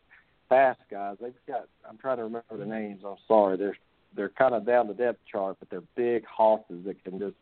fast 0.49 0.81
guys. 0.91 1.17
They've 1.21 1.33
got 1.47 1.69
I'm 1.89 1.99
trying 1.99 2.19
to 2.19 2.25
remember 2.25 2.57
the 2.57 2.67
names. 2.67 3.03
I'm 3.07 3.17
sorry. 3.27 3.57
They're 3.57 3.77
they're 4.15 4.29
kind 4.31 4.55
of 4.55 4.67
down 4.67 4.89
the 4.89 4.95
depth 4.95 5.21
chart, 5.31 5.57
but 5.61 5.71
they're 5.71 5.83
big 5.97 6.25
hosses 6.27 6.85
that 6.85 7.03
can 7.05 7.19
just 7.19 7.37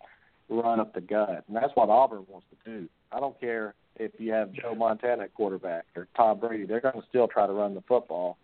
run 0.48 0.80
up 0.80 0.94
the 0.94 1.00
gut, 1.00 1.44
and 1.46 1.56
that's 1.56 1.72
what 1.74 1.88
Auburn 1.88 2.24
wants 2.28 2.46
to 2.50 2.70
do. 2.70 2.88
I 3.12 3.20
don't 3.20 3.38
care 3.40 3.74
if 3.96 4.12
you 4.18 4.32
have 4.32 4.52
Joe 4.52 4.74
Montana 4.74 5.24
at 5.24 5.34
quarterback 5.34 5.86
or 5.96 6.08
Tom 6.16 6.38
Brady; 6.38 6.66
they're 6.66 6.80
going 6.80 7.00
to 7.00 7.08
still 7.08 7.28
try 7.28 7.46
to 7.46 7.52
run 7.52 7.74
the 7.74 7.82
football. 7.82 8.38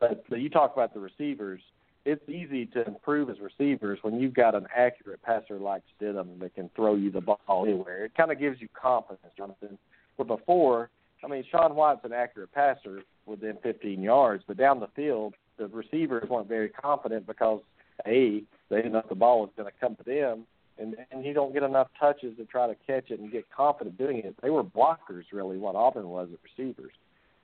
But, 0.00 0.24
but 0.28 0.40
you 0.40 0.50
talk 0.50 0.72
about 0.72 0.92
the 0.92 1.00
receivers 1.00 1.60
it's 2.04 2.28
easy 2.28 2.66
to 2.66 2.86
improve 2.86 3.30
as 3.30 3.36
receivers 3.40 3.98
when 4.02 4.20
you've 4.20 4.34
got 4.34 4.54
an 4.54 4.66
accurate 4.76 5.22
passer 5.22 5.58
like 5.58 5.82
Stidham 5.98 6.38
that 6.40 6.54
can 6.54 6.70
throw 6.76 6.94
you 6.94 7.10
the 7.10 7.20
ball 7.20 7.64
anywhere. 7.66 8.04
It 8.04 8.14
kind 8.14 8.30
of 8.30 8.38
gives 8.38 8.60
you 8.60 8.68
confidence, 8.74 9.32
Jonathan. 9.36 9.78
But 10.18 10.26
before, 10.26 10.90
I 11.24 11.28
mean, 11.28 11.44
Sean 11.50 11.74
White's 11.74 12.04
an 12.04 12.12
accurate 12.12 12.52
passer 12.52 13.02
within 13.26 13.56
15 13.62 14.02
yards, 14.02 14.44
but 14.46 14.58
down 14.58 14.80
the 14.80 14.88
field, 14.94 15.34
the 15.56 15.66
receivers 15.68 16.28
weren't 16.28 16.48
very 16.48 16.68
confident 16.68 17.26
because 17.26 17.60
a 18.06 18.42
they 18.70 18.76
didn't 18.76 18.92
know 18.92 18.98
if 18.98 19.08
the 19.08 19.14
ball 19.14 19.40
was 19.40 19.50
going 19.56 19.70
to 19.70 19.78
come 19.80 19.96
to 19.96 20.02
them, 20.02 20.46
and 20.78 20.96
and 21.10 21.24
you 21.24 21.32
don't 21.32 21.52
get 21.52 21.62
enough 21.62 21.88
touches 21.98 22.36
to 22.36 22.44
try 22.44 22.66
to 22.66 22.74
catch 22.86 23.10
it 23.10 23.20
and 23.20 23.30
get 23.30 23.44
confident 23.50 23.96
doing 23.96 24.18
it. 24.18 24.34
They 24.42 24.50
were 24.50 24.64
blockers, 24.64 25.24
really, 25.32 25.58
what 25.58 25.76
Auburn 25.76 26.08
was 26.08 26.28
at 26.32 26.38
receivers. 26.42 26.92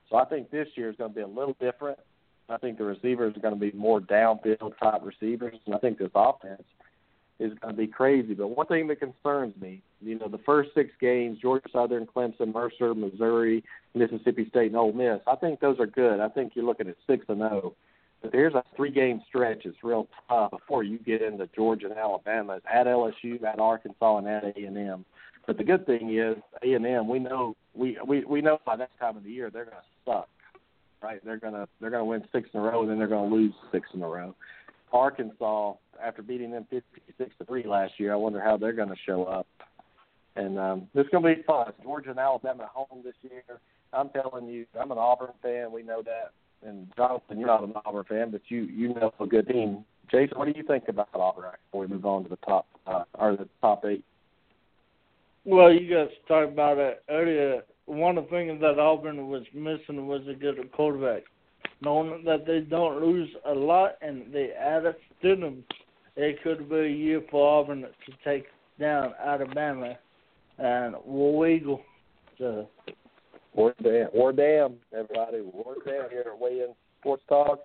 So 0.09 0.17
I 0.17 0.25
think 0.25 0.51
this 0.51 0.67
year 0.75 0.89
is 0.89 0.97
going 0.97 1.11
to 1.11 1.15
be 1.15 1.21
a 1.21 1.27
little 1.27 1.55
different. 1.59 1.97
I 2.51 2.57
think 2.57 2.77
the 2.77 2.83
receivers 2.83 3.35
are 3.35 3.39
going 3.39 3.53
to 3.53 3.59
be 3.59 3.71
more 3.77 3.99
downfield 3.99 4.77
type 4.79 5.01
receivers, 5.03 5.55
and 5.65 5.75
I 5.75 5.77
think 5.77 5.97
this 5.97 6.11
offense 6.13 6.63
is 7.39 7.53
going 7.59 7.73
to 7.73 7.77
be 7.77 7.87
crazy. 7.87 8.33
But 8.33 8.49
one 8.49 8.67
thing 8.67 8.87
that 8.87 8.99
concerns 8.99 9.59
me, 9.59 9.81
you 10.01 10.17
know, 10.17 10.27
the 10.27 10.37
first 10.39 10.69
six 10.75 10.91
games, 10.99 11.39
Georgia 11.39 11.67
Southern, 11.73 12.05
Clemson, 12.05 12.53
Mercer, 12.53 12.93
Missouri, 12.93 13.63
Mississippi 13.95 14.47
State, 14.49 14.67
and 14.67 14.75
Ole 14.75 14.93
Miss, 14.93 15.19
I 15.27 15.35
think 15.35 15.59
those 15.59 15.79
are 15.79 15.87
good. 15.87 16.19
I 16.19 16.29
think 16.29 16.53
you're 16.55 16.65
looking 16.65 16.87
at 16.87 16.95
six 17.07 17.25
and 17.29 17.39
zero. 17.39 17.61
Oh. 17.63 17.75
But 18.21 18.31
there's 18.31 18.53
a 18.53 18.63
three-game 18.75 19.23
stretch. 19.27 19.65
It's 19.65 19.77
real 19.81 20.07
tough 20.29 20.51
before 20.51 20.83
you 20.83 20.99
get 20.99 21.23
into 21.23 21.49
Georgia 21.55 21.87
and 21.87 21.97
Alabama. 21.97 22.57
It's 22.57 22.65
at 22.71 22.85
LSU, 22.85 23.43
at 23.43 23.57
Arkansas, 23.57 24.17
and 24.17 24.27
at 24.27 24.43
A 24.43 24.63
and 24.63 24.77
M. 24.77 25.05
But 25.47 25.57
the 25.57 25.63
good 25.63 25.87
thing 25.87 26.15
is 26.15 26.37
A 26.61 26.73
and 26.73 26.85
M. 26.85 27.07
We 27.07 27.17
know 27.17 27.55
we 27.73 27.97
we 28.05 28.23
we 28.25 28.41
know 28.41 28.59
by 28.63 28.75
that 28.75 28.91
time 28.99 29.17
of 29.17 29.23
the 29.23 29.31
year 29.31 29.49
they're 29.49 29.65
going 29.65 29.77
to 29.77 30.11
suck 30.11 30.29
right? 31.01 31.23
They're 31.23 31.37
gonna 31.37 31.67
they're 31.79 31.89
gonna 31.89 32.05
win 32.05 32.23
six 32.31 32.49
in 32.53 32.59
a 32.59 32.63
row, 32.63 32.81
and 32.81 32.89
then 32.89 32.97
they're 32.97 33.07
gonna 33.07 33.33
lose 33.33 33.53
six 33.71 33.87
in 33.93 34.01
a 34.01 34.07
row. 34.07 34.35
Arkansas, 34.93 35.73
after 36.03 36.21
beating 36.21 36.51
them 36.51 36.65
fifty 36.69 37.01
six 37.17 37.31
to 37.39 37.45
three 37.45 37.65
last 37.65 37.93
year, 37.97 38.13
I 38.13 38.17
wonder 38.17 38.41
how 38.41 38.57
they're 38.57 38.73
gonna 38.73 38.95
show 39.05 39.23
up. 39.23 39.47
And 40.35 40.57
um, 40.57 40.87
this 40.93 41.03
is 41.05 41.09
gonna 41.11 41.35
be 41.35 41.43
fun. 41.43 41.71
Georgia 41.83 42.11
and 42.11 42.19
Alabama 42.19 42.63
at 42.63 42.69
home 42.69 43.01
this 43.03 43.15
year. 43.21 43.43
I'm 43.93 44.09
telling 44.09 44.47
you, 44.47 44.65
I'm 44.79 44.91
an 44.91 44.97
Auburn 44.97 45.31
fan. 45.41 45.71
We 45.71 45.83
know 45.83 46.01
that. 46.03 46.31
And 46.67 46.87
Jonathan, 46.95 47.39
you're 47.39 47.47
not 47.47 47.63
an 47.63 47.73
Auburn 47.85 48.05
fan, 48.07 48.31
but 48.31 48.41
you 48.47 48.63
you 48.63 48.93
know 48.93 49.13
a 49.19 49.25
good 49.25 49.47
team. 49.47 49.83
Jason, 50.09 50.37
what 50.37 50.45
do 50.45 50.53
you 50.55 50.63
think 50.63 50.85
about 50.87 51.09
Auburn 51.13 51.51
before 51.65 51.81
we 51.81 51.87
move 51.87 52.05
on 52.05 52.23
to 52.23 52.29
the 52.29 52.37
top 52.37 52.67
uh, 52.85 53.03
or 53.15 53.35
the 53.35 53.47
top 53.61 53.83
eight? 53.85 54.03
Well, 55.43 55.73
you 55.73 55.93
guys 55.93 56.09
talked 56.27 56.51
about 56.51 56.77
it 56.77 57.03
earlier 57.09 57.63
one 57.91 58.17
of 58.17 58.25
the 58.25 58.29
things 58.29 58.61
that 58.61 58.79
Auburn 58.79 59.27
was 59.27 59.43
missing 59.53 60.07
was 60.07 60.21
a 60.27 60.33
good 60.33 60.57
quarterback. 60.71 61.23
Knowing 61.81 62.23
that 62.25 62.45
they 62.45 62.61
don't 62.61 63.01
lose 63.01 63.29
a 63.45 63.53
lot 63.53 63.97
and 64.01 64.31
they 64.33 64.51
add 64.51 64.85
a 64.85 64.95
student, 65.19 65.63
it 66.15 66.41
could 66.43 66.69
be 66.69 66.75
a 66.75 66.87
year 66.87 67.21
for 67.29 67.59
Auburn 67.59 67.81
to 67.81 68.13
take 68.23 68.45
down 68.79 69.13
Alabama 69.23 69.97
and 70.57 70.95
War 71.05 71.47
Eagle. 71.47 71.81
So. 72.37 72.67
War 73.53 73.75
damn, 73.83 74.07
war 74.13 74.31
damn, 74.31 74.75
everybody. 74.93 75.41
War 75.41 75.75
damn 75.85 76.09
here 76.09 76.23
at 76.27 76.39
Weigh 76.39 76.61
In 76.61 76.73
Sports 77.01 77.23
Talk. 77.27 77.59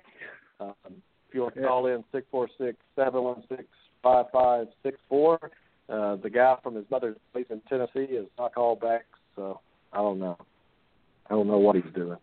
Um, 0.58 0.74
if 0.86 1.34
you 1.34 1.42
want 1.42 1.54
to 1.54 1.62
call 1.62 1.86
in 1.86 2.02
six 2.10 2.26
four 2.30 2.48
six 2.58 2.76
seven 2.96 3.22
one 3.22 3.44
six 3.48 3.64
five 4.02 4.26
five 4.32 4.66
six 4.82 4.98
four. 5.08 5.38
Uh, 5.88 6.16
the 6.16 6.28
guy 6.28 6.56
from 6.60 6.74
his 6.74 6.84
mother's 6.90 7.16
place 7.32 7.46
in 7.50 7.60
Tennessee 7.68 8.12
is 8.12 8.26
not 8.36 8.52
called 8.52 8.80
back, 8.80 9.04
so 9.36 9.60
I 9.96 10.00
don't 10.00 10.18
know. 10.18 10.36
I 11.28 11.30
don't 11.30 11.46
know 11.46 11.56
what 11.56 11.74
he's 11.74 11.94
doing. 11.94 12.18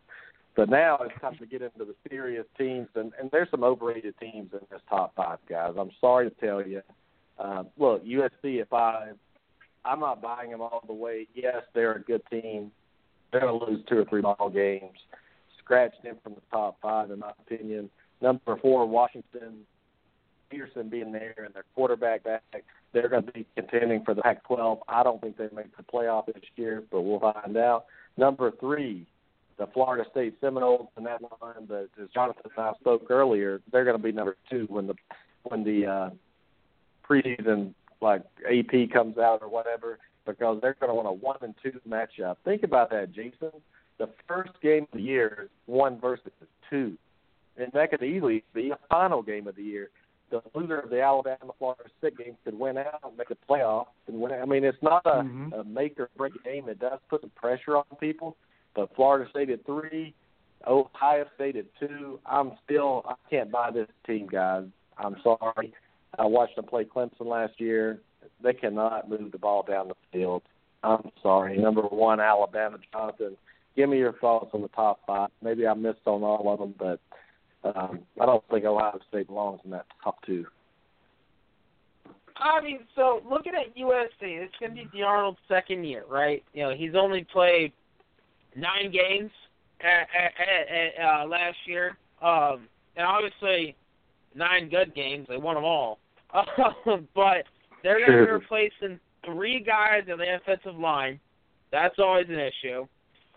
But 0.55 0.69
now 0.69 0.99
it's 1.01 1.19
time 1.19 1.35
to 1.39 1.47
get 1.47 1.63
into 1.63 1.85
the 1.85 1.95
serious 2.07 2.45
teams, 2.55 2.87
and, 2.93 3.11
and 3.19 3.31
there's 3.31 3.49
some 3.49 3.63
overrated 3.63 4.13
teams 4.19 4.51
in 4.53 4.59
this 4.69 4.81
top 4.87 5.15
five, 5.15 5.39
guys. 5.49 5.73
I'm 5.79 5.89
sorry 5.99 6.29
to 6.29 6.35
tell 6.35 6.65
you. 6.65 6.81
Uh, 7.39 7.63
look, 7.77 8.05
USC 8.05 8.61
at 8.61 8.69
five. 8.69 9.15
I'm 9.83 9.99
not 9.99 10.21
buying 10.21 10.51
them 10.51 10.61
all 10.61 10.83
the 10.85 10.93
way. 10.93 11.27
Yes, 11.33 11.63
they're 11.73 11.93
a 11.93 12.01
good 12.01 12.21
team. 12.29 12.71
They're 13.31 13.41
going 13.41 13.59
to 13.59 13.65
lose 13.65 13.83
two 13.89 13.97
or 13.97 14.05
three 14.05 14.21
ball 14.21 14.51
games. 14.53 14.99
Scratch 15.63 15.93
them 16.03 16.17
from 16.23 16.35
the 16.35 16.41
top 16.51 16.77
five, 16.79 17.09
in 17.09 17.19
my 17.19 17.31
opinion. 17.41 17.89
Number 18.21 18.55
four, 18.61 18.85
Washington. 18.85 19.65
Petersen 20.53 20.89
being 20.89 21.11
there 21.11 21.33
and 21.43 21.53
their 21.53 21.65
quarterback 21.73 22.23
back, 22.23 22.43
they're 22.93 23.09
going 23.09 23.25
to 23.25 23.31
be 23.31 23.45
contending 23.55 24.03
for 24.03 24.13
the 24.13 24.21
Pac-12. 24.21 24.79
I 24.87 25.01
don't 25.03 25.19
think 25.19 25.37
they 25.37 25.49
make 25.53 25.75
the 25.75 25.83
playoff 25.83 26.27
this 26.27 26.43
year, 26.55 26.83
but 26.91 27.01
we'll 27.01 27.19
find 27.19 27.57
out. 27.57 27.85
Number 28.17 28.51
three, 28.59 29.07
the 29.57 29.67
Florida 29.73 30.07
State 30.11 30.35
Seminoles 30.39 30.89
in 30.95 31.03
that 31.05 31.21
line. 31.21 31.65
But 31.67 31.89
as 32.01 32.09
Jonathan 32.13 32.43
and 32.55 32.65
I 32.65 32.73
spoke 32.79 33.09
earlier, 33.09 33.61
they're 33.71 33.83
going 33.83 33.97
to 33.97 34.03
be 34.03 34.11
number 34.11 34.37
two 34.49 34.65
when 34.69 34.87
the 34.87 34.93
when 35.43 35.63
the 35.63 35.85
uh, 35.85 36.09
preseason 37.09 37.73
like 38.01 38.21
AP 38.45 38.91
comes 38.91 39.17
out 39.17 39.39
or 39.41 39.49
whatever, 39.49 39.97
because 40.25 40.59
they're 40.61 40.75
going 40.79 40.89
to 40.89 40.93
want 40.93 41.07
a 41.07 41.11
one 41.11 41.37
and 41.41 41.55
two 41.63 41.79
matchup. 41.87 42.37
Think 42.45 42.63
about 42.63 42.91
that, 42.91 43.11
Jason. 43.11 43.51
The 43.97 44.09
first 44.27 44.51
game 44.61 44.83
of 44.83 44.99
the 44.99 45.01
year 45.01 45.45
is 45.45 45.49
one 45.65 45.99
versus 45.99 46.31
two, 46.69 46.97
and 47.57 47.71
that 47.73 47.89
could 47.89 48.03
easily 48.03 48.43
be 48.53 48.69
a 48.69 48.77
final 48.89 49.23
game 49.23 49.47
of 49.47 49.55
the 49.55 49.63
year 49.63 49.89
the 50.41 50.59
loser 50.59 50.79
of 50.79 50.89
the 50.89 51.01
Alabama 51.01 51.53
Florida 51.59 51.83
State 51.99 52.17
game 52.17 52.37
could 52.43 52.57
win 52.57 52.77
out 52.77 52.99
and 53.03 53.17
make 53.17 53.29
the 53.29 53.37
playoff 53.49 53.87
and 54.07 54.19
win. 54.19 54.33
I 54.33 54.45
mean, 54.45 54.63
it's 54.63 54.81
not 54.81 55.05
a, 55.05 55.23
Mhm. 55.23 55.59
a 55.59 55.63
make 55.63 55.99
or 55.99 56.09
break 56.17 56.33
game. 56.43 56.67
It 56.69 56.79
does 56.79 56.99
put 57.09 57.21
some 57.21 57.29
pressure 57.31 57.77
on 57.77 57.85
people. 57.99 58.35
But 58.73 58.95
Florida 58.95 59.29
State 59.29 59.49
at 59.49 59.65
three, 59.65 60.13
Ohio 60.65 61.27
State 61.35 61.55
at 61.55 61.65
two. 61.75 62.19
I'm 62.25 62.57
still 62.63 63.03
I 63.07 63.15
can't 63.29 63.51
buy 63.51 63.71
this 63.71 63.89
team, 64.05 64.27
guys. 64.27 64.65
I'm 64.97 65.21
sorry. 65.21 65.73
I 66.17 66.25
watched 66.25 66.55
them 66.55 66.65
play 66.65 66.85
Clemson 66.85 67.25
last 67.25 67.59
year. 67.59 68.01
They 68.41 68.53
cannot 68.53 69.09
move 69.09 69.31
the 69.31 69.37
ball 69.37 69.63
down 69.63 69.89
the 69.89 69.95
field. 70.11 70.43
I'm 70.83 71.11
sorry. 71.21 71.57
Number 71.57 71.81
one, 71.83 72.19
Alabama, 72.19 72.77
Jonathan. 72.91 73.37
Give 73.75 73.89
me 73.89 73.97
your 73.97 74.13
thoughts 74.13 74.51
on 74.53 74.61
the 74.61 74.67
top 74.69 74.99
five. 75.07 75.29
Maybe 75.41 75.65
I 75.65 75.73
missed 75.73 76.05
on 76.05 76.23
all 76.23 76.51
of 76.51 76.59
them, 76.59 76.75
but 76.77 76.99
um, 77.63 77.99
I 78.19 78.25
don't 78.25 78.43
think 78.49 78.65
Ohio 78.65 78.99
State 79.09 79.27
belongs 79.27 79.61
in 79.65 79.71
that 79.71 79.85
top 80.03 80.23
two. 80.25 80.45
I 82.37 82.61
mean, 82.61 82.79
so 82.95 83.21
looking 83.29 83.53
at 83.53 83.75
USC, 83.77 84.07
it's 84.21 84.53
going 84.59 84.75
to 84.75 84.83
be 84.83 84.99
Darnold's 84.99 85.37
second 85.47 85.83
year, 85.85 86.03
right? 86.09 86.43
You 86.53 86.63
know, 86.63 86.73
he's 86.75 86.95
only 86.95 87.25
played 87.31 87.71
nine 88.55 88.91
games 88.91 89.31
at, 89.81 90.07
at, 90.17 90.99
at, 90.99 91.05
uh, 91.05 91.27
last 91.27 91.57
year, 91.65 91.97
um, 92.21 92.67
and 92.95 93.05
obviously 93.05 93.75
nine 94.35 94.69
good 94.69 94.95
games. 94.95 95.27
They 95.29 95.37
won 95.37 95.55
them 95.55 95.63
all, 95.63 95.99
but 96.33 97.43
they're 97.83 98.05
going 98.05 98.19
to 98.19 98.25
be 98.25 98.31
replacing 98.31 98.99
three 99.25 99.59
guys 99.61 100.03
on 100.11 100.17
the 100.17 100.35
offensive 100.35 100.79
line. 100.79 101.19
That's 101.71 101.95
always 101.99 102.27
an 102.29 102.39
issue. 102.39 102.87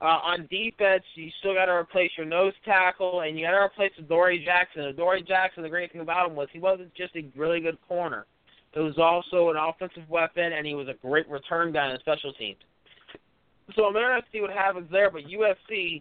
Uh, 0.00 0.20
on 0.22 0.46
defense, 0.50 1.02
you 1.14 1.30
still 1.38 1.54
got 1.54 1.66
to 1.66 1.72
replace 1.72 2.10
your 2.18 2.26
nose 2.26 2.52
tackle, 2.64 3.22
and 3.22 3.38
you 3.38 3.46
got 3.46 3.52
to 3.52 3.64
replace 3.64 3.92
Adoree' 3.98 4.44
Jackson. 4.44 4.82
And 4.82 4.90
Adoree' 4.90 5.22
Jackson, 5.22 5.62
the 5.62 5.70
great 5.70 5.90
thing 5.90 6.02
about 6.02 6.30
him 6.30 6.36
was 6.36 6.48
he 6.52 6.58
wasn't 6.58 6.94
just 6.94 7.16
a 7.16 7.24
really 7.34 7.60
good 7.60 7.78
corner. 7.88 8.26
He 8.72 8.80
was 8.80 8.98
also 8.98 9.48
an 9.48 9.56
offensive 9.56 10.08
weapon, 10.10 10.52
and 10.52 10.66
he 10.66 10.74
was 10.74 10.88
a 10.88 10.94
great 11.00 11.26
return 11.30 11.72
guy 11.72 11.90
in 11.90 11.98
special 12.00 12.34
teams. 12.34 12.58
So 13.74 13.86
I'm 13.86 13.96
interested 13.96 14.26
to 14.26 14.32
see 14.32 14.40
what 14.42 14.50
happens 14.50 14.88
there, 14.92 15.10
but 15.10 15.22
USC 15.22 16.00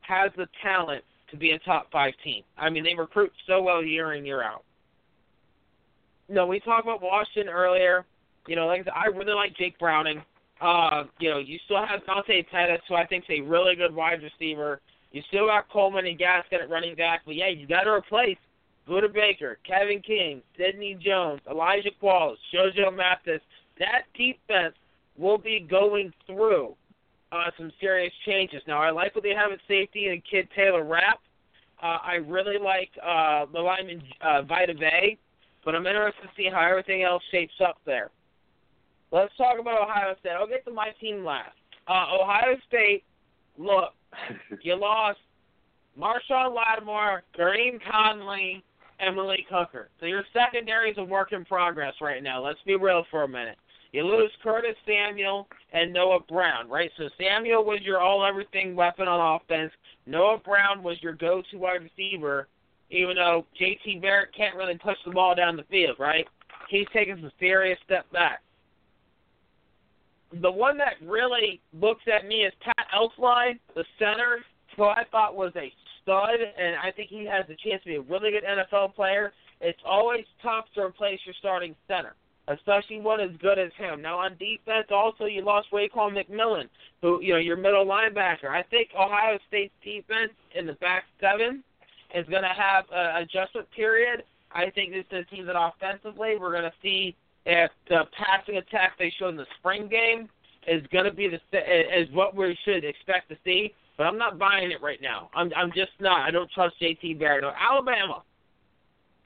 has 0.00 0.32
the 0.36 0.48
talent 0.60 1.04
to 1.30 1.36
be 1.36 1.52
a 1.52 1.58
top 1.60 1.90
five 1.92 2.14
team. 2.24 2.42
I 2.58 2.68
mean, 2.68 2.82
they 2.82 2.94
recruit 2.94 3.32
so 3.46 3.62
well 3.62 3.82
year 3.82 4.14
in, 4.14 4.26
year 4.26 4.42
out. 4.42 4.64
No, 6.28 6.46
we 6.46 6.58
talked 6.60 6.84
about 6.84 7.00
Washington 7.00 7.48
earlier. 7.48 8.04
You 8.48 8.56
know, 8.56 8.66
like 8.66 8.80
I 8.82 8.84
said, 8.84 8.92
I 8.94 9.06
really 9.06 9.32
like 9.32 9.56
Jake 9.56 9.78
Browning. 9.78 10.22
Uh, 10.60 11.04
you 11.18 11.30
know, 11.30 11.38
you 11.38 11.58
still 11.64 11.84
have 11.84 12.04
Dante 12.06 12.42
Pettis, 12.42 12.80
who 12.88 12.94
I 12.94 13.06
think 13.06 13.24
is 13.28 13.38
a 13.38 13.42
really 13.42 13.74
good 13.74 13.94
wide 13.94 14.20
receiver. 14.22 14.80
You 15.12 15.22
still 15.28 15.46
got 15.46 15.68
Coleman 15.70 16.06
and 16.06 16.18
Gaskin 16.18 16.62
at 16.62 16.70
running 16.70 16.94
back, 16.94 17.22
but 17.26 17.34
yeah, 17.34 17.48
you 17.48 17.66
got 17.66 17.82
to 17.82 17.90
replace 17.90 18.38
Budda 18.88 19.12
Baker, 19.12 19.58
Kevin 19.66 20.00
King, 20.00 20.42
Sidney 20.56 20.94
Jones, 20.94 21.40
Elijah 21.50 21.90
Qualls, 22.02 22.36
Jojo 22.54 22.94
Mathis. 22.94 23.40
That 23.78 24.02
defense 24.16 24.74
will 25.18 25.38
be 25.38 25.60
going 25.60 26.12
through 26.26 26.74
uh, 27.32 27.50
some 27.58 27.72
serious 27.80 28.12
changes. 28.24 28.62
Now, 28.66 28.80
I 28.80 28.90
like 28.90 29.14
what 29.14 29.24
they 29.24 29.34
have 29.34 29.52
at 29.52 29.58
safety 29.66 30.08
and 30.08 30.22
Kid 30.24 30.48
Taylor 30.54 30.84
Rapp. 30.84 31.20
Uh, 31.82 31.98
I 32.02 32.14
really 32.14 32.58
like 32.58 32.90
uh, 33.02 33.46
the 33.52 33.60
lineman 33.60 34.02
uh, 34.22 34.42
Vita 34.42 34.74
Vea, 34.74 35.18
but 35.64 35.74
I'm 35.74 35.86
interested 35.86 36.22
to 36.22 36.28
see 36.36 36.48
how 36.50 36.60
everything 36.66 37.02
else 37.02 37.22
shapes 37.30 37.54
up 37.60 37.78
there. 37.84 38.10
Let's 39.12 39.36
talk 39.36 39.58
about 39.60 39.82
Ohio 39.82 40.14
State. 40.20 40.32
I'll 40.32 40.46
get 40.48 40.64
to 40.64 40.72
my 40.72 40.88
team 41.00 41.24
last. 41.24 41.56
Uh, 41.88 42.06
Ohio 42.20 42.56
State, 42.66 43.04
look, 43.56 43.92
you 44.62 44.74
lost 44.76 45.18
Marshon 45.98 46.54
Lattimore, 46.54 47.22
Gareon 47.38 47.80
Conley, 47.90 48.62
and 48.98 49.14
Malik 49.14 49.46
Hooker. 49.50 49.90
So 50.00 50.06
your 50.06 50.24
secondary 50.32 50.90
is 50.90 50.98
a 50.98 51.04
work 51.04 51.32
in 51.32 51.44
progress 51.44 51.94
right 52.00 52.22
now. 52.22 52.44
Let's 52.44 52.58
be 52.66 52.76
real 52.76 53.04
for 53.10 53.22
a 53.22 53.28
minute. 53.28 53.56
You 53.92 54.02
lose 54.02 54.30
Curtis 54.42 54.76
Samuel 54.86 55.48
and 55.72 55.92
Noah 55.92 56.20
Brown, 56.28 56.68
right? 56.68 56.90
So 56.98 57.08
Samuel 57.18 57.64
was 57.64 57.80
your 57.82 58.00
all 58.00 58.26
everything 58.26 58.74
weapon 58.74 59.08
on 59.08 59.40
offense. 59.40 59.72
Noah 60.06 60.38
Brown 60.44 60.82
was 60.82 60.96
your 61.02 61.14
go 61.14 61.42
to 61.50 61.56
wide 61.56 61.82
receiver, 61.82 62.48
even 62.90 63.16
though 63.16 63.46
JT 63.60 64.02
Barrett 64.02 64.34
can't 64.36 64.56
really 64.56 64.76
push 64.76 64.96
the 65.04 65.12
ball 65.12 65.34
down 65.34 65.56
the 65.56 65.64
field, 65.64 65.96
right? 65.98 66.26
He's 66.68 66.86
taking 66.92 67.16
some 67.20 67.32
serious 67.38 67.78
step 67.84 68.10
back. 68.12 68.40
The 70.32 70.50
one 70.50 70.76
that 70.78 70.94
really 71.04 71.60
looks 71.72 72.02
at 72.12 72.26
me 72.26 72.44
is 72.44 72.52
Pat 72.60 72.86
Elflein, 72.94 73.58
the 73.74 73.84
center, 73.98 74.40
who 74.76 74.84
I 74.84 75.04
thought 75.10 75.36
was 75.36 75.52
a 75.56 75.72
stud, 76.02 76.40
and 76.58 76.76
I 76.76 76.90
think 76.90 77.10
he 77.10 77.24
has 77.24 77.44
a 77.48 77.56
chance 77.68 77.82
to 77.82 77.88
be 77.88 77.94
a 77.96 78.00
really 78.00 78.30
good 78.32 78.44
NFL 78.44 78.94
player. 78.94 79.32
It's 79.60 79.80
always 79.84 80.24
tough 80.42 80.66
to 80.74 80.82
replace 80.82 81.20
your 81.24 81.34
starting 81.38 81.74
center, 81.88 82.14
especially 82.48 83.00
one 83.00 83.20
as 83.20 83.30
good 83.40 83.58
as 83.58 83.70
him. 83.78 84.02
Now 84.02 84.18
on 84.18 84.36
defense, 84.36 84.88
also 84.90 85.24
you 85.24 85.42
lost 85.42 85.68
Raekwon 85.72 86.12
McMillan, 86.12 86.68
who 87.02 87.22
you 87.22 87.32
know 87.32 87.38
your 87.38 87.56
middle 87.56 87.86
linebacker. 87.86 88.48
I 88.48 88.62
think 88.64 88.90
Ohio 88.98 89.38
State's 89.48 89.72
defense 89.82 90.32
in 90.54 90.66
the 90.66 90.74
back 90.74 91.04
seven 91.20 91.62
is 92.14 92.26
going 92.28 92.42
to 92.42 92.48
have 92.48 92.84
an 92.92 93.22
adjustment 93.22 93.70
period. 93.70 94.24
I 94.52 94.70
think 94.70 94.92
this 94.92 95.04
is 95.10 95.24
a 95.30 95.34
team 95.34 95.46
that 95.46 95.56
offensively 95.58 96.36
we're 96.38 96.52
going 96.52 96.64
to 96.64 96.72
see 96.82 97.16
if 97.46 97.70
the 97.88 98.02
passing 98.12 98.56
attack 98.58 98.98
they 98.98 99.12
showed 99.18 99.30
in 99.30 99.36
the 99.36 99.46
spring 99.58 99.88
game 99.88 100.28
is 100.66 100.82
going 100.92 101.04
to 101.04 101.12
be 101.12 101.28
the 101.28 101.36
is 101.98 102.08
what 102.12 102.34
we 102.34 102.58
should 102.64 102.84
expect 102.84 103.28
to 103.30 103.36
see. 103.44 103.72
But 103.96 104.04
I'm 104.04 104.18
not 104.18 104.38
buying 104.38 104.70
it 104.72 104.82
right 104.82 105.00
now. 105.00 105.30
I'm 105.34 105.50
I'm 105.56 105.70
just 105.70 105.92
not. 106.00 106.20
I 106.20 106.30
don't 106.30 106.50
trust 106.50 106.74
JT 106.82 107.18
Barrett. 107.18 107.44
Or 107.44 107.54
Alabama. 107.56 108.22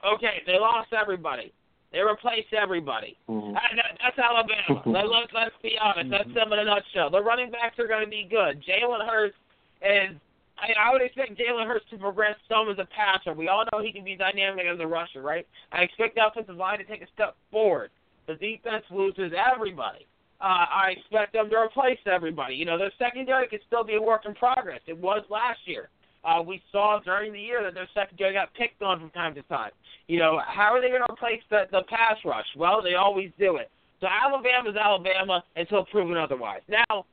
Okay, 0.05 0.41
they 0.45 0.57
lost 0.57 0.93
everybody. 0.93 1.51
They 1.91 1.99
replaced 1.99 2.53
everybody. 2.53 3.17
Mhm. 3.27 3.51
Uh, 3.51 3.59
that, 3.75 3.97
that's 4.01 4.17
Alabama. 4.17 4.81
Let, 4.85 5.09
let, 5.09 5.27
let's 5.33 5.55
be 5.61 5.77
honest. 5.81 6.09
That's 6.09 6.33
them 6.33 6.53
in 6.53 6.59
a 6.59 6.63
nutshell. 6.63 7.09
The 7.09 7.21
running 7.21 7.51
backs 7.51 7.77
are 7.79 7.87
going 7.87 8.05
to 8.05 8.09
be 8.09 8.25
good. 8.29 8.63
Jalen 8.63 9.05
Hurts 9.07 9.35
is. 9.81 10.15
I, 10.57 10.73
I 10.79 10.93
would 10.93 11.01
expect 11.01 11.37
Jalen 11.37 11.67
Hurts 11.67 11.85
to 11.89 11.97
progress 11.97 12.35
some 12.47 12.69
as 12.69 12.77
a 12.77 12.87
passer. 12.95 13.33
We 13.33 13.47
all 13.49 13.65
know 13.73 13.81
he 13.83 13.91
can 13.91 14.05
be 14.05 14.15
dynamic 14.15 14.65
as 14.71 14.79
a 14.79 14.87
rusher, 14.87 15.21
right? 15.21 15.45
I 15.71 15.81
expect 15.81 16.15
the 16.15 16.25
offensive 16.25 16.55
line 16.55 16.77
to 16.77 16.85
take 16.85 17.01
a 17.01 17.07
step 17.13 17.35
forward. 17.51 17.89
The 18.31 18.37
defense 18.37 18.85
loses 18.89 19.33
everybody. 19.35 20.07
Uh, 20.39 20.65
I 20.71 20.93
expect 20.97 21.33
them 21.33 21.49
to 21.49 21.57
replace 21.57 21.99
everybody. 22.05 22.55
You 22.55 22.65
know, 22.65 22.77
their 22.77 22.91
secondary 22.97 23.47
could 23.47 23.59
still 23.67 23.83
be 23.83 23.95
a 23.95 24.01
work 24.01 24.21
in 24.25 24.33
progress. 24.35 24.79
It 24.87 24.97
was 24.97 25.23
last 25.29 25.59
year. 25.65 25.89
Uh, 26.23 26.41
we 26.41 26.61
saw 26.71 26.99
during 27.03 27.33
the 27.33 27.41
year 27.41 27.61
that 27.63 27.73
their 27.73 27.89
secondary 27.93 28.33
got 28.33 28.53
picked 28.53 28.81
on 28.81 28.99
from 28.99 29.09
time 29.09 29.35
to 29.35 29.41
time. 29.43 29.71
You 30.07 30.19
know, 30.19 30.39
how 30.47 30.73
are 30.73 30.81
they 30.81 30.87
going 30.87 31.01
to 31.05 31.11
replace 31.11 31.41
the, 31.49 31.63
the 31.71 31.81
pass 31.89 32.15
rush? 32.23 32.45
Well, 32.55 32.81
they 32.81 32.93
always 32.93 33.31
do 33.37 33.57
it. 33.57 33.69
So 33.99 34.07
Alabama's 34.07 34.75
Alabama 34.77 35.43
until 35.57 35.83
proven 35.85 36.15
otherwise. 36.15 36.61
Now, 36.69 37.05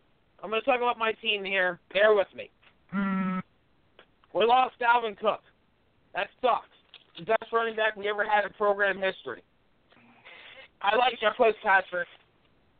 I'm 0.43 0.51
going 0.51 0.63
to 0.63 0.65
talk 0.65 0.79
about 0.79 0.99
my 0.99 1.13
team 1.21 1.45
here. 1.45 1.81
Bear 1.93 2.15
with 2.15 2.29
me. 2.35 2.51
We 4.35 4.45
lost 4.45 4.77
Dalvin 4.81 5.19
Cook. 5.19 5.41
That 6.15 6.29
sucks. 6.41 6.69
The 7.19 7.25
best 7.25 7.53
running 7.53 7.75
back 7.75 7.97
we 7.97 8.09
ever 8.09 8.25
had 8.25 8.45
in 8.45 8.53
program 8.53 9.01
history. 9.03 9.43
I 10.83 10.97
like 10.97 11.21
Jeff 11.21 11.37
Fitzpatrick. 11.37 12.09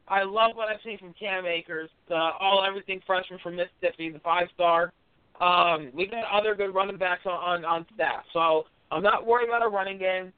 I 0.09 0.23
love 0.23 0.53
what 0.55 0.69
I've 0.69 0.81
seen 0.85 0.99
from 0.99 1.15
Cam 1.19 1.45
Akers, 1.45 1.91
the 2.09 2.15
all 2.15 2.65
everything 2.67 3.01
freshman 3.07 3.39
from 3.43 3.57
Mississippi, 3.57 4.11
the 4.11 4.21
five 4.21 4.49
star. 4.55 4.93
Um, 5.41 5.91
we've 5.95 6.11
got 6.11 6.25
other 6.33 6.55
good 6.55 6.75
running 6.75 6.97
backs 6.97 7.23
on, 7.27 7.33
on 7.33 7.65
on 7.65 7.87
staff, 7.95 8.25
so 8.33 8.65
I'm 8.91 9.03
not 9.03 9.27
worried 9.27 9.49
about 9.49 9.63
our 9.63 9.71
running 9.71 9.99
game. 9.99 10.33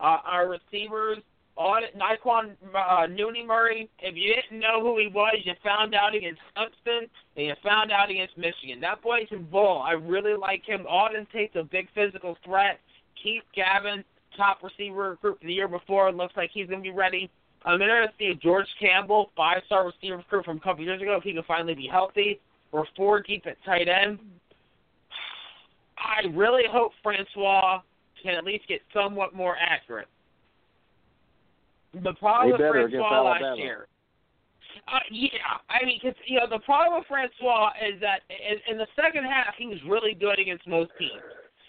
Uh, 0.00 0.18
our 0.24 0.48
receivers 0.48 1.18
on 1.58 1.82
Naquan 1.96 2.52
uh, 2.72 3.06
Nooney 3.08 3.44
Murray. 3.44 3.90
If 3.98 4.14
you 4.16 4.34
didn't 4.34 4.60
know 4.60 4.80
who 4.80 4.96
he 4.98 5.08
was, 5.08 5.34
you 5.44 5.52
found 5.64 5.94
out 5.94 6.14
against 6.14 6.40
Clemson 6.56 7.08
and 7.36 7.46
you 7.46 7.54
found 7.64 7.90
out 7.90 8.10
against 8.10 8.38
Michigan. 8.38 8.80
That 8.80 9.02
boy 9.02 9.26
can 9.28 9.42
ball. 9.44 9.82
I 9.82 9.92
really 9.92 10.36
like 10.36 10.64
him. 10.64 10.86
Auden 10.88 11.26
Tate's 11.32 11.56
a 11.56 11.64
big 11.64 11.88
physical 11.94 12.38
threat. 12.44 12.78
Keith 13.20 13.42
Gavin, 13.54 14.04
top 14.38 14.62
receiver 14.62 15.10
recruit 15.10 15.38
the 15.42 15.52
year 15.52 15.68
before, 15.68 16.10
looks 16.12 16.34
like 16.36 16.50
he's 16.54 16.66
going 16.66 16.78
to 16.78 16.82
be 16.82 16.96
ready. 16.96 17.28
I'm 17.64 17.82
interested 17.82 18.12
to 18.18 18.34
see 18.34 18.40
George 18.42 18.66
Campbell, 18.80 19.30
five-star 19.36 19.84
receiver 19.84 20.18
recruit 20.18 20.44
from 20.46 20.56
a 20.56 20.60
couple 20.60 20.84
years 20.84 21.02
ago, 21.02 21.16
if 21.16 21.24
he 21.24 21.34
can 21.34 21.42
finally 21.46 21.74
be 21.74 21.88
healthy. 21.90 22.40
We're 22.72 22.84
four 22.96 23.20
deep 23.20 23.46
at 23.46 23.56
tight 23.64 23.88
end. 23.88 24.18
I 25.98 26.28
really 26.34 26.62
hope 26.70 26.92
Francois 27.02 27.80
can 28.22 28.34
at 28.34 28.44
least 28.44 28.68
get 28.68 28.80
somewhat 28.94 29.34
more 29.34 29.56
accurate. 29.60 30.08
The 31.92 32.12
problem 32.14 32.52
with 32.52 32.60
Francois 32.60 33.22
last 33.22 33.58
year. 33.58 33.88
Uh, 34.86 34.98
yeah, 35.10 35.58
I 35.68 35.84
mean, 35.84 35.98
cause, 36.00 36.14
you 36.26 36.38
know, 36.38 36.46
the 36.48 36.60
problem 36.60 37.00
with 37.00 37.08
Francois 37.08 37.70
is 37.84 38.00
that 38.00 38.20
in, 38.30 38.72
in 38.72 38.78
the 38.78 38.86
second 38.94 39.24
half 39.24 39.54
he 39.58 39.66
was 39.66 39.78
really 39.86 40.14
good 40.14 40.38
against 40.38 40.66
most 40.66 40.90
teams. 40.98 41.20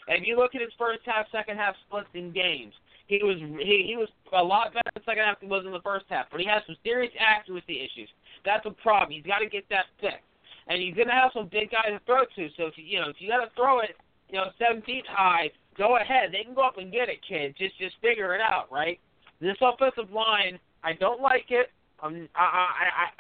If 0.10 0.26
you 0.26 0.38
look 0.38 0.56
at 0.56 0.62
his 0.62 0.74
first 0.78 1.02
half, 1.06 1.28
second 1.32 1.58
half 1.58 1.76
splits 1.88 2.10
in 2.14 2.34
games, 2.34 2.74
he 3.08 3.22
was 3.24 3.38
he, 3.38 3.86
he 3.88 3.96
was 3.96 4.10
a 4.34 4.44
lot 4.44 4.74
better 4.74 4.90
in 4.96 5.02
the 5.02 5.06
second 5.06 5.24
half 5.24 5.40
than 5.40 5.50
he 5.50 5.54
was 5.54 5.66
in 5.66 5.72
the 5.72 5.86
first 5.86 6.06
half. 6.10 6.26
But 6.32 6.42
he 6.42 6.48
has 6.48 6.62
some 6.66 6.78
serious 6.84 7.14
accuracy 7.18 7.82
issues. 7.82 8.10
That's 8.46 8.66
a 8.66 8.72
problem. 8.72 9.12
He's 9.14 9.26
got 9.26 9.40
to 9.40 9.50
get 9.50 9.66
that 9.70 9.86
fixed. 10.02 10.26
And 10.68 10.82
he's 10.82 10.94
gonna 10.94 11.14
have 11.14 11.32
some 11.34 11.50
big 11.50 11.72
guys 11.72 11.94
to 11.94 12.02
throw 12.06 12.26
to. 12.26 12.50
So 12.58 12.70
if 12.70 12.78
you 12.78 12.86
you 12.86 13.00
know 13.02 13.10
if 13.10 13.18
you 13.18 13.30
got 13.30 13.42
to 13.42 13.50
throw 13.56 13.80
it, 13.82 13.98
you 14.30 14.38
know, 14.38 14.50
seven 14.58 14.82
feet 14.84 15.06
high, 15.10 15.50
go 15.78 15.98
ahead. 15.98 16.30
They 16.32 16.44
can 16.44 16.54
go 16.54 16.62
up 16.62 16.78
and 16.78 16.92
get 16.92 17.10
it, 17.10 17.20
kid. 17.28 17.56
Just 17.58 17.78
just 17.78 17.96
figure 18.02 18.36
it 18.36 18.42
out, 18.42 18.72
right? 18.72 19.00
This 19.42 19.58
offensive 19.62 20.12
line, 20.12 20.60
I 20.84 20.94
don't 20.94 21.22
like 21.22 21.50
it. 21.50 21.72
Um, 22.02 22.30
I, 22.36 22.42
I, 22.42 22.68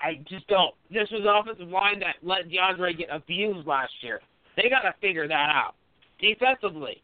I, 0.05 0.07
I 0.09 0.13
just 0.29 0.47
don't. 0.47 0.73
This 0.89 1.09
was 1.11 1.21
an 1.21 1.27
offensive 1.27 1.67
line 1.67 1.99
that 1.99 2.15
let 2.23 2.47
Deondre 2.49 2.97
get 2.97 3.09
abused 3.11 3.67
last 3.67 3.91
year. 4.01 4.21
They 4.55 4.69
got 4.69 4.81
to 4.81 4.93
figure 5.01 5.27
that 5.27 5.49
out. 5.49 5.75
Defensively, 6.19 7.01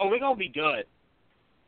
oh, 0.00 0.08
we're 0.08 0.20
gonna 0.20 0.36
be 0.36 0.48
good. 0.48 0.84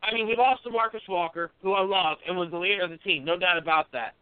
I 0.02 0.14
mean, 0.14 0.26
we 0.26 0.36
lost 0.36 0.64
DeMarcus 0.64 1.06
Walker, 1.08 1.50
who 1.62 1.72
I 1.72 1.82
love 1.82 2.18
and 2.26 2.36
was 2.36 2.50
the 2.50 2.58
leader 2.58 2.82
of 2.82 2.90
the 2.90 2.96
team, 2.98 3.24
no 3.24 3.38
doubt 3.38 3.58
about 3.58 3.92
that. 3.92 4.14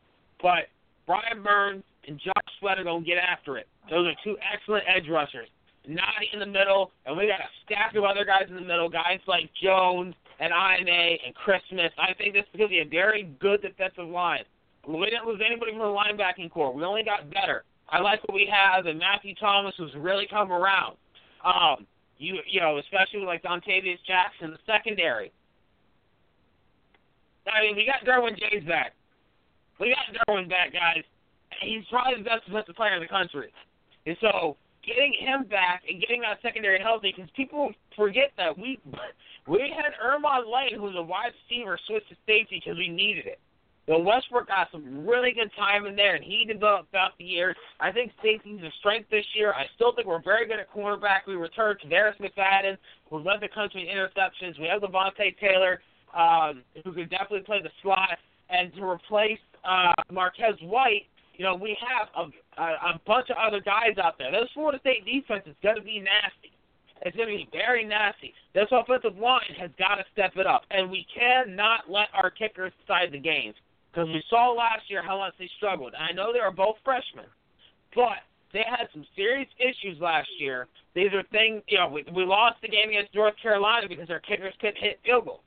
But 0.43 0.69
Brian 1.07 1.43
Burns 1.43 1.85
and 2.07 2.19
Josh 2.19 2.35
Sweat 2.59 2.79
are 2.79 2.85
gonna 2.85 3.05
get 3.05 3.19
after 3.19 3.59
it. 3.59 3.69
Those 3.91 4.09
are 4.09 4.15
two 4.25 4.37
excellent 4.53 4.85
edge 4.89 5.09
rushers. 5.09 5.49
Nnadi 5.89 6.33
in 6.33 6.41
the 6.41 6.47
middle, 6.47 6.91
and 7.07 7.17
we 7.17 7.27
got 7.27 7.41
a 7.41 7.49
stack 7.65 7.95
of 7.95 8.05
other 8.05 8.25
guys 8.25 8.45
in 8.49 8.55
the 8.55 8.61
middle, 8.61 8.89
guys 8.89 9.21
like 9.27 9.51
Jones 9.63 10.15
and 10.41 10.53
Ine 10.53 10.89
and 10.89 11.35
Christmas. 11.35 11.91
I 11.99 12.13
think 12.15 12.35
this 12.35 12.45
is 12.53 12.61
to 12.61 12.69
be 12.69 12.81
a 12.81 12.85
very 12.85 13.25
good 13.41 13.63
defensive 13.63 14.07
line. 14.07 14.45
We 14.87 15.05
didn't 15.07 15.27
lose 15.27 15.41
anybody 15.45 15.73
from 15.73 15.81
the 15.81 15.85
linebacking 15.85 16.51
core. 16.51 16.73
We 16.73 16.83
only 16.85 17.05
got 17.05 17.31
better. 17.31 17.65
I 17.89 18.01
like 18.01 18.27
what 18.29 18.35
we 18.35 18.51
have, 18.53 18.87
and 18.87 18.99
Matthew 18.99 19.35
Thomas 19.35 19.75
who's 19.77 19.95
really 19.97 20.27
come 20.29 20.53
around. 20.53 20.97
Um, 21.45 21.87
you 22.19 22.39
you 22.47 22.61
know, 22.61 22.79
especially 22.79 23.21
like 23.21 23.43
Dontavius 23.43 23.99
Jackson, 24.07 24.51
the 24.51 24.59
secondary. 24.67 25.33
I 27.47 27.63
mean, 27.63 27.77
we 27.77 27.87
got 27.87 28.05
Derwin 28.05 28.39
James 28.39 28.67
back. 28.67 28.93
We 29.81 29.95
got 29.95 30.13
Derwin 30.29 30.49
back, 30.49 30.73
guys. 30.73 31.03
He's 31.63 31.85
probably 31.91 32.23
the 32.23 32.29
best 32.29 32.45
defensive 32.47 32.77
player 32.77 32.95
in 32.95 33.01
the 33.01 33.09
country. 33.09 33.53
And 34.07 34.17
so 34.21 34.57
getting 34.85 35.15
him 35.19 35.45
back 35.49 35.83
and 35.89 36.01
getting 36.01 36.21
that 36.23 36.39
secondary 36.43 36.81
healthy, 36.81 37.13
because 37.15 37.31
people 37.35 37.73
forget 37.97 38.33
that 38.37 38.57
we 38.57 38.79
we 39.49 39.73
had 39.75 39.93
Ermon 40.03 40.53
Lane, 40.53 40.79
who's 40.79 40.95
a 40.97 41.03
wide 41.03 41.33
receiver, 41.49 41.79
switch 41.87 42.05
to 42.11 42.17
safety 42.27 42.61
because 42.63 42.77
we 42.77 42.89
needed 42.89 43.27
it. 43.27 43.41
But 43.89 44.05
Westbrook 44.05 44.49
got 44.49 44.69
some 44.71 45.07
really 45.07 45.33
good 45.33 45.51
time 45.57 45.87
in 45.87 45.97
there, 45.97 46.15
and 46.15 46.23
he 46.23 46.45
developed 46.45 46.91
throughout 46.91 47.13
the 47.19 47.25
year. 47.25 47.57
I 47.81 47.91
think 47.91 48.13
safety's 48.23 48.61
a 48.61 48.71
strength 48.81 49.09
this 49.11 49.25
year. 49.35 49.55
I 49.55 49.65
still 49.75 49.95
think 49.95 50.07
we're 50.07 50.23
very 50.23 50.47
good 50.47 50.61
at 50.61 50.71
cornerback. 50.71 51.21
We 51.27 51.37
returned 51.37 51.81
Tarvarus 51.81 52.21
McFadden, 52.21 52.77
who 53.09 53.19
led 53.21 53.41
the 53.41 53.49
country 53.49 53.89
in 53.89 53.97
interceptions. 53.97 54.61
We 54.61 54.67
have 54.67 54.83
Devontae 54.83 55.39
Taylor, 55.41 55.81
um, 56.15 56.63
who 56.85 56.93
could 56.93 57.09
definitely 57.09 57.41
play 57.41 57.63
the 57.63 57.71
slot. 57.83 58.19
And 58.51 58.75
to 58.75 58.85
replace 58.85 59.41
uh, 59.65 59.95
Marquez 60.13 60.61
White, 60.61 61.07
you 61.37 61.45
know, 61.47 61.55
we 61.55 61.75
have 61.81 62.09
a, 62.15 62.63
a, 62.63 62.67
a 62.95 63.01
bunch 63.07 63.31
of 63.31 63.37
other 63.41 63.61
guys 63.61 63.97
out 64.03 64.19
there. 64.19 64.31
This 64.31 64.51
Florida 64.53 64.79
State 64.81 65.07
defense 65.07 65.45
is 65.47 65.57
going 65.63 65.77
to 65.77 65.83
be 65.83 65.99
nasty. 65.99 66.53
It's 67.07 67.17
going 67.17 67.29
to 67.29 67.37
be 67.37 67.49
very 67.53 67.87
nasty. 67.87 68.35
This 68.55 68.67
offensive 68.71 69.17
line 69.17 69.55
has 69.59 69.71
got 69.79 69.95
to 69.95 70.05
step 70.13 70.33
it 70.37 70.47
up, 70.47 70.63
and 70.71 70.91
we 70.91 71.07
cannot 71.15 71.89
let 71.89 72.09
our 72.13 72.29
kickers 72.29 72.73
decide 72.85 73.13
the 73.13 73.21
games 73.21 73.55
because 73.99 74.15
we 74.15 74.23
saw 74.31 74.53
last 74.53 74.89
year 74.89 75.03
how 75.03 75.19
much 75.19 75.35
they 75.39 75.51
struggled. 75.57 75.93
I 75.99 76.13
know 76.13 76.33
they 76.33 76.39
were 76.41 76.53
both 76.53 76.77
freshmen, 76.85 77.27
but 77.95 78.23
they 78.53 78.63
had 78.65 78.87
some 78.93 79.05
serious 79.17 79.49
issues 79.59 80.01
last 80.01 80.29
year. 80.39 80.69
These 80.95 81.13
are 81.13 81.25
things, 81.33 81.63
you 81.67 81.79
know, 81.79 81.89
we, 81.89 82.05
we 82.15 82.25
lost 82.25 82.63
the 82.63 82.69
game 82.69 82.91
against 82.91 83.15
North 83.15 83.35
Carolina 83.43 83.89
because 83.89 84.09
our 84.09 84.21
kickers 84.21 84.55
couldn't 84.61 84.79
hit 84.79 85.01
field 85.05 85.25
goals. 85.27 85.41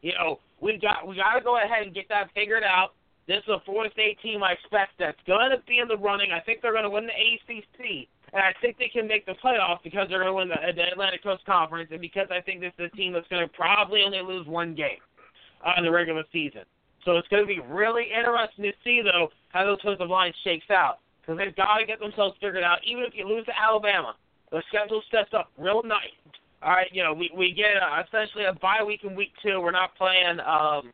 You 0.00 0.12
know, 0.14 0.38
we 0.60 0.78
got 0.78 1.06
we 1.06 1.16
got 1.16 1.34
to 1.34 1.42
go 1.42 1.58
ahead 1.58 1.82
and 1.82 1.94
get 1.94 2.08
that 2.08 2.30
figured 2.34 2.62
out. 2.62 2.94
This 3.26 3.38
is 3.38 3.48
a 3.48 3.62
Florida 3.64 3.92
State 3.92 4.18
team 4.22 4.42
I 4.42 4.52
expect 4.52 4.92
that's 4.98 5.18
going 5.26 5.50
to 5.50 5.58
be 5.66 5.78
in 5.78 5.88
the 5.88 5.96
running. 5.96 6.30
I 6.30 6.40
think 6.40 6.62
they're 6.62 6.72
going 6.72 6.84
to 6.84 6.90
win 6.90 7.06
the 7.06 7.14
ACC, 7.14 8.06
and 8.32 8.42
I 8.42 8.54
think 8.60 8.78
they 8.78 8.86
can 8.86 9.08
make 9.08 9.26
the 9.26 9.34
playoffs 9.42 9.82
because 9.82 10.06
they're 10.08 10.22
going 10.22 10.30
to 10.30 10.38
win 10.38 10.48
the, 10.48 10.72
the 10.74 10.86
Atlantic 10.92 11.22
Coast 11.22 11.44
Conference, 11.46 11.88
and 11.90 12.00
because 12.00 12.28
I 12.30 12.40
think 12.40 12.60
this 12.60 12.72
is 12.78 12.90
a 12.92 12.96
team 12.96 13.12
that's 13.12 13.26
going 13.26 13.42
to 13.42 13.52
probably 13.52 14.02
only 14.02 14.22
lose 14.22 14.46
one 14.46 14.74
game 14.74 15.02
uh, 15.66 15.72
in 15.78 15.84
the 15.84 15.90
regular 15.90 16.22
season. 16.32 16.62
So 17.04 17.16
it's 17.16 17.28
going 17.28 17.42
to 17.42 17.46
be 17.46 17.60
really 17.60 18.06
interesting 18.16 18.64
to 18.64 18.72
see, 18.84 19.02
though, 19.02 19.28
how 19.48 19.64
those 19.64 19.78
offensive 19.82 20.08
line 20.08 20.32
shakes 20.44 20.70
out. 20.70 20.98
Because 21.20 21.38
they've 21.38 21.54
got 21.54 21.78
to 21.78 21.86
get 21.86 22.00
themselves 22.00 22.36
figured 22.40 22.64
out. 22.64 22.78
Even 22.84 23.04
if 23.04 23.14
you 23.14 23.26
lose 23.26 23.44
to 23.46 23.52
Alabama, 23.58 24.14
the 24.50 24.62
schedule 24.68 25.02
sets 25.10 25.30
up 25.34 25.50
real 25.58 25.82
nice. 25.82 26.14
All 26.62 26.70
right, 26.70 26.88
you 26.92 27.02
know, 27.02 27.12
we 27.12 27.30
we 27.36 27.52
get 27.52 27.82
uh, 27.82 28.02
essentially 28.06 28.44
a 28.44 28.52
bye 28.52 28.84
week 28.86 29.00
in 29.02 29.16
week 29.16 29.32
two. 29.42 29.60
We're 29.60 29.72
not 29.72 29.96
playing 29.96 30.38
um 30.40 30.92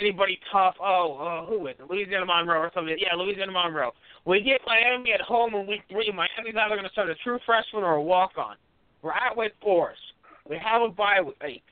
anybody 0.00 0.38
tough. 0.50 0.74
Oh, 0.80 1.16
uh, 1.18 1.46
who 1.46 1.66
is 1.68 1.76
it? 1.78 1.90
Louisiana 1.90 2.26
Monroe 2.26 2.58
or 2.58 2.70
something? 2.74 2.96
Yeah, 2.98 3.14
Louisiana 3.14 3.52
Monroe. 3.52 3.92
We 4.24 4.40
get 4.40 4.60
Miami 4.66 5.12
at 5.12 5.20
home 5.20 5.54
in 5.54 5.66
week 5.66 5.82
three. 5.88 6.10
Miami's 6.10 6.56
either 6.58 6.74
going 6.74 6.84
to 6.84 6.92
start 6.92 7.10
a 7.10 7.14
true 7.16 7.38
freshman 7.46 7.84
or 7.84 7.94
a 7.94 8.02
walk 8.02 8.32
on. 8.36 8.56
We're 9.02 9.12
at 9.12 9.36
Wake 9.36 9.52
Forest. 9.62 10.00
We 10.48 10.58
have 10.58 10.82
a 10.82 10.88
bye 10.88 11.20
week. 11.20 11.62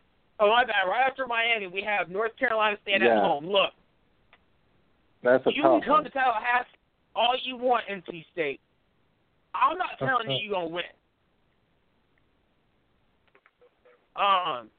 Oh 0.43 0.49
my 0.51 0.65
bad. 0.65 0.89
Right 0.89 1.07
after 1.07 1.25
Miami, 1.27 1.69
we 1.69 1.83
have 1.83 2.11
North 2.11 2.37
Carolina 2.37 2.77
State 2.83 3.01
Yeah. 3.01 3.17
at 3.17 3.23
home. 3.23 3.47
Look, 3.47 3.71
That's 5.23 5.47
a 5.47 5.55
you 5.55 5.63
can 5.63 5.81
come 5.83 5.91
one. 5.93 6.05
to 6.05 6.11
Tallahassee 6.11 6.69
all 7.15 7.37
you 7.45 7.57
want, 7.57 7.87
NC 7.87 8.27
State. 8.33 8.61
I'm 9.55 9.79
not 9.79 9.99
telling 10.01 10.29
you 10.31 10.39
you're 10.39 10.55
gonna 10.55 10.67
win. 10.67 10.85
Um, 14.17 14.71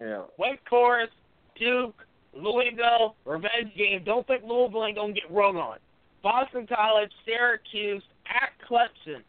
Yeah. 0.00 0.22
Wake 0.38 0.66
Forest, 0.70 1.12
Duke, 1.56 2.06
Louisville, 2.32 3.16
revenge 3.26 3.74
game. 3.76 4.02
Don't 4.04 4.26
think 4.26 4.42
Louisville 4.44 4.86
ain't 4.86 4.96
gonna 4.96 5.12
get 5.12 5.30
rung 5.30 5.58
on. 5.58 5.78
Boston 6.22 6.66
College, 6.66 7.12
Syracuse, 7.26 8.02
at 8.26 8.52
Clemson. 8.66 9.22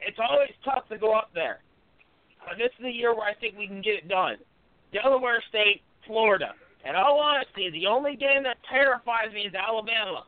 It's 0.00 0.18
always 0.18 0.54
tough 0.64 0.88
to 0.88 0.96
go 0.96 1.12
up 1.12 1.30
there. 1.34 1.60
But 2.46 2.56
this 2.56 2.72
is 2.78 2.78
the 2.82 2.90
year 2.90 3.14
where 3.14 3.28
I 3.28 3.34
think 3.34 3.58
we 3.58 3.66
can 3.66 3.82
get 3.82 3.94
it 3.96 4.08
done. 4.08 4.38
Delaware 4.92 5.42
State, 5.48 5.82
Florida. 6.06 6.54
In 6.84 6.96
all 6.96 7.20
honesty, 7.20 7.70
the 7.70 7.86
only 7.86 8.16
game 8.16 8.42
that 8.42 8.56
terrifies 8.68 9.32
me 9.32 9.42
is 9.42 9.54
Alabama. 9.54 10.24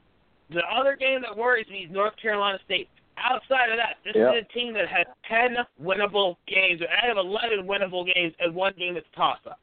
The 0.51 0.63
other 0.73 0.97
game 0.97 1.21
that 1.23 1.37
worries 1.37 1.67
me 1.69 1.85
is 1.85 1.91
North 1.91 2.15
Carolina 2.21 2.59
State. 2.65 2.89
Outside 3.17 3.71
of 3.71 3.77
that, 3.77 3.97
this 4.05 4.15
Yep. 4.17 4.35
is 4.35 4.45
a 4.45 4.53
team 4.53 4.73
that 4.75 4.89
has 4.89 5.07
10 5.29 5.57
winnable 5.83 6.37
games. 6.47 6.81
or 6.83 6.89
I 6.91 7.07
have 7.07 7.17
11 7.17 7.67
winnable 7.67 8.07
games 8.13 8.35
and 8.39 8.55
one 8.55 8.73
game 8.75 8.95
that's 8.95 9.07
toss-up. 9.15 9.59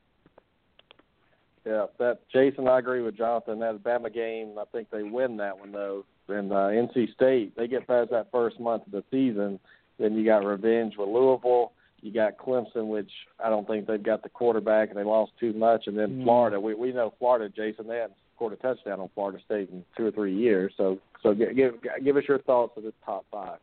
Yeah, 1.65 1.85
that 1.99 2.27
Jason, 2.29 2.67
I 2.67 2.79
agree 2.79 3.01
with 3.01 3.15
Jonathan. 3.17 3.59
That 3.59 3.67
Alabama 3.69 4.09
game, 4.09 4.57
I 4.57 4.65
think 4.71 4.89
they 4.89 5.03
win 5.03 5.37
that 5.37 5.57
one 5.59 5.71
though. 5.71 6.05
And 6.27 6.51
uh, 6.51 6.69
NC 6.69 7.13
State, 7.13 7.55
they 7.55 7.67
get 7.67 7.85
past 7.87 8.09
that 8.11 8.31
first 8.31 8.59
month 8.59 8.85
of 8.87 8.91
the 8.91 9.03
season. 9.11 9.59
Then 9.99 10.15
you 10.15 10.25
got 10.25 10.43
revenge 10.43 10.97
with 10.97 11.09
Louisville. 11.09 11.73
You 12.01 12.11
got 12.11 12.37
Clemson, 12.37 12.87
which 12.87 13.11
I 13.43 13.49
don't 13.49 13.67
think 13.67 13.85
they've 13.85 14.01
got 14.01 14.23
the 14.23 14.29
quarterback, 14.29 14.89
and 14.89 14.97
they 14.97 15.03
lost 15.03 15.33
too 15.39 15.53
much. 15.53 15.87
And 15.87 15.97
then 15.97 16.21
Mm. 16.21 16.23
Florida, 16.23 16.59
we 16.59 16.73
we 16.73 16.91
know 16.91 17.13
Florida, 17.19 17.47
Jason. 17.49 17.87
They 17.87 17.97
hadn't 17.97 18.17
scored 18.35 18.53
a 18.53 18.55
touchdown 18.55 18.99
on 18.99 19.09
Florida 19.09 19.39
State 19.45 19.69
in 19.69 19.85
two 19.95 20.07
or 20.07 20.11
three 20.11 20.35
years. 20.35 20.73
So 20.77 20.97
so 21.21 21.33
give 21.33 21.55
give, 21.55 21.75
give 22.03 22.17
us 22.17 22.23
your 22.27 22.39
thoughts 22.39 22.75
of 22.77 22.83
this 22.83 22.93
top 23.05 23.25
five. 23.31 23.59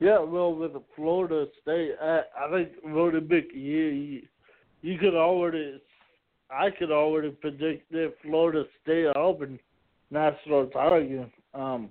Yeah, 0.00 0.20
well, 0.20 0.54
with 0.54 0.72
the 0.72 0.82
Florida 0.96 1.46
State, 1.60 1.92
I, 2.00 2.22
I 2.38 2.50
think 2.50 2.70
really 2.82 3.20
big 3.20 3.52
year. 3.52 3.92
You, 3.92 4.22
you 4.80 4.98
could 4.98 5.14
already, 5.14 5.78
I 6.50 6.70
could 6.70 6.90
already 6.90 7.30
predict 7.32 7.92
that 7.92 8.14
Florida 8.22 8.64
State 8.82 9.08
Auburn 9.14 9.60
national 10.10 10.68
title 10.68 11.02
game. 11.02 11.30
Um, 11.52 11.90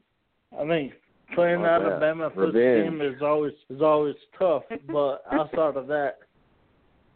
I 0.60 0.68
think 0.68 0.94
playing 1.36 1.62
that. 1.64 1.82
Alabama 1.82 2.32
first 2.34 2.54
game 2.54 3.02
is 3.02 3.22
always 3.22 3.54
is 3.70 3.82
always 3.82 4.16
tough, 4.38 4.64
but 4.88 5.24
outside 5.32 5.78
of 5.78 5.88
that, 5.88 6.20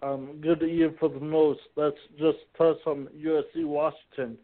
um, 0.01 0.39
good 0.41 0.59
to 0.59 0.67
year 0.67 0.93
for 0.99 1.09
the 1.09 1.19
most. 1.19 1.61
Let's 1.75 1.97
just 2.17 2.39
touch 2.57 2.77
on 2.85 3.07
USC 3.17 3.65
Washington. 3.65 4.37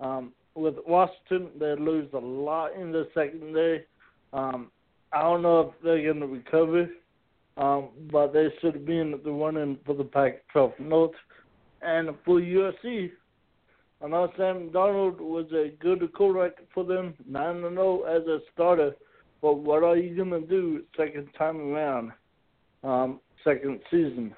Um, 0.00 0.32
with 0.54 0.74
Washington, 0.86 1.48
they 1.58 1.74
lose 1.76 2.08
a 2.12 2.18
lot 2.18 2.74
in 2.74 2.92
the 2.92 3.08
secondary. 3.14 3.84
Um, 4.32 4.70
I 5.12 5.22
don't 5.22 5.42
know 5.42 5.60
if 5.60 5.82
they're 5.82 6.02
going 6.02 6.20
to 6.20 6.26
recover, 6.26 6.88
um, 7.56 7.88
but 8.10 8.32
they 8.32 8.48
should 8.60 8.86
be 8.86 8.98
in 8.98 9.18
the 9.24 9.30
running 9.30 9.78
for 9.84 9.94
the 9.94 10.04
Pac-12 10.04 10.78
North. 10.80 11.12
And 11.82 12.10
for 12.24 12.40
USC, 12.40 13.10
I 14.02 14.08
know 14.08 14.32
Sam 14.36 14.70
Darnold 14.70 15.18
was 15.18 15.46
a 15.52 15.72
good 15.80 16.12
quarterback 16.14 16.58
for 16.72 16.84
them, 16.84 17.14
9 17.28 17.60
0 17.60 18.02
as 18.02 18.26
a 18.26 18.38
starter. 18.52 18.94
But 19.42 19.54
what 19.54 19.82
are 19.82 19.96
you 19.96 20.14
to 20.24 20.40
do 20.40 20.82
second 20.96 21.28
time 21.36 21.58
around, 21.60 22.12
um, 22.84 23.20
second 23.42 23.80
season? 23.90 24.34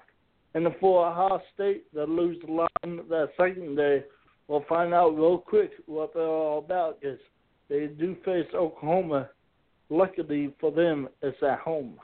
And 0.54 0.66
for 0.80 1.08
Ohio 1.08 1.40
State, 1.54 1.84
they 1.94 2.04
lose 2.06 2.36
the 2.44 2.52
line 2.52 3.00
that 3.08 3.30
second 3.36 3.76
day. 3.76 4.04
We'll 4.48 4.64
find 4.68 4.92
out 4.92 5.16
real 5.16 5.38
quick 5.38 5.70
what 5.86 6.12
they're 6.14 6.22
all 6.22 6.58
about 6.58 7.00
because 7.00 7.18
they 7.68 7.86
do 7.86 8.16
face 8.24 8.46
Oklahoma. 8.54 9.30
Luckily 9.88 10.54
for 10.60 10.70
them, 10.70 11.08
it's 11.22 11.42
at 11.42 11.60
home. 11.60 11.98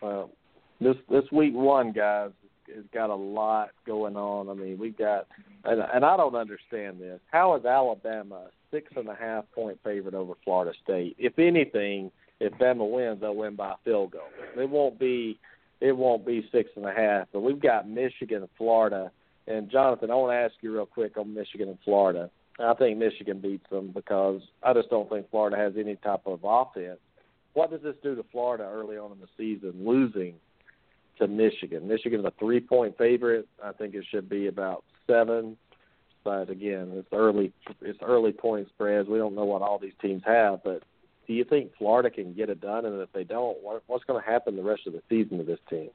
Well, 0.00 0.30
this 0.80 0.96
this 1.10 1.24
week 1.32 1.54
one, 1.54 1.92
guys, 1.92 2.30
has 2.74 2.84
got 2.94 3.10
a 3.10 3.14
lot 3.14 3.70
going 3.86 4.16
on. 4.16 4.48
I 4.48 4.54
mean, 4.54 4.78
we've 4.78 4.96
got, 4.96 5.26
and, 5.64 5.80
and 5.80 6.04
I 6.04 6.16
don't 6.16 6.34
understand 6.34 7.00
this. 7.00 7.20
How 7.30 7.56
is 7.56 7.64
Alabama 7.64 8.46
six 8.70 8.92
and 8.96 9.08
a 9.08 9.14
half 9.14 9.44
point 9.54 9.78
favorite 9.84 10.14
over 10.14 10.34
Florida 10.44 10.72
State? 10.82 11.16
If 11.18 11.38
anything, 11.38 12.10
if 12.40 12.52
Bama 12.54 12.90
wins, 12.90 13.20
they'll 13.20 13.34
win 13.34 13.56
by 13.56 13.72
a 13.72 13.76
field 13.84 14.12
goal. 14.12 14.22
It 14.56 14.68
won't 14.68 14.98
be, 14.98 15.38
it 15.80 15.96
won't 15.96 16.26
be 16.26 16.48
six 16.52 16.70
and 16.76 16.86
a 16.86 16.92
half. 16.92 17.28
But 17.32 17.40
we've 17.40 17.60
got 17.60 17.88
Michigan 17.88 18.38
and 18.38 18.48
Florida. 18.56 19.10
And 19.46 19.70
Jonathan, 19.70 20.10
I 20.10 20.14
want 20.14 20.32
to 20.32 20.36
ask 20.36 20.54
you 20.60 20.74
real 20.74 20.86
quick 20.86 21.16
on 21.16 21.34
Michigan 21.34 21.68
and 21.68 21.78
Florida. 21.84 22.30
I 22.60 22.74
think 22.74 22.98
Michigan 22.98 23.40
beats 23.40 23.68
them 23.70 23.92
because 23.94 24.42
I 24.62 24.72
just 24.72 24.90
don't 24.90 25.08
think 25.08 25.30
Florida 25.30 25.56
has 25.56 25.74
any 25.78 25.96
type 25.96 26.22
of 26.26 26.40
offense. 26.42 26.98
What 27.54 27.70
does 27.70 27.82
this 27.82 27.94
do 28.02 28.14
to 28.14 28.24
Florida 28.30 28.64
early 28.64 28.98
on 28.98 29.12
in 29.12 29.18
the 29.20 29.28
season, 29.36 29.86
losing 29.86 30.34
to 31.18 31.28
Michigan. 31.28 31.86
Michigan's 31.86 32.24
a 32.24 32.32
three 32.38 32.60
point 32.60 32.96
favorite. 32.96 33.46
I 33.62 33.72
think 33.72 33.94
it 33.94 34.04
should 34.10 34.28
be 34.28 34.46
about 34.46 34.84
seven. 35.06 35.56
But 36.24 36.50
again, 36.50 36.90
it's 36.94 37.08
early 37.12 37.52
it's 37.80 37.98
early 38.02 38.32
point 38.32 38.68
spreads. 38.68 39.08
We 39.08 39.18
don't 39.18 39.34
know 39.34 39.44
what 39.44 39.62
all 39.62 39.78
these 39.78 39.92
teams 40.02 40.22
have, 40.26 40.62
but 40.62 40.82
do 41.26 41.34
you 41.34 41.44
think 41.44 41.70
Florida 41.78 42.10
can 42.10 42.32
get 42.32 42.48
it 42.48 42.60
done? 42.60 42.86
And 42.86 43.00
if 43.00 43.12
they 43.12 43.24
don't, 43.24 43.62
what, 43.62 43.82
what's 43.86 44.04
going 44.04 44.22
to 44.22 44.28
happen 44.28 44.56
the 44.56 44.62
rest 44.62 44.86
of 44.86 44.94
the 44.94 45.02
season 45.08 45.38
to 45.38 45.44
this 45.44 45.58
team? 45.68 45.90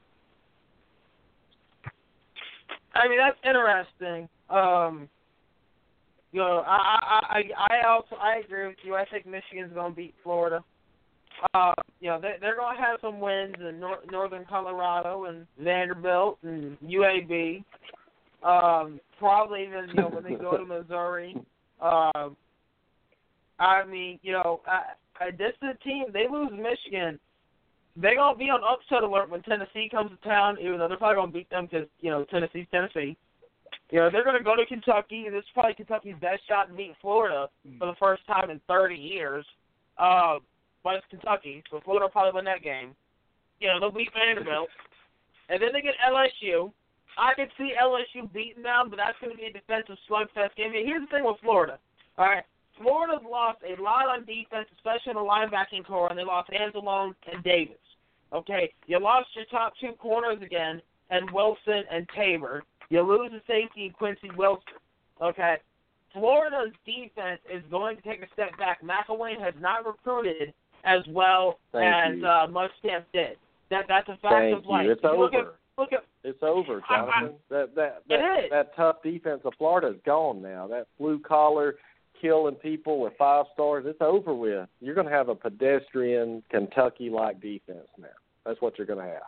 I 2.94 3.08
mean, 3.08 3.18
that's 3.18 3.36
interesting. 3.44 4.28
Um, 4.48 5.08
you 6.32 6.40
know, 6.40 6.64
I 6.66 7.20
I 7.22 7.42
I 7.56 7.88
also 7.88 8.16
I 8.16 8.40
agree 8.44 8.68
with 8.68 8.76
you. 8.82 8.94
I 8.94 9.04
think 9.06 9.26
Michigan's 9.26 9.72
going 9.72 9.92
to 9.92 9.96
beat 9.96 10.14
Florida. 10.22 10.64
Uh, 11.52 11.72
you 12.00 12.08
know, 12.08 12.20
they, 12.20 12.34
they're 12.40 12.56
going 12.56 12.76
to 12.76 12.82
have 12.82 13.00
some 13.00 13.20
wins 13.20 13.56
in 13.58 13.80
nor- 13.80 14.02
northern 14.10 14.44
Colorado 14.48 15.24
and 15.24 15.46
Vanderbilt 15.58 16.38
and 16.42 16.78
UAB. 16.80 17.64
Um, 18.42 19.00
probably 19.18 19.64
even 19.64 19.88
you 19.88 19.94
know 19.94 20.08
when 20.08 20.24
they 20.24 20.34
go 20.34 20.56
to 20.56 20.64
Missouri. 20.80 21.36
Um, 21.80 22.36
I 23.58 23.84
mean, 23.84 24.18
you 24.22 24.32
know, 24.32 24.60
I, 24.66 25.24
I, 25.24 25.30
this 25.30 25.52
is 25.62 25.68
a 25.74 25.84
team. 25.84 26.04
They 26.12 26.26
lose 26.30 26.50
Michigan. 26.52 27.18
They're 27.96 28.16
gonna 28.16 28.36
be 28.36 28.50
on 28.50 28.60
upset 28.64 29.04
alert 29.04 29.30
when 29.30 29.42
Tennessee 29.42 29.88
comes 29.90 30.10
to 30.10 30.28
town. 30.28 30.56
Even 30.60 30.78
though 30.78 30.88
they're 30.88 30.96
probably 30.96 31.16
gonna 31.16 31.32
beat 31.32 31.50
them 31.50 31.68
because 31.70 31.86
you 32.00 32.10
know 32.10 32.24
Tennessee's 32.24 32.66
Tennessee. 32.72 33.16
You 33.90 34.00
know 34.00 34.10
they're 34.10 34.24
gonna 34.24 34.42
go 34.42 34.56
to 34.56 34.66
Kentucky. 34.66 35.26
And 35.26 35.34
this 35.34 35.42
is 35.42 35.50
probably 35.54 35.74
Kentucky's 35.74 36.16
best 36.20 36.42
shot 36.48 36.68
to 36.68 36.74
beat 36.74 36.94
Florida 37.00 37.48
for 37.78 37.86
the 37.86 37.94
first 38.00 38.26
time 38.26 38.50
in 38.50 38.60
30 38.66 38.96
years. 38.96 39.46
Uh, 39.98 40.38
but 40.82 40.96
it's 40.96 41.06
Kentucky, 41.08 41.62
so 41.70 41.80
Florida 41.84 42.04
will 42.04 42.10
probably 42.10 42.32
win 42.34 42.44
that 42.44 42.62
game. 42.62 42.94
You 43.60 43.68
know, 43.68 43.80
they'll 43.80 43.90
beat 43.92 44.10
Vanderbilt. 44.12 44.68
and 45.48 45.62
then 45.62 45.70
they 45.72 45.80
get 45.80 45.94
LSU. 46.04 46.72
I 47.16 47.34
could 47.34 47.48
see 47.56 47.72
LSU 47.80 48.32
beating 48.32 48.62
them, 48.62 48.90
but 48.90 48.96
that's 48.96 49.18
going 49.20 49.32
to 49.32 49.38
be 49.38 49.46
a 49.46 49.52
defensive 49.52 49.96
slugfest 50.08 50.56
game. 50.56 50.72
Here's 50.72 51.02
the 51.02 51.06
thing 51.08 51.24
with 51.24 51.36
Florida. 51.42 51.78
All 52.18 52.26
right, 52.26 52.44
Florida's 52.80 53.24
lost 53.28 53.58
a 53.62 53.80
lot 53.80 54.08
on 54.08 54.24
defense, 54.24 54.66
especially 54.76 55.10
in 55.10 55.16
the 55.16 55.22
linebacking 55.22 55.86
core, 55.86 56.08
and 56.08 56.18
they 56.18 56.24
lost 56.24 56.50
Anzalone 56.50 57.14
and 57.32 57.42
Davis. 57.44 57.76
Okay, 58.32 58.72
you 58.86 58.98
lost 58.98 59.28
your 59.34 59.44
top 59.46 59.74
two 59.80 59.92
corners 59.92 60.38
again, 60.42 60.82
and 61.10 61.30
Wilson 61.30 61.84
and 61.90 62.08
Tabor. 62.16 62.64
You 62.90 63.02
lose 63.02 63.30
the 63.30 63.40
safety 63.46 63.92
Quincy 63.96 64.30
Wilson. 64.36 64.74
Okay, 65.22 65.56
Florida's 66.12 66.72
defense 66.84 67.40
is 67.52 67.62
going 67.70 67.96
to 67.96 68.02
take 68.02 68.22
a 68.22 68.28
step 68.32 68.56
back. 68.58 68.80
McElwain 68.82 69.40
has 69.40 69.54
not 69.60 69.86
recruited 69.86 70.52
as 70.84 71.00
well 71.08 71.58
Thank 71.72 71.94
as 71.94 72.18
you. 72.18 72.26
uh, 72.26 72.46
Muschamp 72.46 73.04
did. 73.12 73.36
That 73.70 73.84
that's 73.88 74.08
a 74.08 74.16
fact 74.18 74.34
Thank 74.34 74.58
of 74.58 74.66
life. 74.66 74.86
you. 74.86 74.92
It's 74.92 75.02
You 75.02 75.10
over. 75.10 75.38
At, 75.38 75.54
look 75.78 75.92
at 75.92 76.04
It's 76.22 76.42
over, 76.42 76.82
I- 76.88 76.94
I- 76.94 76.98
Jonathan. 77.20 77.38
that 77.50 77.74
that 77.74 78.02
It 78.08 78.50
that 78.50 78.74
tough 78.76 79.02
defense 79.02 79.42
of 79.44 79.54
Florida 79.58 79.88
is 79.88 80.00
gone 80.04 80.40
now. 80.42 80.66
That 80.66 80.86
blue 80.98 81.18
collar 81.18 81.76
killing 82.20 82.54
people 82.56 83.00
with 83.00 83.12
five 83.18 83.46
stars, 83.52 83.84
it's 83.86 84.00
over 84.00 84.34
with. 84.34 84.68
You're 84.80 84.94
going 84.94 85.06
to 85.08 85.12
have 85.12 85.28
a 85.28 85.34
pedestrian 85.34 86.42
Kentucky 86.48 87.10
like 87.10 87.40
defense 87.40 87.88
now. 87.98 88.06
That's 88.46 88.60
what 88.60 88.78
you're 88.78 88.86
going 88.86 89.04
to 89.04 89.12
have. 89.12 89.22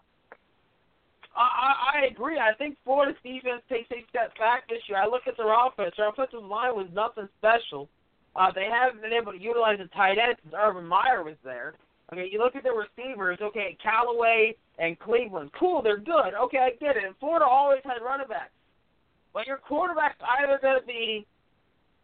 I, 1.36 1.40
I 1.40 1.99
I 1.99 2.05
agree. 2.07 2.38
I 2.38 2.55
think 2.55 2.78
Florida's 2.84 3.20
defense 3.22 3.62
takes 3.68 3.90
a 3.90 4.05
step 4.09 4.36
back 4.38 4.66
this 4.68 4.80
year. 4.88 4.99
I 4.99 5.07
look 5.07 5.22
at 5.26 5.36
their 5.36 5.53
offense. 5.53 5.94
Their 5.97 6.09
offensive 6.09 6.42
line 6.42 6.74
was 6.74 6.86
nothing 6.94 7.28
special. 7.38 7.88
Uh, 8.34 8.51
they 8.55 8.68
haven't 8.70 9.03
been 9.03 9.12
able 9.12 9.32
to 9.32 9.38
utilize 9.38 9.78
the 9.78 9.86
tight 9.88 10.18
end 10.18 10.36
since 10.42 10.55
Urban 10.57 10.86
Meyer 10.86 11.22
was 11.22 11.36
there. 11.44 11.74
Okay, 12.12 12.28
you 12.30 12.38
look 12.38 12.54
at 12.54 12.62
the 12.62 12.70
receivers. 12.70 13.38
Okay, 13.42 13.76
Callaway 13.82 14.54
and 14.78 14.98
Cleveland. 14.98 15.50
Cool, 15.59 15.82
they're 15.82 15.98
good. 15.98 16.34
Okay, 16.40 16.59
I 16.59 16.70
get 16.78 16.96
it. 16.96 17.04
And 17.04 17.16
Florida 17.18 17.44
always 17.44 17.80
had 17.84 18.04
running 18.04 18.28
backs. 18.28 18.52
But 19.34 19.46
your 19.46 19.59
quarterback's 19.59 20.20
either 20.40 20.59
going 20.62 20.80
to 20.80 20.86
be 20.86 21.26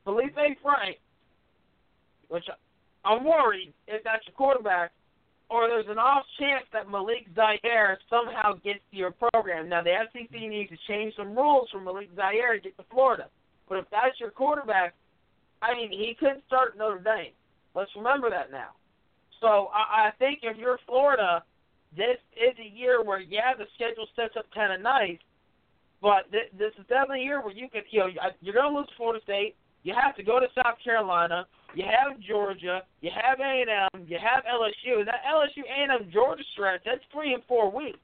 Feleipe 0.07 0.57
Frank, 0.63 0.97
which 2.29 2.45
I'm 3.05 3.25
worried 3.25 3.73
if 3.87 4.03
that's 4.05 4.27
your 4.27 4.35
quarterback, 4.35 4.91
or 5.49 5.69
there's 5.69 5.87
an 5.89 5.99
off 5.99 6.25
chance 6.39 6.65
that 6.73 6.91
Malik 6.91 7.27
Zaire 7.35 7.99
somehow 8.11 8.55
gets 8.65 8.81
to 8.91 8.97
your 8.97 9.13
program. 9.13 9.69
Now, 9.69 9.83
the 9.83 9.95
SEC 10.13 10.33
needs 10.33 10.71
to 10.71 10.77
change 10.89 11.15
some 11.17 11.37
rules 11.37 11.69
for 11.71 11.81
Malik 11.81 12.09
Zaire 12.17 12.57
to 12.57 12.61
get 12.61 12.77
to 12.77 12.85
Florida. 12.91 13.29
But 13.69 13.79
if 13.79 13.85
that's 13.91 14.19
your 14.19 14.31
quarterback, 14.31 14.95
I 15.63 15.75
mean, 15.75 15.91
he 15.91 16.17
couldn't 16.19 16.43
start 16.47 16.77
Notre 16.77 16.99
Dame. 16.99 17.33
Let's 17.75 17.91
remember 17.97 18.29
that 18.31 18.51
now. 18.51 18.71
So 19.43 19.69
I, 19.75 20.09
I 20.09 20.11
think 20.19 20.41
if 20.43 20.57
you're 20.57 20.79
Florida, 20.87 21.43
this 21.99 22.17
is 22.33 22.55
a 22.63 22.69
year 22.75 23.03
where, 23.03 23.21
yeah, 23.21 23.53
the 23.59 23.67
schedule 23.75 24.07
sets 24.15 24.39
up 24.39 24.47
kind 24.55 24.73
of 24.73 24.81
nice, 24.81 25.19
but 26.01 26.31
th- 26.31 26.55
this 26.57 26.73
is 26.79 26.87
definitely 26.89 27.21
a 27.21 27.29
year 27.29 27.43
where 27.43 27.53
you 27.53 27.69
can, 27.69 27.83
you 27.91 28.01
know, 28.01 28.09
you're 28.41 28.55
going 28.55 28.73
to 28.73 28.79
lose 28.79 28.89
Florida 28.97 29.21
State. 29.27 29.59
You 29.83 29.93
have 29.99 30.15
to 30.17 30.23
go 30.23 30.39
to 30.39 30.47
South 30.55 30.79
Carolina. 30.83 31.45
You 31.75 31.85
have 31.91 32.23
Georgia. 32.23 32.87
You 33.03 33.11
have 33.11 33.43
A&M. 33.43 34.07
You 34.07 34.17
have 34.23 34.47
LSU. 34.47 35.03
And 35.03 35.09
that 35.11 35.27
LSU 35.27 35.67
A&M 35.67 36.09
Georgia 36.15 36.47
stretch, 36.55 36.83
that's 36.87 37.03
three 37.13 37.35
and 37.35 37.43
four 37.51 37.67
weeks. 37.67 37.99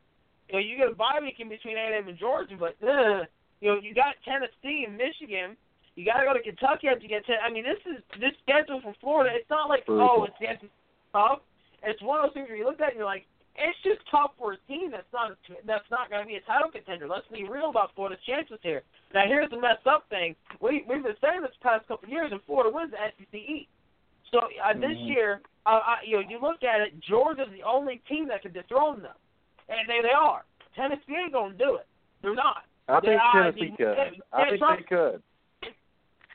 You 0.51 0.55
know, 0.55 0.61
you 0.61 0.77
get 0.77 0.91
a 0.91 0.95
bye 0.95 1.23
week 1.23 1.39
in 1.39 1.49
between 1.49 1.79
A&M 1.79 2.09
and 2.09 2.19
Georgia, 2.19 2.57
but 2.59 2.75
uh, 2.83 3.29
you 3.61 3.69
know, 3.69 3.79
you 3.81 3.95
got 3.95 4.17
Tennessee 4.25 4.89
and 4.89 4.97
Michigan. 4.97 5.57
You 5.95 6.07
got 6.07 6.21
to 6.21 6.27
go 6.27 6.33
to 6.33 6.43
Kentucky 6.43 6.89
after 6.89 7.03
you 7.03 7.09
get 7.09 7.27
to. 7.27 7.35
I 7.37 7.53
mean, 7.53 7.65
this 7.65 7.83
is 7.85 8.01
this 8.19 8.33
schedule 8.43 8.81
for 8.81 8.95
Florida. 9.01 9.31
It's 9.35 9.51
not 9.51 9.69
like 9.69 9.85
Brutal. 9.85 10.09
oh, 10.09 10.25
it's 10.25 10.39
the 10.41 10.47
tough. 11.19 11.41
It's 11.83 12.03
one 12.03 12.19
of 12.21 12.27
those 12.31 12.35
things 12.35 12.49
where 12.49 12.57
you 12.59 12.65
look 12.67 12.81
at 12.81 12.89
it 12.89 12.91
and 12.95 12.99
you're 12.99 13.07
like, 13.07 13.27
it's 13.59 13.79
just 13.83 13.99
tough 14.11 14.31
for 14.39 14.53
a 14.55 14.59
team 14.71 14.91
that's 14.91 15.11
not 15.13 15.35
that's 15.67 15.89
not 15.91 16.11
going 16.11 16.23
to 16.23 16.29
be 16.29 16.37
a 16.39 16.41
title 16.47 16.71
contender. 16.71 17.09
Let's 17.09 17.27
be 17.33 17.43
real 17.43 17.71
about 17.71 17.91
Florida's 17.97 18.23
chances 18.25 18.59
here. 18.63 18.83
Now, 19.15 19.27
here's 19.27 19.51
the 19.51 19.59
messed 19.59 19.87
up 19.87 20.07
thing. 20.11 20.37
We 20.61 20.85
we've 20.89 21.03
been 21.03 21.19
saying 21.21 21.43
this 21.43 21.51
past 21.63 21.87
couple 21.89 22.07
of 22.07 22.13
years, 22.13 22.31
and 22.31 22.41
Florida 22.47 22.71
wins 22.73 22.93
the 22.93 22.99
SEC 23.19 23.35
East. 23.35 23.67
So 24.31 24.39
uh, 24.63 24.75
this 24.75 24.95
Mhm. 24.95 25.09
year, 25.09 25.41
uh, 25.67 25.81
I, 25.83 25.97
you 26.07 26.21
know, 26.23 26.29
you 26.29 26.39
look 26.41 26.63
at 26.63 26.81
it, 26.87 27.01
Georgia's 27.01 27.51
the 27.51 27.65
only 27.67 27.99
team 28.09 28.29
that 28.29 28.43
can 28.43 28.53
dethrone 28.53 29.03
them, 29.03 29.17
and 29.69 29.89
they 29.89 30.03
they 30.03 30.15
are. 30.15 30.45
Tennessee 30.77 31.17
ain't 31.19 31.33
going 31.33 31.53
to 31.53 31.59
do 31.59 31.75
it. 31.83 31.87
They're 32.23 32.35
not. 32.39 32.63
I 32.87 33.01
think 33.01 33.19
Yeah, 33.19 33.27
I 33.27 33.43
Tennessee 33.43 33.61
mean, 33.63 33.77
could. 33.77 33.97
yeah, 33.97 34.11
I 34.33 34.45
think 34.51 34.59
Trump- 34.61 34.79
they 34.79 34.87
could. 34.87 35.23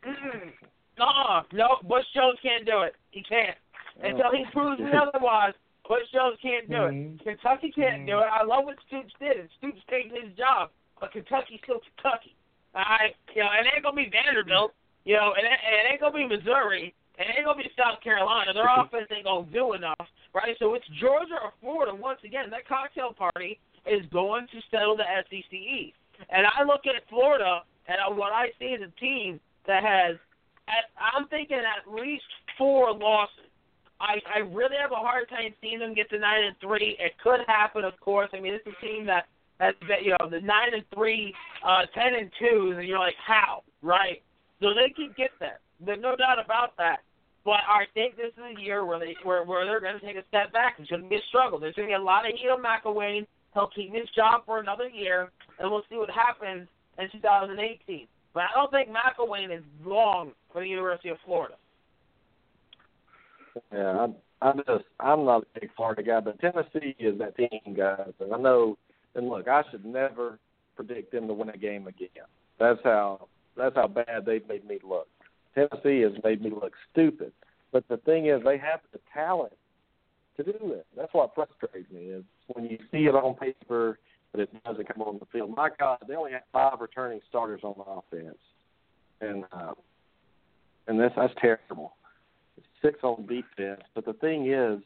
Mm-mm. 0.03 0.51
Uh-uh. 0.99 1.43
No, 1.53 1.77
Butch 1.87 2.05
Jones 2.13 2.37
can't 2.43 2.65
do 2.65 2.81
it. 2.81 2.95
He 3.11 3.23
can't. 3.23 3.55
Until 4.01 4.31
he 4.31 4.45
proves 4.51 4.79
me 4.83 4.91
otherwise, 4.95 5.53
Butch 5.87 6.07
Jones 6.13 6.39
can't 6.41 6.69
do 6.69 6.87
it. 6.87 6.93
Mhm. 6.93 7.23
Kentucky 7.23 7.71
can't 7.71 8.05
do 8.07 8.19
it. 8.19 8.29
I 8.31 8.43
love 8.43 8.65
what 8.65 8.77
Stoops 8.87 9.13
did, 9.19 9.37
and 9.37 9.49
Stoops 9.59 9.81
taking 9.89 10.15
his 10.15 10.31
job, 10.37 10.71
but 10.99 11.11
Kentucky's 11.11 11.59
still 11.63 11.81
Kentucky. 11.83 12.35
I, 12.73 13.13
you 13.35 13.43
know, 13.43 13.51
it 13.53 13.67
ain't 13.69 13.83
gonna 13.83 13.95
be 13.95 14.09
Vanderbilt, 14.09 14.73
you 15.05 15.15
know, 15.15 15.33
and 15.37 15.45
it, 15.45 15.59
it 15.61 15.91
ain't 15.91 16.01
gonna 16.01 16.15
be 16.15 16.25
Missouri, 16.25 16.95
and 17.19 17.29
it 17.29 17.35
ain't 17.37 17.45
gonna 17.45 17.61
be 17.61 17.69
South 17.77 18.01
Carolina. 18.01 18.53
Their 18.53 18.65
offense 18.79 19.11
ain't 19.11 19.25
gonna 19.25 19.45
do 19.51 19.73
enough, 19.73 20.07
right? 20.33 20.55
So 20.57 20.73
it's 20.73 20.87
Georgia 20.99 21.37
or 21.43 21.53
Florida 21.61 21.93
once 21.93 22.23
again. 22.23 22.49
That 22.49 22.65
cocktail 22.67 23.13
party, 23.13 23.59
is 23.85 24.05
going 24.11 24.47
to 24.47 24.59
settle 24.71 24.95
the 24.95 25.03
SEC 25.29 25.51
East. 25.53 25.95
And 26.29 26.47
I 26.47 26.63
look 26.63 26.81
at 26.87 27.03
Florida, 27.09 27.61
and 27.87 27.97
what 28.17 28.31
I 28.31 28.47
see 28.59 28.71
is 28.71 28.81
a 28.81 28.99
team 28.99 29.39
that 29.67 29.83
has, 29.83 30.15
at, 30.67 30.87
I'm 30.95 31.27
thinking 31.27 31.59
at 31.59 31.91
least 31.91 32.23
four 32.57 32.93
losses. 32.93 33.51
I 34.03 34.19
I 34.35 34.39
really 34.39 34.75
have 34.79 34.91
a 34.91 34.99
hard 34.99 35.29
time 35.29 35.55
seeing 35.61 35.79
them 35.79 35.93
get 35.93 36.09
to 36.11 36.19
nine 36.19 36.43
and 36.43 36.55
three. 36.59 36.97
It 36.99 37.13
could 37.23 37.39
happen, 37.47 37.83
of 37.83 37.97
course. 37.99 38.29
I 38.33 38.39
mean, 38.39 38.53
this 38.53 38.61
is 38.67 38.75
a 38.77 38.85
team 38.85 39.05
that 39.07 39.25
has 39.59 39.75
been, 39.87 40.03
you 40.03 40.11
know, 40.11 40.29
the 40.29 40.41
nine 40.41 40.73
and 40.73 40.83
three, 40.93 41.33
uh, 41.65 41.87
ten 41.95 42.13
and 42.13 42.29
two, 42.37 42.75
and 42.75 42.87
you're 42.87 42.99
like, 42.99 43.15
how, 43.25 43.63
right? 43.81 44.21
So 44.61 44.75
they 44.75 44.91
can 44.91 45.13
get 45.17 45.31
there. 45.39 45.59
There's 45.79 46.01
no 46.01 46.15
doubt 46.15 46.43
about 46.43 46.75
that. 46.77 46.99
But 47.45 47.63
I 47.67 47.83
think 47.93 48.15
this 48.15 48.31
is 48.37 48.57
a 48.57 48.61
year 48.61 48.85
where 48.85 48.99
they 48.99 49.15
where, 49.23 49.43
where 49.43 49.65
they're 49.65 49.81
going 49.81 49.99
to 49.99 50.05
take 50.05 50.15
a 50.15 50.27
step 50.27 50.51
back. 50.53 50.75
It's 50.79 50.89
going 50.89 51.03
to 51.03 51.09
be 51.09 51.15
a 51.15 51.27
struggle. 51.29 51.59
There's 51.59 51.75
going 51.75 51.89
to 51.89 51.91
be 51.91 52.01
a 52.01 52.03
lot 52.03 52.25
of 52.25 52.31
heat 52.35 52.47
on 52.47 52.63
McElwain. 52.63 53.27
He'll 53.53 53.69
keep 53.75 53.93
his 53.93 54.09
job 54.15 54.45
for 54.45 54.59
another 54.59 54.87
year, 54.89 55.29
and 55.59 55.69
we'll 55.69 55.83
see 55.89 55.97
what 55.97 56.09
happens 56.09 56.67
in 56.97 57.07
2018. 57.11 58.07
But 58.33 58.43
I 58.43 58.47
don't 58.55 58.71
think 58.71 58.89
McElwain 58.89 59.55
is 59.55 59.63
long 59.85 60.31
for 60.51 60.61
the 60.61 60.67
University 60.67 61.09
of 61.09 61.17
Florida. 61.25 61.55
Yeah, 63.71 63.99
I'm, 63.99 64.15
I'm 64.41 64.57
just 64.57 64.85
I'm 64.99 65.25
not 65.25 65.43
a 65.43 65.59
big 65.59 65.69
Florida 65.75 66.03
guy, 66.03 66.19
but 66.19 66.39
Tennessee 66.39 66.95
is 66.99 67.17
that 67.19 67.37
team, 67.37 67.75
guys. 67.75 68.11
And 68.19 68.33
I 68.33 68.37
know. 68.37 68.77
And 69.15 69.29
look, 69.29 69.47
I 69.47 69.61
should 69.69 69.85
never 69.85 70.39
predict 70.75 71.11
them 71.11 71.27
to 71.27 71.33
win 71.33 71.49
a 71.49 71.57
game 71.57 71.87
again. 71.87 72.09
That's 72.59 72.79
how 72.83 73.27
that's 73.55 73.75
how 73.75 73.87
bad 73.87 74.25
they've 74.25 74.47
made 74.47 74.67
me 74.67 74.79
look. 74.83 75.07
Tennessee 75.53 76.01
has 76.01 76.13
made 76.23 76.41
me 76.41 76.49
look 76.49 76.73
stupid. 76.91 77.31
But 77.71 77.87
the 77.87 77.97
thing 77.97 78.27
is, 78.27 78.41
they 78.43 78.57
have 78.57 78.79
the 78.91 78.99
talent 79.13 79.53
to 80.37 80.43
do 80.43 80.73
it. 80.73 80.85
That's 80.95 81.13
what 81.13 81.35
frustrates 81.35 81.91
me 81.91 82.05
is 82.05 82.23
when 82.47 82.65
you 82.65 82.77
see 82.91 83.05
it 83.05 83.15
on 83.15 83.35
paper, 83.35 83.99
but 84.31 84.41
it 84.41 84.63
doesn't 84.63 84.87
come 84.91 85.01
on 85.01 85.19
the 85.19 85.25
field. 85.31 85.55
My 85.55 85.69
God, 85.79 85.99
they 86.07 86.15
only 86.15 86.31
have 86.31 86.41
five 86.51 86.81
returning 86.81 87.19
starters 87.29 87.61
on 87.63 87.75
the 87.77 87.83
offense, 87.83 88.37
and 89.21 89.43
uh, 89.51 89.73
and 90.87 90.99
this 90.99 91.11
that's 91.15 91.33
terrible. 91.39 91.93
Six 92.83 92.99
on 93.03 93.25
defense. 93.25 93.81
But 93.95 94.05
the 94.05 94.13
thing 94.13 94.51
is, 94.51 94.79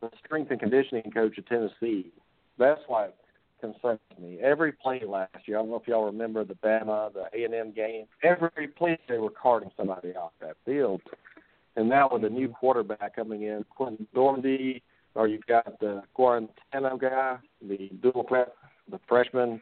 the 0.00 0.10
strength 0.24 0.50
and 0.50 0.60
conditioning 0.60 1.10
coach 1.12 1.36
of 1.38 1.46
Tennessee. 1.46 2.12
That's 2.58 2.80
why 2.86 3.08
concerns 3.60 4.00
me. 4.20 4.38
Every 4.40 4.72
play 4.72 5.02
last 5.06 5.36
year, 5.46 5.58
I 5.58 5.60
don't 5.60 5.70
know 5.70 5.76
if 5.76 5.88
y'all 5.88 6.06
remember 6.06 6.44
the 6.44 6.54
Bama, 6.54 7.12
the 7.12 7.24
A 7.34 7.44
and 7.44 7.54
M 7.54 7.72
game. 7.72 8.06
Every 8.22 8.68
play 8.68 8.98
they 9.08 9.18
were 9.18 9.30
carting 9.30 9.70
somebody 9.76 10.10
off 10.14 10.32
that 10.40 10.56
field. 10.64 11.00
And 11.76 11.88
now 11.88 12.08
with 12.10 12.24
a 12.24 12.28
new 12.28 12.48
mm-hmm. 12.48 12.54
quarterback 12.54 13.16
coming 13.16 13.42
in, 13.42 13.64
Quinten 13.78 14.06
Dormady, 14.14 14.82
or 15.14 15.28
you've 15.28 15.46
got 15.46 15.78
the 15.80 16.02
Guarantano 16.16 17.00
guy, 17.00 17.36
the 17.60 17.90
dual 18.02 18.24
threat, 18.28 18.54
the 18.90 19.00
freshman. 19.08 19.60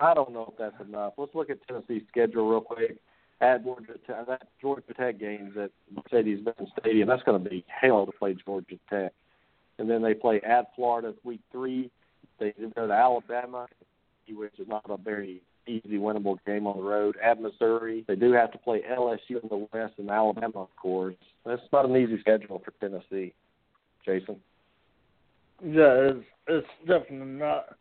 I 0.00 0.14
don't 0.14 0.32
know 0.32 0.52
if 0.52 0.58
that's 0.58 0.88
enough. 0.88 1.14
Let's 1.16 1.34
look 1.34 1.50
at 1.50 1.58
Tennessee's 1.66 2.02
schedule 2.08 2.48
real 2.48 2.60
quick. 2.60 2.98
At 3.40 3.62
Georgia, 3.62 3.94
that 4.08 4.48
Georgia 4.60 4.94
Tech 4.94 5.20
games 5.20 5.56
at 5.56 5.70
Mercedes-Benz 5.94 6.70
Stadium, 6.80 7.08
that's 7.08 7.22
going 7.22 7.42
to 7.42 7.50
be 7.50 7.64
hell 7.68 8.04
to 8.04 8.12
play 8.12 8.36
Georgia 8.44 8.76
Tech. 8.90 9.12
And 9.78 9.88
then 9.88 10.02
they 10.02 10.14
play 10.14 10.40
at 10.40 10.74
Florida 10.74 11.14
week 11.22 11.40
three 11.52 11.90
they 12.38 12.54
go 12.74 12.86
to 12.86 12.92
Alabama, 12.92 13.66
which 14.28 14.52
is 14.58 14.68
not 14.68 14.84
a 14.88 14.96
very 14.96 15.42
easy 15.66 15.98
winnable 15.98 16.38
game 16.46 16.66
on 16.66 16.76
the 16.76 16.82
road. 16.82 17.16
At 17.22 17.40
Missouri, 17.40 18.04
they 18.06 18.16
do 18.16 18.32
have 18.32 18.52
to 18.52 18.58
play 18.58 18.82
LSU 18.90 19.42
in 19.42 19.48
the 19.48 19.66
West 19.72 19.94
and 19.98 20.10
Alabama, 20.10 20.62
of 20.62 20.76
course. 20.80 21.16
That's 21.44 21.62
not 21.72 21.88
an 21.88 21.96
easy 21.96 22.20
schedule 22.20 22.62
for 22.64 22.72
Tennessee. 22.80 23.34
Jason. 24.04 24.36
Yeah, 25.62 26.12
it's 26.12 26.24
it's 26.46 26.66
definitely 26.86 27.26
not. 27.26 27.76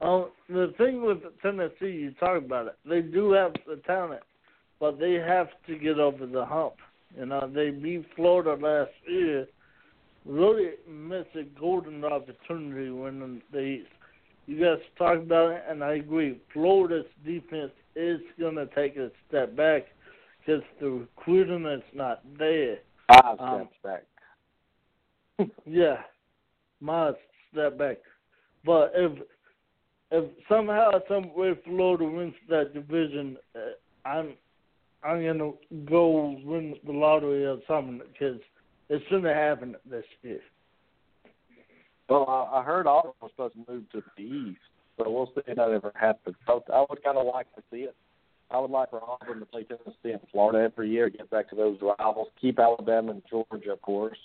Um, 0.00 0.30
the 0.48 0.74
thing 0.76 1.04
with 1.04 1.18
Tennessee, 1.40 1.90
you 1.90 2.12
talk 2.20 2.36
about 2.36 2.66
it. 2.66 2.76
They 2.84 3.00
do 3.00 3.32
have 3.32 3.54
the 3.66 3.76
talent, 3.86 4.22
but 4.82 4.98
they 4.98 5.12
have 5.12 5.46
to 5.68 5.78
get 5.78 6.00
over 6.00 6.26
the 6.26 6.44
hump. 6.44 6.74
You 7.16 7.26
know, 7.26 7.48
they 7.54 7.70
beat 7.70 8.04
Florida 8.16 8.60
last 8.60 8.90
year. 9.06 9.46
Really 10.26 10.70
missed 10.90 11.36
a 11.36 11.44
golden 11.58 12.04
opportunity 12.04 12.90
when 12.90 13.40
they. 13.52 13.82
You 14.46 14.58
guys 14.60 14.82
talked 14.98 15.22
about 15.22 15.52
it, 15.52 15.62
and 15.68 15.84
I 15.84 15.94
agree. 15.94 16.40
Florida's 16.52 17.06
defense 17.24 17.70
is 17.94 18.18
going 18.40 18.56
to 18.56 18.66
take 18.74 18.96
a 18.96 19.12
step 19.28 19.54
back 19.54 19.82
because 20.40 20.62
the 20.80 20.90
recruiting 20.90 21.64
is 21.64 21.82
not 21.94 22.20
there. 22.36 22.78
Five 23.08 23.38
um, 23.38 23.68
steps 23.84 24.04
back. 25.38 25.48
yeah, 25.64 25.98
my 26.80 27.12
step 27.52 27.78
back. 27.78 27.98
But 28.64 28.90
if 28.96 29.16
if 30.10 30.24
somehow, 30.48 30.90
some 31.06 31.32
way, 31.36 31.52
Florida 31.64 32.04
wins 32.04 32.34
that 32.48 32.74
division, 32.74 33.36
uh, 33.54 34.08
I'm 34.08 34.34
I'm 35.04 35.24
gonna 35.24 35.52
go 35.84 36.36
win 36.44 36.74
the 36.84 36.92
lottery 36.92 37.44
or 37.44 37.58
something 37.66 38.00
because 38.12 38.40
it 38.88 39.02
shouldn't 39.08 39.26
have 39.26 39.36
happened 39.36 39.76
this 39.88 40.04
year. 40.22 40.40
Well, 42.08 42.26
I, 42.28 42.58
I 42.58 42.62
heard 42.62 42.86
Auburn 42.86 43.12
was 43.20 43.30
supposed 43.32 43.54
to 43.54 43.72
move 43.72 43.90
to 43.92 44.02
the 44.16 44.22
east, 44.22 44.60
so 44.96 45.10
we'll 45.10 45.26
see 45.26 45.42
if 45.46 45.56
that 45.56 45.70
ever 45.70 45.92
happens. 45.94 46.36
So 46.46 46.62
I 46.72 46.84
would 46.88 47.02
kind 47.02 47.18
of 47.18 47.26
like 47.26 47.52
to 47.56 47.62
see 47.70 47.78
it. 47.78 47.96
I 48.50 48.58
would 48.58 48.70
like 48.70 48.90
for 48.90 49.02
Auburn 49.02 49.40
to 49.40 49.46
play 49.46 49.64
Tennessee 49.64 50.12
and 50.12 50.20
Florida 50.30 50.70
every 50.70 50.90
year, 50.90 51.08
get 51.08 51.30
back 51.30 51.48
to 51.50 51.56
those 51.56 51.78
rivals, 51.80 52.28
keep 52.40 52.58
Alabama 52.58 53.12
and 53.12 53.22
Georgia, 53.30 53.72
of 53.72 53.80
course. 53.80 54.18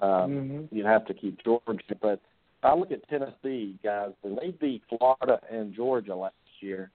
Um, 0.00 0.10
mm-hmm. 0.10 0.74
You'd 0.74 0.86
have 0.86 1.06
to 1.06 1.14
keep 1.14 1.42
Georgia, 1.44 1.94
but 2.02 2.20
I 2.62 2.74
look 2.74 2.90
at 2.90 3.08
Tennessee 3.08 3.78
guys, 3.82 4.10
and 4.24 4.36
they 4.36 4.50
beat 4.50 4.82
Florida 4.88 5.40
and 5.50 5.74
Georgia 5.74 6.16
last 6.16 6.34
year, 6.60 6.90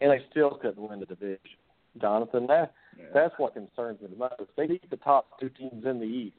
and 0.00 0.10
they 0.10 0.22
still 0.30 0.58
couldn't 0.60 0.88
win 0.88 1.00
the 1.00 1.06
division. 1.06 1.38
Jonathan, 2.00 2.46
that 2.48 2.72
yeah. 2.98 3.04
that's 3.12 3.34
what 3.38 3.54
concerns 3.54 4.00
me 4.00 4.08
the 4.08 4.16
most. 4.16 4.50
They 4.56 4.66
beat 4.66 4.88
the 4.90 4.96
top 4.96 5.38
two 5.40 5.48
teams 5.48 5.84
in 5.84 5.98
the 5.98 6.06
East, 6.06 6.36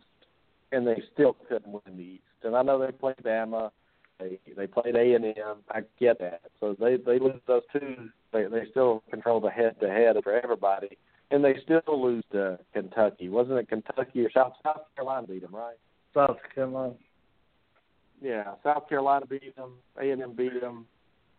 and 0.71 0.85
they 0.85 1.01
still 1.13 1.35
couldn't 1.47 1.71
win 1.71 1.97
the 1.97 2.03
East 2.03 2.23
and 2.45 2.55
I 2.55 2.61
know 2.61 2.79
they 2.79 2.91
played 2.91 3.17
Bama, 3.17 3.71
they 4.19 4.39
they 4.55 4.67
played 4.67 4.95
A 4.95 5.15
and 5.15 5.25
M. 5.25 5.57
I 5.69 5.81
get 5.99 6.19
that. 6.19 6.41
So 6.59 6.75
they 6.79 6.97
they 6.97 7.19
lose 7.19 7.41
those 7.47 7.63
two. 7.73 8.09
They 8.31 8.45
they 8.45 8.65
still 8.71 9.03
control 9.09 9.41
the 9.41 9.49
head 9.49 9.75
to 9.81 9.89
head 9.89 10.15
for 10.23 10.33
everybody, 10.33 10.97
and 11.31 11.43
they 11.43 11.55
still 11.63 11.81
lose 11.87 12.23
to 12.31 12.59
Kentucky. 12.73 13.29
Wasn't 13.29 13.57
it 13.57 13.67
Kentucky 13.67 14.25
or 14.25 14.31
South 14.31 14.53
South 14.63 14.83
Carolina 14.95 15.27
beat 15.27 15.41
them, 15.41 15.55
right? 15.55 15.75
South 16.13 16.37
Carolina. 16.53 16.93
Yeah, 18.21 18.53
South 18.63 18.87
Carolina 18.87 19.25
beat 19.25 19.55
them. 19.55 19.73
A 20.01 20.09
and 20.11 20.21
M 20.21 20.33
beat 20.33 20.61
them. 20.61 20.85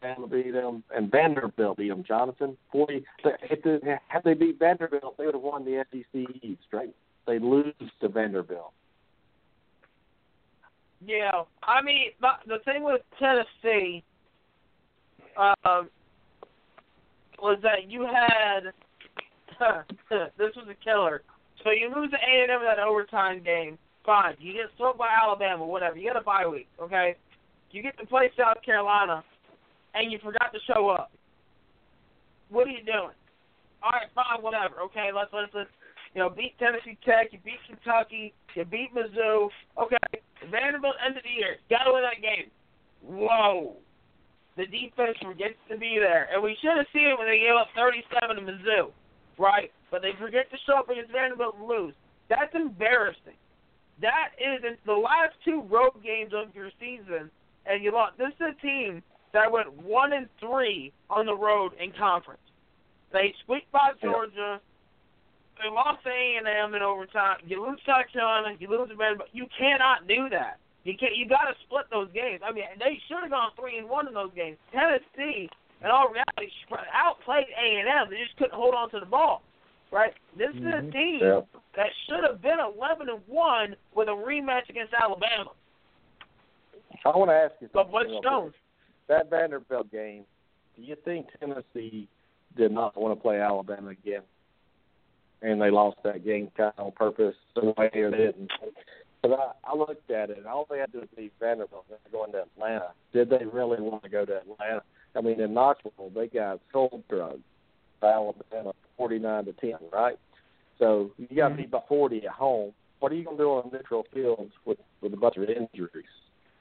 Bama 0.02 0.30
beat 0.30 0.52
them, 0.52 0.82
and 0.94 1.10
Vanderbilt 1.10 1.78
beat 1.78 1.88
them. 1.88 2.04
Jonathan, 2.06 2.56
forty. 2.70 3.04
If 3.24 3.62
they, 3.62 3.98
had 4.08 4.24
they 4.24 4.34
beat 4.34 4.58
Vanderbilt, 4.58 5.16
they 5.16 5.26
would 5.26 5.34
have 5.34 5.42
won 5.42 5.64
the 5.64 5.84
SEC 5.90 6.42
East, 6.42 6.62
right? 6.72 6.94
They 7.26 7.38
lose 7.38 7.74
to 8.00 8.08
Vanderbilt. 8.08 8.72
Yeah, 11.04 11.42
I 11.62 11.82
mean, 11.82 12.10
the 12.20 12.58
thing 12.64 12.82
with 12.82 13.02
Tennessee 13.18 14.02
um, 15.36 15.90
was 17.38 17.58
that 17.62 17.90
you 17.90 18.02
had 18.06 18.72
this 20.38 20.54
was 20.56 20.66
a 20.70 20.84
killer. 20.84 21.22
So 21.64 21.70
you 21.70 21.92
lose 21.94 22.10
to 22.10 22.16
A 22.16 22.42
and 22.42 22.50
M 22.50 22.60
that 22.62 22.78
overtime 22.78 23.42
game. 23.42 23.78
Fine, 24.04 24.36
you 24.38 24.52
get 24.52 24.66
swept 24.76 24.98
by 24.98 25.08
Alabama, 25.22 25.66
whatever. 25.66 25.96
You 25.96 26.04
get 26.04 26.16
a 26.16 26.20
bye 26.20 26.46
week, 26.46 26.68
okay? 26.80 27.16
You 27.72 27.82
get 27.82 27.98
to 27.98 28.06
play 28.06 28.30
South 28.38 28.62
Carolina, 28.64 29.24
and 29.96 30.12
you 30.12 30.18
forgot 30.22 30.52
to 30.52 30.60
show 30.72 30.88
up. 30.88 31.10
What 32.50 32.68
are 32.68 32.70
you 32.70 32.84
doing? 32.84 33.16
All 33.82 33.92
right, 33.92 34.12
fine, 34.14 34.42
whatever. 34.42 34.80
Okay, 34.92 35.10
let's 35.14 35.32
let's 35.32 35.52
let's 35.54 35.70
you 36.14 36.20
know 36.20 36.30
beat 36.30 36.58
Tennessee 36.58 36.98
Tech, 37.04 37.32
you 37.32 37.38
beat 37.44 37.60
Kentucky, 37.66 38.32
you 38.54 38.64
beat 38.64 38.94
Mizzou. 38.94 39.48
Okay, 39.80 40.20
Vanderbilt 40.50 40.94
end 41.04 41.16
of 41.16 41.24
the 41.24 41.34
year. 41.34 41.56
Got 41.70 41.84
to 41.84 41.92
win 41.92 42.04
that 42.04 42.22
game. 42.22 42.52
Whoa. 43.02 43.76
The 44.56 44.64
defense 44.64 45.16
forgets 45.20 45.60
to 45.68 45.76
be 45.76 45.98
there. 46.00 46.28
And 46.32 46.42
we 46.42 46.56
should 46.62 46.76
have 46.76 46.88
seen 46.92 47.08
it 47.12 47.18
when 47.18 47.28
they 47.28 47.44
gave 47.44 47.52
up 47.52 47.68
37 47.76 48.36
to 48.36 48.42
Mizzou, 48.42 48.88
right? 49.36 49.70
But 49.90 50.00
they 50.00 50.16
forget 50.18 50.48
to 50.50 50.56
show 50.64 50.80
up 50.80 50.88
against 50.88 51.12
Vanderbilt 51.12 51.56
and 51.60 51.68
lose. 51.68 51.94
That's 52.30 52.54
embarrassing. 52.54 53.36
That 54.00 54.32
is 54.40 54.64
the 54.86 54.96
last 54.96 55.36
two 55.44 55.62
road 55.68 56.00
games 56.02 56.32
of 56.34 56.54
your 56.54 56.70
season, 56.80 57.30
and 57.66 57.84
you 57.84 57.92
lost. 57.92 58.16
This 58.16 58.32
is 58.40 58.56
a 58.56 58.60
team 58.64 59.02
that 59.32 59.50
went 59.50 59.72
one 59.82 60.12
and 60.12 60.28
three 60.40 60.92
on 61.10 61.26
the 61.26 61.36
road 61.36 61.72
in 61.80 61.92
conference. 61.92 62.40
They 63.12 63.34
squeaked 63.44 63.70
by 63.72 63.90
Georgia 64.02 64.60
they 65.58 65.72
lost 65.72 66.04
to 66.04 66.10
A 66.10 66.36
and 66.36 66.46
M 66.46 66.74
in 66.74 66.82
overtime. 66.82 67.38
You 67.46 67.64
lose 67.64 67.80
South 67.86 68.04
Carolina, 68.12 68.56
you 68.58 68.68
lose 68.68 68.88
to 68.88 68.96
But 68.96 69.28
You 69.32 69.46
cannot 69.56 70.06
do 70.06 70.28
that. 70.30 70.60
You 70.84 70.94
can't. 70.96 71.16
You 71.16 71.28
got 71.28 71.48
to 71.48 71.54
split 71.66 71.86
those 71.90 72.08
games. 72.12 72.40
I 72.44 72.52
mean, 72.52 72.64
they 72.78 73.00
should 73.08 73.22
have 73.22 73.30
gone 73.30 73.50
three 73.58 73.78
and 73.78 73.88
one 73.88 74.06
in 74.06 74.14
those 74.14 74.30
games. 74.36 74.56
Tennessee, 74.70 75.48
in 75.82 75.90
all 75.90 76.08
reality, 76.08 76.52
outplayed 76.92 77.46
A 77.58 77.80
and 77.80 77.88
M. 77.88 78.06
They 78.10 78.22
just 78.22 78.36
couldn't 78.36 78.54
hold 78.54 78.74
on 78.74 78.90
to 78.90 79.00
the 79.00 79.06
ball. 79.06 79.42
Right. 79.90 80.12
This 80.36 80.50
mm-hmm. 80.54 80.68
is 80.68 80.74
a 80.74 80.76
mm-hmm. 80.78 80.90
team 80.90 81.20
yeah. 81.22 81.40
that 81.74 81.90
should 82.06 82.22
have 82.28 82.42
been 82.42 82.58
eleven 82.60 83.08
and 83.08 83.20
one 83.26 83.74
with 83.94 84.08
a 84.08 84.12
rematch 84.12 84.68
against 84.68 84.92
Alabama. 84.92 85.50
I 87.04 87.16
want 87.16 87.30
to 87.30 87.34
ask 87.34 87.54
you. 87.60 87.68
But 87.72 87.90
what's 87.90 88.10
Jones. 88.22 88.52
That 89.08 89.30
Vanderbilt 89.30 89.90
game, 89.90 90.24
do 90.76 90.82
you 90.82 90.96
think 91.04 91.26
Tennessee 91.40 92.08
did 92.56 92.72
not 92.72 92.96
want 92.96 93.16
to 93.16 93.22
play 93.22 93.40
Alabama 93.40 93.90
again? 93.90 94.22
And 95.42 95.60
they 95.60 95.70
lost 95.70 95.98
that 96.04 96.24
game 96.24 96.50
kind 96.56 96.72
of 96.78 96.86
on 96.86 96.92
purpose, 96.92 97.34
some 97.54 97.74
way 97.76 97.90
or 97.94 98.10
they 98.10 98.16
didn't. 98.16 98.50
But 99.22 99.32
I, 99.32 99.52
I 99.72 99.76
looked 99.76 100.10
at 100.10 100.30
it, 100.30 100.38
and 100.38 100.46
all 100.46 100.66
they 100.70 100.78
had 100.78 100.92
to 100.92 100.92
do 100.92 101.00
was 101.00 101.08
beat 101.16 101.32
Vanderbilt 101.38 101.84
and 101.90 102.12
going 102.12 102.32
to 102.32 102.42
Atlanta. 102.42 102.92
Did 103.12 103.30
they 103.30 103.44
really 103.44 103.80
want 103.80 104.02
to 104.02 104.08
go 104.08 104.24
to 104.24 104.38
Atlanta? 104.38 104.82
I 105.14 105.20
mean, 105.20 105.40
in 105.40 105.54
Knoxville, 105.54 106.10
they 106.14 106.28
got 106.28 106.60
soul 106.72 107.02
drugs 107.08 107.40
by 108.00 108.12
Alabama, 108.12 108.72
forty-nine 108.96 109.46
to 109.46 109.52
ten, 109.54 109.76
right? 109.92 110.16
So 110.78 111.10
you 111.16 111.36
got 111.36 111.48
to 111.48 111.54
beat 111.54 111.66
mm-hmm. 111.66 111.72
by 111.72 111.80
forty 111.88 112.24
at 112.26 112.32
home. 112.32 112.72
What 113.00 113.12
are 113.12 113.14
you 113.14 113.24
going 113.24 113.36
to 113.36 113.42
do 113.42 113.48
on 113.48 113.70
neutral 113.72 114.06
fields 114.12 114.52
with 114.64 114.78
with 115.00 115.12
a 115.12 115.16
bunch 115.16 115.36
of 115.36 115.44
injuries? 115.44 116.04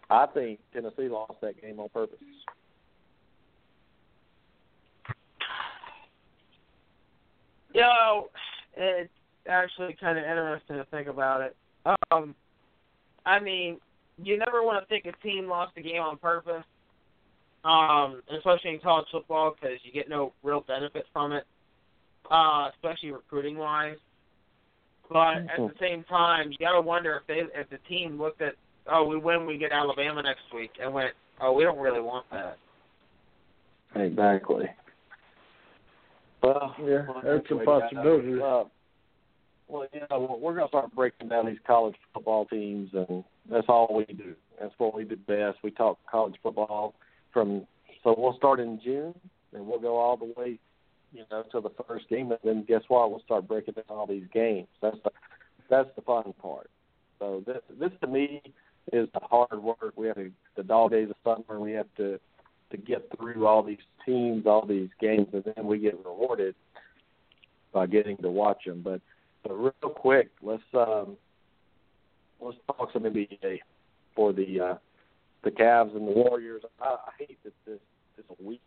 I 0.10 0.26
think 0.28 0.60
Tennessee 0.74 1.10
lost 1.10 1.42
that 1.42 1.62
game 1.62 1.80
on 1.80 1.90
purpose. 1.90 2.18
You 7.74 7.82
know, 7.82 8.30
it's 8.78 9.12
actually 9.50 9.98
kind 10.00 10.18
of 10.18 10.24
interesting 10.24 10.78
to 10.78 10.86
think 10.86 11.08
about 11.08 11.42
it. 11.42 11.56
Um, 12.12 12.34
I 13.26 13.40
mean, 13.40 13.80
you 14.24 14.38
never 14.38 14.64
want 14.64 14.82
to 14.82 14.88
think 14.88 15.06
a 15.06 15.24
team 15.24 15.48
lost 15.48 15.74
a 15.78 15.82
game 15.82 16.02
on 16.02 16.18
purpose, 16.18 16.64
um, 17.64 18.22
especially 18.32 18.72
in 18.72 18.80
college 18.80 19.08
football 19.12 19.56
because 19.60 19.78
you 19.84 19.92
get 19.92 20.08
no 20.08 20.32
real 20.44 20.62
benefit 20.62 21.06
from 21.12 21.34
it, 21.34 21.46
uh, 22.32 22.70
especially 22.74 23.12
recruiting 23.12 23.58
wise. 23.58 23.98
But 25.10 25.38
at 25.38 25.58
the 25.58 25.74
same 25.80 26.04
time, 26.06 26.52
you 26.52 26.58
gotta 26.58 26.82
wonder 26.82 27.22
if 27.22 27.28
they, 27.28 27.44
if 27.60 27.70
the 27.70 27.78
team 27.90 28.20
looked 28.20 28.42
at, 28.42 28.56
oh, 28.92 29.06
we 29.06 29.18
win, 29.18 29.46
we 29.46 29.58
get 29.58 29.72
Alabama 29.72 30.22
next 30.22 30.54
week, 30.54 30.72
and 30.82 30.94
went, 30.94 31.12
oh, 31.42 31.54
we 31.54 31.64
don't 31.64 31.80
really 31.80 32.02
want 32.02 32.26
that. 32.32 32.58
Exactly. 33.96 34.66
Well, 36.44 36.76
Yeah, 36.80 37.06
well, 37.08 37.22
that's 37.24 37.46
a 37.50 37.66
possibility. 37.66 38.34
Uh, 38.42 38.66
well, 39.68 39.88
you 39.92 40.02
know, 40.12 40.38
we're 40.40 40.54
going 40.54 40.66
to 40.66 40.70
start 40.70 40.94
breaking 40.94 41.30
down 41.30 41.48
these 41.48 41.58
college 41.66 41.96
football 42.14 42.46
teams, 42.46 42.92
and 42.94 43.24
that's 43.50 43.66
all 43.68 43.88
we 43.96 44.06
do. 44.14 44.36
That's 44.60 44.74
what 44.78 44.96
we 44.96 45.06
do 45.06 45.16
best. 45.16 45.58
We 45.64 45.72
talk 45.72 45.98
college 46.10 46.36
football 46.44 46.94
from. 47.34 47.66
So 48.04 48.14
we'll 48.16 48.38
start 48.38 48.60
in 48.60 48.80
June, 48.84 49.16
and 49.54 49.66
we'll 49.66 49.80
go 49.80 49.98
all 49.98 50.18
the 50.18 50.32
way, 50.38 50.60
you 51.12 51.24
know, 51.32 51.44
to 51.52 51.62
the 51.62 51.72
first 51.88 52.08
game, 52.10 52.30
and 52.30 52.40
then 52.44 52.64
guess 52.68 52.84
what? 52.88 53.10
We'll 53.10 53.22
start 53.22 53.48
breaking 53.48 53.74
down 53.74 53.86
all 53.90 54.06
these 54.06 54.28
games. 54.32 54.68
That's 54.82 54.98
the 55.04 55.10
that's 55.70 55.90
the 55.96 56.04
fun 56.04 56.34
part. 56.40 56.70
So 57.18 57.44
this 57.48 57.62
this 57.80 57.92
to 58.02 58.08
me 58.08 58.44
is 58.94 59.08
the 59.14 59.20
hard 59.22 59.62
work. 59.62 59.94
We 59.96 60.08
have 60.08 60.16
to 60.18 60.32
the 60.56 60.64
dog 60.64 60.92
days 60.92 61.10
of 61.10 61.16
summer. 61.24 61.60
We 61.60 61.72
have 61.74 61.88
to 61.98 62.20
to 62.72 62.78
get 62.78 63.10
through 63.16 63.46
all 63.46 63.64
these 63.64 63.78
teams, 64.06 64.46
all 64.46 64.66
these 64.66 64.90
games, 65.00 65.28
and 65.34 65.44
then 65.56 65.66
we 65.66 65.80
get 65.80 65.98
rewarded 66.04 66.56
by 67.74 67.86
getting 67.86 68.18
to 68.18 68.30
watch 68.30 68.66
them. 68.66 68.82
But 68.84 69.02
but 69.44 69.54
real 69.54 69.94
quick, 69.94 70.30
let's 70.42 70.64
um, 70.74 71.18
let's 72.40 72.58
talk 72.68 72.90
some 72.94 73.04
NBA 73.04 73.60
for 74.16 74.34
the 74.34 74.60
uh, 74.60 74.76
the 75.44 75.52
Cavs 75.52 75.96
and 75.96 76.08
the 76.08 76.12
Warriors. 76.12 76.64
I, 76.82 76.86
I 76.86 77.12
hate 77.20 77.38
that 77.44 77.54
this 77.66 77.80
this 78.18 78.26
week 78.44 78.62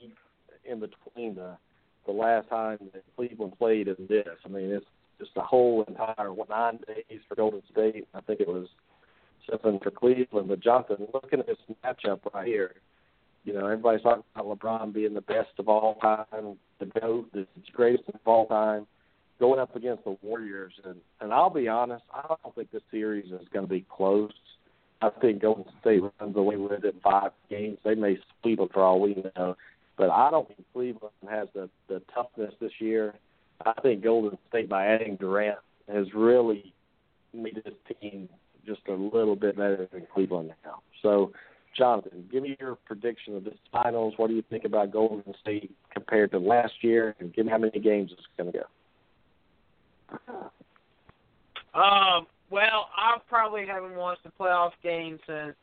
in 0.65 0.81
between 0.81 1.35
the 1.35 1.57
the 2.07 2.13
last 2.13 2.49
time 2.49 2.79
that 2.93 3.03
Cleveland 3.17 3.59
played 3.59 3.89
and 3.89 4.09
this. 4.09 4.27
I 4.45 4.49
mean, 4.49 4.71
it's 4.71 4.87
just 5.19 5.33
a 5.37 5.43
whole 5.43 5.85
entire 5.87 6.31
nine 6.49 6.79
days 6.87 7.21
for 7.29 7.35
Golden 7.35 7.63
State. 7.71 8.07
I 8.15 8.21
think 8.21 8.41
it 8.41 8.49
was 8.49 8.69
seven 9.51 9.79
for 9.83 9.91
Cleveland. 9.91 10.49
But 10.49 10.61
Jonathan, 10.61 11.09
looking 11.13 11.41
at 11.41 11.47
this 11.47 11.59
matchup 11.85 12.21
right 12.33 12.47
here, 12.47 12.75
you 13.45 13.55
know, 13.55 13.65
everybody's 13.65 14.03
talking 14.03 14.25
about 14.35 14.59
LeBron 14.59 14.93
being 14.93 15.15
the 15.15 15.21
best 15.21 15.51
of 15.59 15.69
all 15.69 15.95
time, 15.97 16.57
the 16.79 16.87
GOAT, 17.01 17.33
the 17.33 17.47
greatest 17.73 18.09
of 18.09 18.21
all 18.27 18.47
time, 18.47 18.87
going 19.39 19.61
up 19.61 19.75
against 19.75 20.05
the 20.05 20.17
Warriors. 20.23 20.73
And, 20.85 20.97
and 21.21 21.33
I'll 21.33 21.51
be 21.51 21.69
honest, 21.69 22.05
I 22.13 22.35
don't 22.43 22.55
think 22.55 22.71
this 22.71 22.83
series 22.91 23.27
is 23.27 23.47
going 23.53 23.67
to 23.67 23.71
be 23.71 23.87
close. 23.89 24.33
I 25.01 25.11
think 25.21 25.43
Golden 25.43 25.65
State 25.81 26.03
runs 26.21 26.37
away 26.37 26.57
with 26.57 26.85
it 26.85 26.95
five 27.03 27.31
games. 27.49 27.79
They 27.85 27.95
may 27.95 28.19
sweep 28.43 28.59
them 28.59 28.69
for 28.73 28.83
all 28.83 29.01
we 29.01 29.23
know. 29.37 29.57
But 29.97 30.11
I 30.11 30.31
don't 30.31 30.47
think 30.49 30.65
Cleveland 30.73 31.15
has 31.31 31.49
the, 31.55 31.71
the 31.89 32.03
toughness 32.15 32.55
this 32.61 32.73
year. 32.81 33.15
I 33.65 33.73
think 33.81 34.03
Golden 34.03 34.39
State, 34.49 34.69
by 34.69 34.87
adding 34.87 35.17
Durant, 35.17 35.59
has 35.93 36.07
really 36.15 36.73
made 37.33 37.63
this 37.65 37.75
team 38.01 38.29
just 38.69 38.87
a 38.89 38.93
little 38.93 39.37
bit 39.37 39.57
better 39.57 39.89
than 39.91 40.07
Cleveland 40.13 40.53
now. 40.65 40.81
So, 41.03 41.33
Jonathan, 41.77 42.29
give 42.31 42.43
me 42.43 42.57
your 42.61 42.77
prediction 42.85 43.37
of 43.37 43.45
this 43.45 43.55
finals. 43.73 44.15
What 44.17 44.29
do 44.29 44.35
you 44.35 44.43
think 44.51 44.65
about 44.65 44.93
Golden 44.93 45.35
State 45.41 45.71
compared 45.93 46.31
to 46.33 46.39
last 46.39 46.73
year? 46.83 47.15
And 47.19 47.33
give 47.35 47.47
me 47.47 47.53
how 47.53 47.59
many 47.59 47.79
games 47.79 48.11
it's 48.13 48.23
going 48.37 48.53
to 48.53 48.59
go. 48.59 48.65
Um, 51.79 52.27
well, 52.51 52.89
I 52.97 53.19
probably 53.29 53.67
haven't 53.67 53.95
watched 53.95 54.23
a 54.25 54.43
playoff 54.43 54.73
game 54.83 55.19
since 55.27 55.55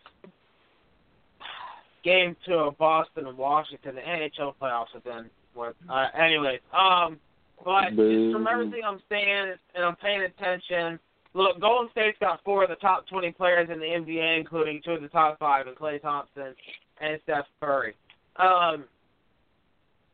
game 2.04 2.36
two 2.46 2.54
of 2.54 2.78
Boston 2.78 3.28
and 3.28 3.38
Washington. 3.38 3.96
The 3.96 4.02
NHL 4.02 4.54
playoffs 4.62 4.94
have 4.94 5.04
been 5.04 5.30
what? 5.54 5.76
Uh, 5.90 6.08
anyways, 6.18 6.60
um, 6.78 7.18
but 7.64 7.90
just 7.90 8.34
from 8.34 8.48
everything 8.52 8.82
I'm 8.86 9.02
saying 9.10 9.54
and 9.74 9.84
I'm 9.84 9.96
paying 9.96 10.22
attention. 10.22 11.00
Look, 11.36 11.60
Golden 11.60 11.92
State's 11.92 12.18
got 12.22 12.42
four 12.46 12.64
of 12.64 12.70
the 12.70 12.78
top 12.78 13.06
20 13.08 13.32
players 13.34 13.70
in 13.70 13.78
the 13.80 13.86
NBA, 13.86 14.40
including 14.40 14.82
two 14.84 14.92
of 14.92 15.02
the 15.02 15.10
top 15.10 15.38
five, 15.38 15.68
and 15.68 15.76
Klay 15.76 16.02
Thompson 16.02 16.56
and 17.02 17.20
Steph 17.24 17.46
Curry. 17.60 17.94
Um, 18.38 18.86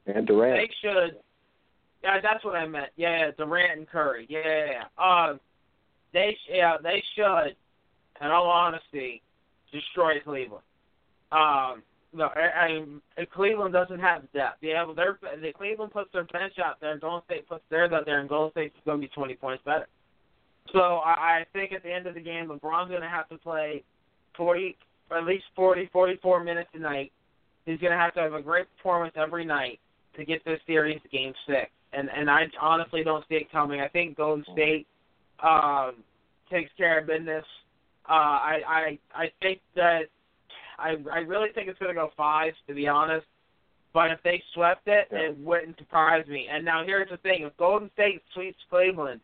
And 0.07 0.26
Durant. 0.26 0.57
they 0.57 0.69
should. 0.82 1.17
Yeah, 2.03 2.19
that's 2.22 2.43
what 2.43 2.55
I 2.55 2.65
meant. 2.65 2.89
Yeah, 2.95 3.30
Durant 3.38 3.78
and 3.78 3.88
Curry. 3.88 4.26
Yeah. 4.30 4.86
Um, 4.97 5.39
they 6.11 6.36
yeah 6.51 6.78
they 6.82 7.03
should, 7.15 7.55
in 8.19 8.28
all 8.32 8.49
honesty, 8.49 9.22
destroy 9.72 10.19
Cleveland. 10.22 10.63
Um, 11.32 11.84
no, 12.13 12.30
I, 12.36 12.84
I, 13.17 13.26
Cleveland 13.26 13.74
doesn't 13.74 13.99
have 13.99 14.24
depth. 14.34 14.57
Yeah, 14.61 14.86
but 14.86 14.95
they're 14.95 15.19
the 15.39 15.53
Cleveland 15.53 15.91
puts 15.93 16.11
their 16.13 16.24
bench 16.26 16.53
out 16.57 16.82
there, 16.82 16.93
and 16.93 17.01
Golden 17.01 17.24
State 17.26 17.47
puts 17.47 17.63
theirs 17.69 17.91
out 17.93 18.05
there, 18.05 18.19
and 18.19 18.28
Golden 18.28 18.51
State's 18.53 18.76
going 18.86 18.99
to 18.99 19.07
be 19.07 19.13
twenty 19.13 19.36
points 19.36 19.63
better. 19.63 19.88
So 20.74 20.80
I, 20.80 21.41
I 21.41 21.45
think 21.53 21.74
at 21.74 21.84
the 21.84 21.91
end 21.91 22.07
of 22.07 22.14
the 22.14 22.22
game, 22.22 22.47
LeBron's 22.47 22.89
going 22.89 23.01
to 23.01 23.09
have 23.09 23.28
to 23.30 23.38
play 23.38 23.84
forty, 24.38 24.78
or 25.09 25.18
at 25.18 25.26
least 25.26 25.45
forty, 25.55 25.89
forty-four 25.91 26.43
minutes 26.43 26.70
a 26.74 26.80
night. 26.80 27.12
He's 27.66 27.80
going 27.80 27.91
to 27.91 27.97
have 27.97 28.14
to 28.16 28.22
have 28.22 28.34
a 28.34 28.41
great 28.41 28.66
performance 28.78 29.14
every 29.16 29.45
night 29.45 29.80
to 30.16 30.26
get 30.26 30.43
this 30.45 30.59
series 30.66 31.01
to 31.01 31.09
Game 31.09 31.34
Six. 31.47 31.70
And 31.93 32.09
and 32.16 32.30
I 32.30 32.43
honestly 32.59 33.03
don't 33.03 33.26
see 33.28 33.36
it 33.36 33.51
coming. 33.51 33.82
I 33.82 33.88
think 33.89 34.18
Golden 34.18 34.45
State 34.53 34.88
um, 35.43 35.95
takes 36.49 36.72
care 36.78 36.99
of 36.99 37.07
business. 37.07 37.45
Uh, 38.09 38.14
I 38.14 38.59
I 38.68 38.99
I 39.14 39.32
think 39.41 39.59
that 39.76 40.03
I 40.80 40.95
I 41.12 41.20
really 41.20 41.49
think 41.53 41.68
it's 41.68 41.80
going 41.80 41.93
to 41.93 41.99
go 41.99 42.12
five 42.16 42.53
to 42.68 42.74
be 42.74 42.88
honest. 42.88 43.26
But 43.93 44.09
if 44.12 44.20
they 44.24 44.41
swept 44.53 44.88
it, 44.88 45.07
Yeah. 45.12 45.20
it 45.20 45.38
wouldn't 45.38 45.78
surprise 45.78 46.26
me. 46.28 46.47
And 46.49 46.64
now 46.64 46.86
here's 46.86 47.09
the 47.09 47.18
thing: 47.18 47.43
if 47.43 47.57
Golden 47.57 47.91
State 47.91 48.22
sweeps 48.34 48.57
Cleveland, 48.70 49.20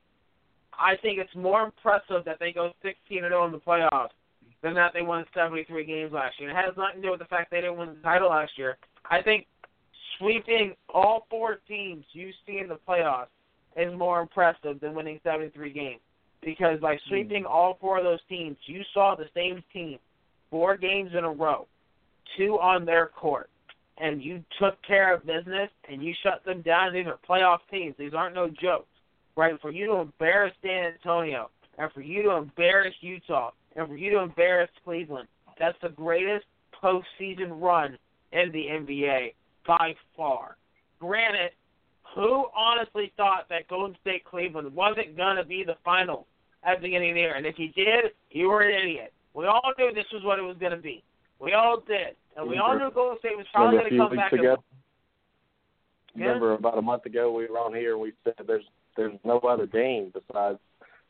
I 0.80 0.96
think 1.02 1.20
it's 1.20 1.36
more 1.36 1.64
impressive 1.64 2.24
that 2.26 2.40
they 2.40 2.52
go 2.52 2.72
16 2.84 3.24
and 3.24 3.32
0 3.32 3.46
in 3.46 3.52
the 3.52 3.60
playoffs 3.60 4.10
than 4.62 4.74
that 4.76 4.92
they 4.94 5.02
won 5.02 5.26
73 5.34 5.86
games 5.86 6.12
last 6.12 6.40
year. 6.40 6.50
It 6.50 6.56
has 6.56 6.76
nothing 6.78 7.02
to 7.02 7.08
do 7.08 7.12
with 7.12 7.20
the 7.20 7.26
fact 7.26 7.52
they 7.52 7.62
didn't 7.62 7.78
win 7.78 7.90
the 7.90 8.02
title 8.02 8.30
last 8.30 8.52
year. 8.58 8.78
I 9.10 9.22
think 9.22 9.46
sweeping 10.18 10.74
all 10.90 11.28
four 11.30 11.60
teams 11.68 12.06
you 12.14 12.32
see 12.46 12.60
in 12.60 12.68
the 12.68 12.80
playoffs 12.88 13.28
is 13.76 13.94
more 13.98 14.22
impressive 14.22 14.80
than 14.80 14.96
winning 14.96 15.20
73 15.24 15.72
games. 15.72 16.00
Because 16.42 16.80
by 16.80 16.94
hmm. 16.94 17.10
sweeping 17.10 17.46
all 17.46 17.78
four 17.80 17.98
of 17.98 18.04
those 18.04 18.20
teams, 18.30 18.58
you 18.66 18.82
saw 18.94 19.16
the 19.16 19.30
same 19.36 19.64
team 19.74 20.00
four 20.50 20.78
games 20.78 21.12
in 21.18 21.24
a 21.24 21.32
row, 21.32 21.68
two 22.38 22.58
on 22.60 22.86
their 22.86 23.08
court, 23.08 23.50
and 23.98 24.24
you 24.24 24.44
took 24.60 24.82
care 24.84 25.14
of 25.14 25.26
business 25.26 25.70
and 25.90 26.02
you 26.02 26.14
shut 26.24 26.44
them 26.46 26.62
down. 26.62 26.94
These 26.94 27.08
are 27.08 27.20
playoff 27.28 27.60
teams. 27.70 27.96
These 27.98 28.14
aren't 28.14 28.36
no 28.36 28.48
jokes, 28.48 28.88
right? 29.38 29.54
For 29.62 29.72
you 29.72 29.86
to 29.88 29.96
embarrass 29.98 30.54
San 30.62 30.94
Antonio 30.94 31.50
and 31.78 31.92
for 31.94 32.02
you 32.02 32.24
to 32.24 32.32
embarrass 32.32 32.94
Utah 33.00 33.52
and 33.76 33.88
for 33.88 33.96
you 33.96 34.12
to 34.12 34.20
embarrass 34.20 34.70
Cleveland, 34.84 35.28
that's 35.60 35.78
the 35.82 35.90
greatest 35.90 36.46
postseason 36.84 37.62
run 37.62 37.98
in 38.34 38.52
the 38.52 38.66
NBA 38.66 39.34
by 39.66 39.94
far. 40.16 40.58
Granted, 41.00 41.52
who 42.16 42.46
honestly 42.56 43.14
thought 43.16 43.48
that 43.50 43.68
Golden 43.68 43.96
State 44.02 44.26
Cleveland 44.26 44.74
wasn't 44.74 45.16
gonna 45.16 45.46
be 45.46 45.64
the 45.64 45.76
final 45.86 46.26
at 46.64 46.78
the 46.78 46.88
beginning 46.88 47.12
of 47.12 47.16
the 47.16 47.22
year? 47.22 47.36
And 47.36 47.46
if 47.46 47.60
you 47.60 47.70
did, 47.70 48.12
you 48.32 48.48
were 48.48 48.62
an 48.62 48.76
idiot. 48.76 49.14
We 49.34 49.46
all 49.46 49.72
knew 49.78 49.94
this 49.94 50.06
was 50.12 50.24
what 50.24 50.40
it 50.40 50.42
was 50.42 50.58
gonna 50.60 50.78
be. 50.78 51.04
We 51.40 51.54
all 51.54 51.84
did, 51.88 52.16
and 52.36 52.50
we 52.50 52.58
all 52.58 52.78
knew 52.78 52.90
Golden 52.90 53.20
State 53.20 53.38
was 53.38 53.46
probably 53.54 53.78
gonna 53.78 53.90
few 53.90 54.00
come 54.00 54.16
back. 54.16 54.34
ago? 54.34 54.64
Yeah. 56.16 56.26
Remember 56.26 56.54
about 56.54 56.80
a 56.80 56.82
month 56.82 57.06
ago 57.06 57.32
we 57.32 57.46
were 57.46 57.60
on 57.60 57.76
here 57.76 57.94
and 57.94 58.02
we 58.02 58.14
said 58.24 58.34
there's 58.48 58.66
other 59.48 59.68
game 59.68 60.14
besides 60.14 60.60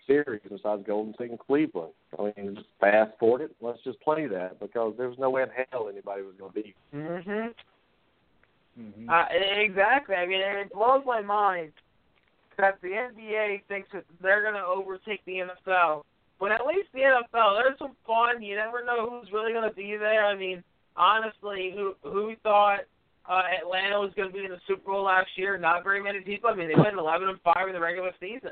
series 0.08 0.42
besides 0.50 0.84
Golden 0.88 1.14
State 1.14 1.32
and 1.32 1.40
Cleveland. 1.40 1.92
I 2.18 2.24
mean, 2.24 2.56
just 2.56 2.68
fast 2.80 3.12
forward 3.20 3.42
it. 3.42 3.56
Let's 3.62 3.84
just 3.84 4.00
play 4.02 4.26
that 4.28 4.60
because 4.60 4.94
there 4.98 5.10
was 5.10 5.20
no 5.20 5.30
way 5.30 5.44
in 5.44 5.50
hell 5.72 5.90
anybody 5.90 6.22
was 6.24 6.36
going 6.40 6.54
to 6.54 6.62
beat. 6.62 6.76
Mhm. 6.94 7.54
Mhm. 8.80 9.10
Uh, 9.10 9.26
exactly. 9.32 10.16
I 10.16 10.26
mean, 10.26 10.42
it 10.42 10.72
blows 10.72 11.04
my 11.06 11.22
mind 11.22 11.74
that 12.58 12.80
the 12.82 12.90
NBA 12.90 13.64
thinks 13.68 13.90
that 13.92 14.06
they're 14.22 14.42
going 14.42 14.56
to 14.56 14.66
overtake 14.66 15.24
the 15.26 15.40
NFL. 15.40 16.06
But 16.40 16.52
at 16.52 16.66
least 16.66 16.90
the 16.94 17.02
NFL, 17.02 17.56
there's 17.56 17.78
some 17.80 17.96
fun. 18.06 18.42
You 18.42 18.56
never 18.56 18.84
know 18.84 19.10
who's 19.10 19.32
really 19.32 19.54
going 19.54 19.68
to 19.68 19.76
be 19.76 19.98
there. 19.98 20.26
I 20.26 20.36
mean, 20.36 20.64
honestly, 20.96 21.72
who 21.76 21.96
who 22.04 22.36
thought 22.44 22.82
uh, 23.30 23.42
Atlanta 23.62 24.00
was 24.00 24.12
going 24.16 24.30
to 24.30 24.34
be 24.34 24.46
in 24.46 24.52
the 24.52 24.62
Super 24.68 24.92
Bowl 24.92 25.04
last 25.04 25.30
year? 25.36 25.58
Not 25.58 25.84
very 25.84 26.02
many 26.02 26.22
people. 26.22 26.50
I 26.50 26.56
mean, 26.56 26.70
they 26.70 26.80
went 26.80 26.98
11 26.98 27.28
and 27.28 27.42
five 27.42 27.68
in 27.68 27.74
the 27.74 27.80
regular 27.80 28.12
season. 28.20 28.52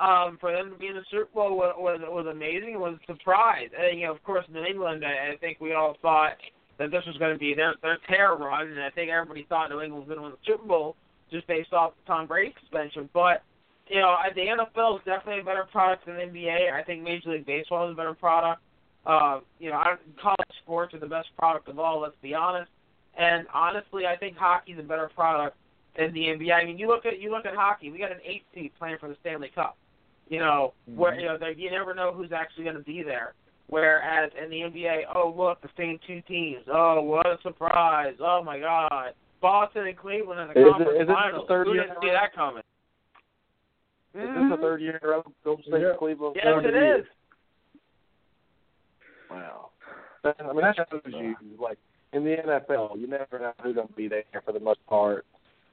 Um, 0.00 0.38
for 0.40 0.50
them 0.50 0.70
to 0.70 0.76
be 0.76 0.88
in 0.88 0.94
the 0.94 1.04
Super 1.10 1.30
Bowl 1.32 1.56
was 1.56 1.74
was, 1.78 2.00
was 2.02 2.26
amazing. 2.26 2.74
It 2.74 2.80
was 2.80 2.98
a 2.98 3.12
surprise. 3.12 3.68
And 3.78 4.00
you 4.00 4.06
know, 4.06 4.12
of 4.12 4.22
course, 4.24 4.44
New 4.50 4.64
England. 4.64 5.04
I, 5.04 5.32
I 5.32 5.36
think 5.36 5.60
we 5.60 5.72
all 5.72 5.96
thought 6.02 6.34
that 6.78 6.90
this 6.90 7.04
was 7.06 7.16
going 7.18 7.32
to 7.32 7.38
be 7.38 7.54
their 7.54 7.74
their 7.80 7.98
terror 8.08 8.36
run, 8.36 8.68
and 8.68 8.82
I 8.82 8.90
think 8.90 9.10
everybody 9.10 9.46
thought 9.48 9.70
New 9.70 9.80
England 9.80 10.02
was 10.02 10.08
going 10.08 10.18
to 10.18 10.22
win 10.24 10.32
the 10.32 10.52
Super 10.52 10.66
Bowl 10.66 10.96
just 11.30 11.46
based 11.46 11.72
off 11.72 11.92
Tom 12.06 12.26
Brady 12.26 12.54
suspension. 12.60 13.08
But 13.14 13.42
you 13.86 14.00
know, 14.00 14.16
the 14.34 14.40
NFL 14.40 14.96
is 14.96 15.04
definitely 15.04 15.42
a 15.42 15.44
better 15.44 15.66
product 15.70 16.06
than 16.06 16.16
the 16.16 16.22
NBA. 16.22 16.72
I 16.72 16.82
think 16.82 17.02
Major 17.02 17.30
League 17.30 17.46
Baseball 17.46 17.88
is 17.88 17.92
a 17.92 17.96
better 17.96 18.14
product. 18.14 18.62
Uh, 19.06 19.40
you 19.60 19.70
know, 19.70 19.80
college 20.20 20.54
sports 20.62 20.94
are 20.94 20.98
the 20.98 21.06
best 21.06 21.28
product 21.38 21.68
of 21.68 21.78
all. 21.78 22.00
Let's 22.00 22.16
be 22.22 22.34
honest. 22.34 22.70
And 23.18 23.46
honestly, 23.52 24.06
I 24.06 24.16
think 24.16 24.36
hockey's 24.36 24.78
a 24.78 24.82
better 24.82 25.10
product 25.14 25.56
than 25.96 26.12
the 26.12 26.20
NBA. 26.20 26.52
I 26.52 26.64
mean, 26.64 26.78
you 26.78 26.88
look 26.88 27.06
at 27.06 27.20
you 27.20 27.30
look 27.30 27.46
at 27.46 27.54
hockey. 27.54 27.90
We 27.90 27.98
got 27.98 28.12
an 28.12 28.18
eight 28.24 28.42
seed 28.54 28.72
playing 28.78 28.96
for 28.98 29.08
the 29.08 29.16
Stanley 29.20 29.50
Cup. 29.54 29.76
You 30.28 30.40
know, 30.40 30.74
mm-hmm. 30.88 30.98
where 30.98 31.18
you 31.18 31.26
know 31.26 31.36
they, 31.38 31.54
you 31.56 31.70
never 31.70 31.94
know 31.94 32.12
who's 32.12 32.32
actually 32.32 32.64
going 32.64 32.76
to 32.76 32.82
be 32.82 33.02
there. 33.02 33.34
Whereas 33.68 34.30
in 34.42 34.50
the 34.50 34.56
NBA, 34.56 35.02
oh 35.14 35.34
look, 35.36 35.60
the 35.62 35.68
same 35.76 35.98
two 36.06 36.20
teams. 36.22 36.64
Oh, 36.72 37.00
what 37.02 37.26
a 37.26 37.36
surprise! 37.42 38.14
Oh 38.20 38.42
my 38.44 38.58
God, 38.58 39.12
Boston 39.40 39.86
and 39.86 39.96
Cleveland 39.96 40.40
in 40.40 40.48
the 40.48 40.52
Is 40.52 40.66
it- 40.66 40.70
conference 40.70 40.96
is 40.96 41.02
it 41.02 41.06
the 41.06 41.12
finals. 41.12 41.44
third 41.48 41.66
Who 41.66 41.74
didn't 41.74 41.96
see 42.02 42.10
that 42.10 42.34
coming? 42.34 42.62
Is 44.14 44.20
this 44.20 44.28
the 44.28 44.40
mm-hmm. 44.40 44.62
third 44.62 44.80
year 44.80 44.96
in 44.96 45.08
a 45.08 45.10
row 45.10 45.24
Golden 45.44 45.64
State 45.64 45.80
Yeah. 45.80 45.90
and 45.90 45.98
Cleveland? 45.98 46.36
Yes, 46.36 46.46
won 46.46 46.64
it 46.64 46.72
the 46.72 46.98
is. 47.00 47.06
Wow. 49.30 49.70
I 50.24 50.52
mean, 50.52 50.62
that 50.62 50.76
shows 50.76 51.00
you, 51.06 51.34
like, 51.60 51.78
in 52.14 52.24
the 52.24 52.36
NFL, 52.36 52.98
you 52.98 53.06
never 53.06 53.38
know 53.38 53.52
who's 53.62 53.74
going 53.74 53.88
to 53.88 53.94
be 53.94 54.08
there 54.08 54.24
for 54.44 54.52
the 54.52 54.60
most 54.60 54.84
part. 54.86 55.26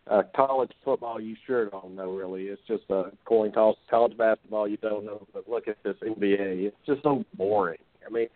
Uh, 0.10 0.24
college 0.36 0.72
football, 0.84 1.22
you 1.22 1.36
sure 1.46 1.70
don't 1.70 1.96
know, 1.96 2.12
really. 2.12 2.46
It's 2.46 2.62
just 2.68 2.84
a 2.90 3.12
coin 3.26 3.52
toss. 3.52 3.76
College 3.90 4.18
basketball, 4.18 4.68
you 4.68 4.78
don't 4.78 5.06
know. 5.06 5.28
But 5.34 5.48
look 5.48 5.68
at 5.68 5.78
this 5.84 5.96
NBA. 6.02 6.66
It's 6.68 6.76
just 6.88 7.04
so 7.04 7.24
boring. 7.36 7.78
I 8.06 8.10
mean, 8.10 8.28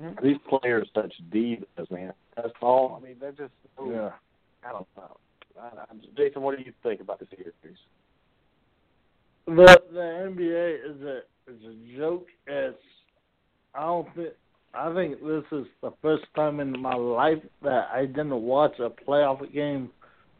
Mhm. 0.00 0.20
these 0.22 0.36
players 0.48 0.86
are 0.94 1.02
such 1.02 1.14
divas, 1.30 1.90
man. 1.90 2.12
That's 2.36 2.52
all. 2.60 3.00
I 3.00 3.06
mean, 3.06 3.18
they're 3.18 3.32
just 3.32 3.54
so, 3.76 3.90
Yeah. 3.90 4.12
I 4.62 4.72
don't 4.72 4.86
know. 4.96 5.16
I, 5.58 5.66
I, 5.66 5.84
Jason, 6.16 6.42
what 6.42 6.58
do 6.58 6.62
you 6.62 6.72
think 6.82 7.00
about 7.00 7.18
the 7.20 7.26
series? 7.26 7.78
The 9.46 9.82
the 9.92 10.00
NBA 10.00 10.74
is 10.84 11.02
a 11.02 11.22
is 11.50 11.64
a 11.64 11.96
joke. 11.96 12.28
It's 12.46 12.82
I 13.74 13.80
don't 13.82 14.12
think 14.14 14.34
I 14.76 14.92
think 14.94 15.20
this 15.20 15.44
is 15.52 15.66
the 15.82 15.92
first 16.02 16.24
time 16.34 16.60
in 16.60 16.80
my 16.80 16.94
life 16.94 17.42
that 17.62 17.88
I 17.92 18.06
didn't 18.06 18.42
watch 18.42 18.78
a 18.78 18.90
playoff 18.90 19.52
game 19.52 19.90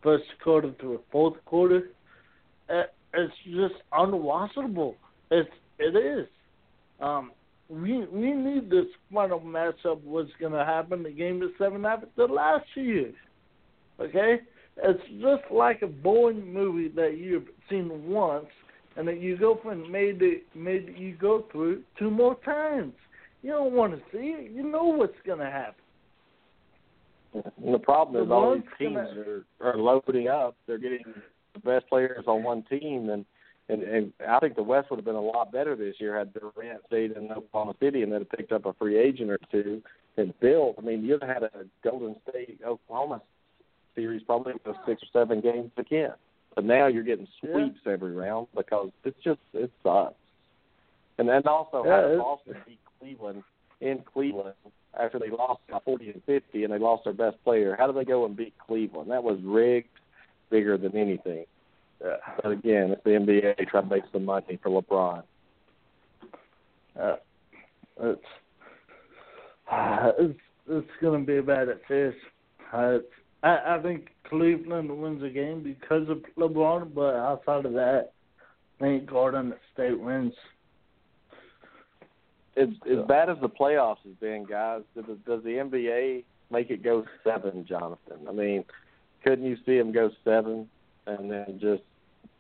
first 0.03 0.25
quarter 0.45 0.73
to 0.73 1.01
fourth 1.11 1.43
quarter. 1.47 1.89
It, 2.69 2.93
it's 3.15 3.35
just 3.45 3.75
unwatchable. 3.93 4.95
It's 5.31 5.49
it 5.79 5.97
is. 5.97 6.27
Um, 7.01 7.33
we 7.69 8.05
we 8.07 8.33
need 8.33 8.71
this 8.71 8.87
final 9.13 9.41
matchup. 9.41 10.03
What's 10.05 10.31
to 10.41 10.65
happen? 10.65 11.03
The 11.03 11.11
game 11.11 11.43
is 11.43 11.51
seven 11.59 11.85
after 11.87 12.09
the 12.17 12.27
last 12.27 12.67
year. 12.75 13.13
Okay, 13.99 14.41
it's 14.77 15.03
just 15.21 15.51
like 15.51 15.81
a 15.81 15.87
boring 15.87 16.53
movie 16.53 16.89
that 16.89 17.17
you've 17.17 17.49
seen 17.71 18.09
once 18.11 18.47
and 18.97 19.07
then 19.07 19.21
you 19.21 19.37
go 19.37 19.59
from 19.63 19.91
made 19.91 20.21
it 20.23 20.43
made 20.55 20.95
you 20.97 21.15
go 21.15 21.45
through 21.53 21.83
two 21.99 22.11
more 22.11 22.37
times. 22.45 22.95
You 23.43 23.53
don't 23.53 23.73
want 23.73 23.93
to 23.95 24.01
see 24.13 24.29
it. 24.29 24.51
You 24.53 24.63
know 24.65 24.85
what's 24.85 25.17
going 25.25 25.39
to 25.39 25.47
happen. 25.51 25.75
And 27.63 27.75
the 27.75 27.79
problem 27.79 28.23
is 28.23 28.29
The 28.29 28.35
all 28.35 28.55
these 28.55 28.63
teams 28.79 28.95
gonna- 28.97 29.43
are, 29.61 29.73
are 29.73 29.77
loading 29.77 30.29
up. 30.29 30.57
They're 30.67 30.79
getting 30.79 31.05
the 31.55 31.61
best 31.61 31.87
players 31.89 32.25
on 32.27 32.43
one 32.43 32.63
team, 32.65 33.11
and 33.11 33.25
and 33.69 33.83
and 33.83 34.13
I 34.27 34.39
think 34.39 34.55
the 34.57 34.63
West 34.63 34.91
would 34.91 34.97
have 34.97 35.05
been 35.05 35.17
a 35.17 35.21
lot 35.21 35.53
better 35.53 35.75
this 35.77 35.97
year 36.01 36.17
had 36.17 36.33
Durant 36.33 36.81
stayed 36.87 37.13
in 37.13 37.31
Oklahoma 37.33 37.75
City 37.81 38.03
and 38.03 38.13
then 38.13 38.25
picked 38.25 38.53
up 38.53 38.65
a 38.65 38.73
free 38.75 38.97
agent 38.97 39.31
or 39.31 39.39
two 39.51 39.83
and 40.17 40.33
built. 40.41 40.77
I 40.79 40.83
mean, 40.83 41.05
you'd 41.05 41.23
have 41.23 41.29
had 41.31 41.43
a 41.43 41.51
Golden 41.85 42.17
State 42.31 42.61
Oklahoma 42.65 43.21
series 43.95 44.23
probably 44.23 44.55
with 44.65 44.77
six 44.87 45.03
or 45.03 45.07
seven 45.13 45.41
games 45.41 45.73
again. 45.77 46.13
But 46.55 46.65
now 46.65 46.87
you're 46.87 47.03
getting 47.03 47.27
Yeah. 47.43 47.53
sweeps 47.53 47.81
every 47.87 48.13
round 48.15 48.47
because 48.57 48.91
it's 49.05 49.21
just 49.23 49.41
it 49.53 49.71
sucks. 49.83 50.15
And 51.19 51.29
then 51.29 51.43
also 51.47 51.85
Yeah, 51.85 52.17
how 52.17 52.19
Boston 52.19 52.57
beat 52.67 52.79
Cleveland 53.01 53.43
in 53.81 54.03
Cleveland 54.13 54.55
after 54.99 55.19
they 55.19 55.31
lost 55.31 55.61
by 55.71 55.79
forty 55.85 56.11
and 56.11 56.23
fifty 56.25 56.65
and 56.65 56.73
they 56.73 56.79
lost 56.79 57.05
their 57.05 57.13
best 57.13 57.43
player. 57.45 57.77
How 57.79 57.87
did 57.87 57.97
they 57.97 58.05
go 58.05 58.25
and 58.25 58.37
beat 58.37 58.55
Cleveland? 58.59 59.11
That 59.11 59.23
was 59.23 59.39
rigged 59.43 59.89
bigger 60.51 60.77
than 60.79 60.97
anything. 60.97 61.45
Yeah. 62.03 62.17
But 62.43 62.53
again, 62.53 62.91
it's 62.91 63.05
the 63.05 63.11
NBA 63.11 63.69
trying 63.69 63.89
to 63.89 63.95
make 63.95 64.05
some 64.13 64.25
money 64.25 64.59
for 64.63 64.83
LeBron. 64.83 65.23
Uh, 67.01 67.17
it's 68.01 68.21
uh, 69.71 70.13
it's 70.19 70.39
it's 70.69 70.91
going 71.01 71.21
to 71.21 71.27
be 71.27 71.39
a 71.39 71.43
bad 71.43 71.69
at 71.69 71.81
first. 71.87 72.19
Uh, 72.73 72.99
I 73.43 73.77
I 73.77 73.83
think 73.83 74.09
Cleveland 74.29 74.91
wins 74.91 75.23
the 75.23 75.31
game 75.31 75.63
because 75.63 76.09
of 76.09 76.23
LeBron, 76.37 76.95
but 76.95 77.15
outside 77.15 77.67
of 77.67 77.73
that, 77.75 78.13
I 78.81 78.85
think 78.85 79.11
Golden 79.11 79.55
State 79.73 79.99
wins. 79.99 80.35
As 82.57 82.69
as 82.91 83.07
bad 83.07 83.29
as 83.29 83.37
the 83.41 83.49
playoffs 83.49 84.03
has 84.05 84.15
been, 84.21 84.45
guys, 84.45 84.83
does, 84.95 85.05
does 85.27 85.43
the 85.43 85.51
NBA 85.51 86.25
make 86.51 86.71
it 86.71 86.83
go 86.83 87.05
seven, 87.23 87.67
Jonathan? 87.69 88.19
I 88.29 88.33
mean, 88.33 88.65
couldn't 89.25 89.45
you 89.45 89.57
see 89.67 89.77
them 89.77 89.93
go 89.93 90.11
seven 90.25 90.69
and 91.07 91.31
then 91.31 91.59
just 91.61 91.83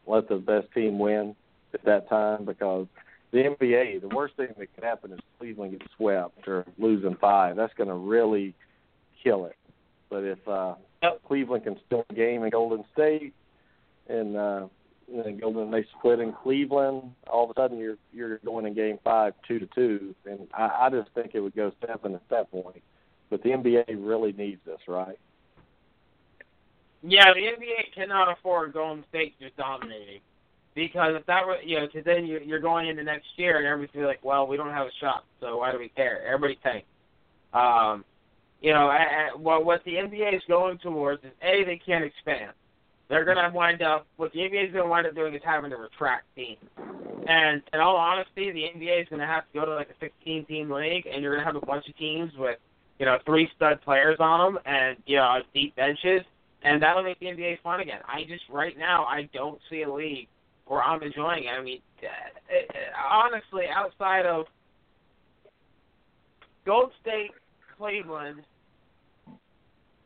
let 0.06 0.28
the 0.28 0.36
best 0.36 0.72
team 0.72 0.98
win 0.98 1.36
at 1.74 1.84
that 1.84 2.08
time? 2.08 2.44
Because 2.44 2.86
the 3.32 3.38
NBA, 3.38 4.00
the 4.00 4.08
worst 4.08 4.36
thing 4.36 4.48
that 4.58 4.74
could 4.74 4.84
happen 4.84 5.12
is 5.12 5.20
Cleveland 5.38 5.78
gets 5.78 5.90
swept 5.96 6.48
or 6.48 6.64
losing 6.78 7.16
five. 7.16 7.56
That's 7.56 7.74
going 7.74 7.88
to 7.90 7.94
really 7.94 8.54
kill 9.22 9.46
it. 9.46 9.56
But 10.08 10.24
if 10.24 10.46
uh, 10.48 10.76
Yep. 11.02 11.22
Cleveland 11.28 11.64
can 11.64 11.76
still 11.86 12.04
game 12.14 12.42
in 12.42 12.50
Golden 12.50 12.84
State 12.92 13.34
and 14.08 14.36
uh, 14.36 14.66
and 15.08 15.24
then 15.24 15.38
Golden 15.38 15.70
they 15.70 15.84
split 15.98 16.20
in 16.20 16.32
Cleveland, 16.32 17.12
all 17.30 17.44
of 17.44 17.50
a 17.50 17.54
sudden 17.60 17.78
you're 17.78 17.96
you're 18.12 18.38
going 18.38 18.66
in 18.66 18.74
game 18.74 18.98
five 19.04 19.34
two 19.46 19.58
to 19.58 19.66
two, 19.74 20.14
and 20.24 20.46
I, 20.52 20.86
I 20.86 20.90
just 20.90 21.10
think 21.14 21.32
it 21.34 21.40
would 21.40 21.54
go 21.54 21.72
seven 21.86 22.14
at 22.14 22.28
that 22.30 22.50
point. 22.50 22.82
But 23.30 23.42
the 23.42 23.50
NBA 23.50 23.84
really 23.98 24.32
needs 24.32 24.60
this, 24.64 24.78
right? 24.86 25.18
Yeah, 27.02 27.32
the 27.34 27.40
NBA 27.40 27.94
cannot 27.94 28.32
afford 28.32 28.72
Golden 28.72 29.04
State 29.08 29.34
just 29.40 29.56
dominating. 29.56 30.20
Because 30.74 31.14
if 31.18 31.24
that 31.26 31.46
were, 31.46 31.60
you 31.62 31.80
know, 31.80 31.86
because 31.86 32.04
then 32.04 32.26
you're, 32.26 32.42
you're 32.42 32.60
going 32.60 32.88
into 32.88 33.02
next 33.02 33.28
year 33.36 33.56
and 33.56 33.66
everybody's 33.66 34.04
like, 34.04 34.22
well, 34.22 34.46
we 34.46 34.58
don't 34.58 34.72
have 34.72 34.86
a 34.86 34.90
shot, 35.00 35.24
so 35.40 35.56
why 35.56 35.72
do 35.72 35.78
we 35.78 35.88
care? 35.88 36.22
Everybody 36.26 36.58
tank. 36.62 36.84
Um, 37.54 38.04
you 38.60 38.74
know, 38.74 38.90
a- 38.90 39.34
a- 39.34 39.38
what 39.38 39.64
what 39.64 39.84
the 39.84 39.92
NBA 39.92 40.34
is 40.36 40.42
going 40.48 40.78
towards 40.78 41.24
is 41.24 41.30
a 41.42 41.64
they 41.64 41.80
can't 41.84 42.04
expand. 42.04 42.52
They're 43.08 43.24
gonna 43.24 43.50
wind 43.52 43.82
up 43.82 44.06
what 44.16 44.32
the 44.32 44.40
NBA 44.40 44.68
is 44.68 44.72
gonna 44.72 44.88
wind 44.88 45.06
up 45.06 45.14
doing 45.14 45.34
is 45.34 45.42
having 45.44 45.70
to 45.70 45.76
retract 45.76 46.24
teams. 46.34 46.58
And 47.28 47.62
in 47.72 47.80
all 47.80 47.96
honesty, 47.96 48.50
the 48.50 48.64
NBA 48.76 49.02
is 49.02 49.08
gonna 49.08 49.26
have 49.26 49.44
to 49.52 49.58
go 49.60 49.64
to 49.64 49.74
like 49.74 49.90
a 49.90 49.94
16 50.00 50.44
team 50.46 50.70
league, 50.70 51.06
and 51.06 51.22
you're 51.22 51.34
gonna 51.34 51.46
have 51.46 51.56
a 51.56 51.66
bunch 51.66 51.88
of 51.88 51.96
teams 51.96 52.32
with 52.36 52.58
you 52.98 53.06
know 53.06 53.18
three 53.24 53.48
stud 53.56 53.80
players 53.82 54.16
on 54.20 54.54
them 54.54 54.62
and 54.64 54.96
you 55.06 55.16
know 55.16 55.40
deep 55.54 55.76
benches 55.76 56.22
and 56.66 56.82
that'll 56.82 57.02
make 57.02 57.18
the 57.20 57.26
NBA 57.26 57.60
fun 57.62 57.80
again. 57.80 58.00
I 58.08 58.24
just 58.24 58.42
right 58.50 58.76
now 58.76 59.04
I 59.04 59.28
don't 59.32 59.60
see 59.70 59.82
a 59.82 59.92
league 59.92 60.28
where 60.66 60.82
I'm 60.82 61.02
enjoying 61.02 61.44
it. 61.44 61.50
I 61.50 61.62
mean, 61.62 61.80
uh, 62.02 62.06
uh, 62.06 63.14
honestly, 63.14 63.64
outside 63.72 64.26
of 64.26 64.46
Gold 66.64 66.90
State, 67.00 67.30
Cleveland, 67.78 68.42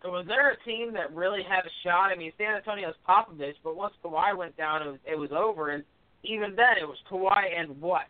was 0.05 0.27
there 0.27 0.51
a 0.51 0.57
team 0.65 0.95
that 0.95 1.15
really 1.15 1.43
had 1.43 1.61
a 1.61 1.73
shot? 1.85 2.11
I 2.11 2.17
mean, 2.17 2.33
San 2.39 2.55
Antonio's 2.55 2.95
Popovich, 3.07 3.57
but 3.63 3.77
once 3.77 3.95
Kawhi 4.03 4.37
went 4.37 4.57
down, 4.57 4.83
it 4.83 4.91
was, 4.91 4.99
it 5.13 5.19
was 5.19 5.31
over. 5.33 5.71
And 5.71 5.85
even 6.25 6.57
then, 6.57 6.79
it 6.81 6.89
was 6.89 6.99
Kawhi 7.11 7.59
and 7.59 7.81
what? 7.81 8.07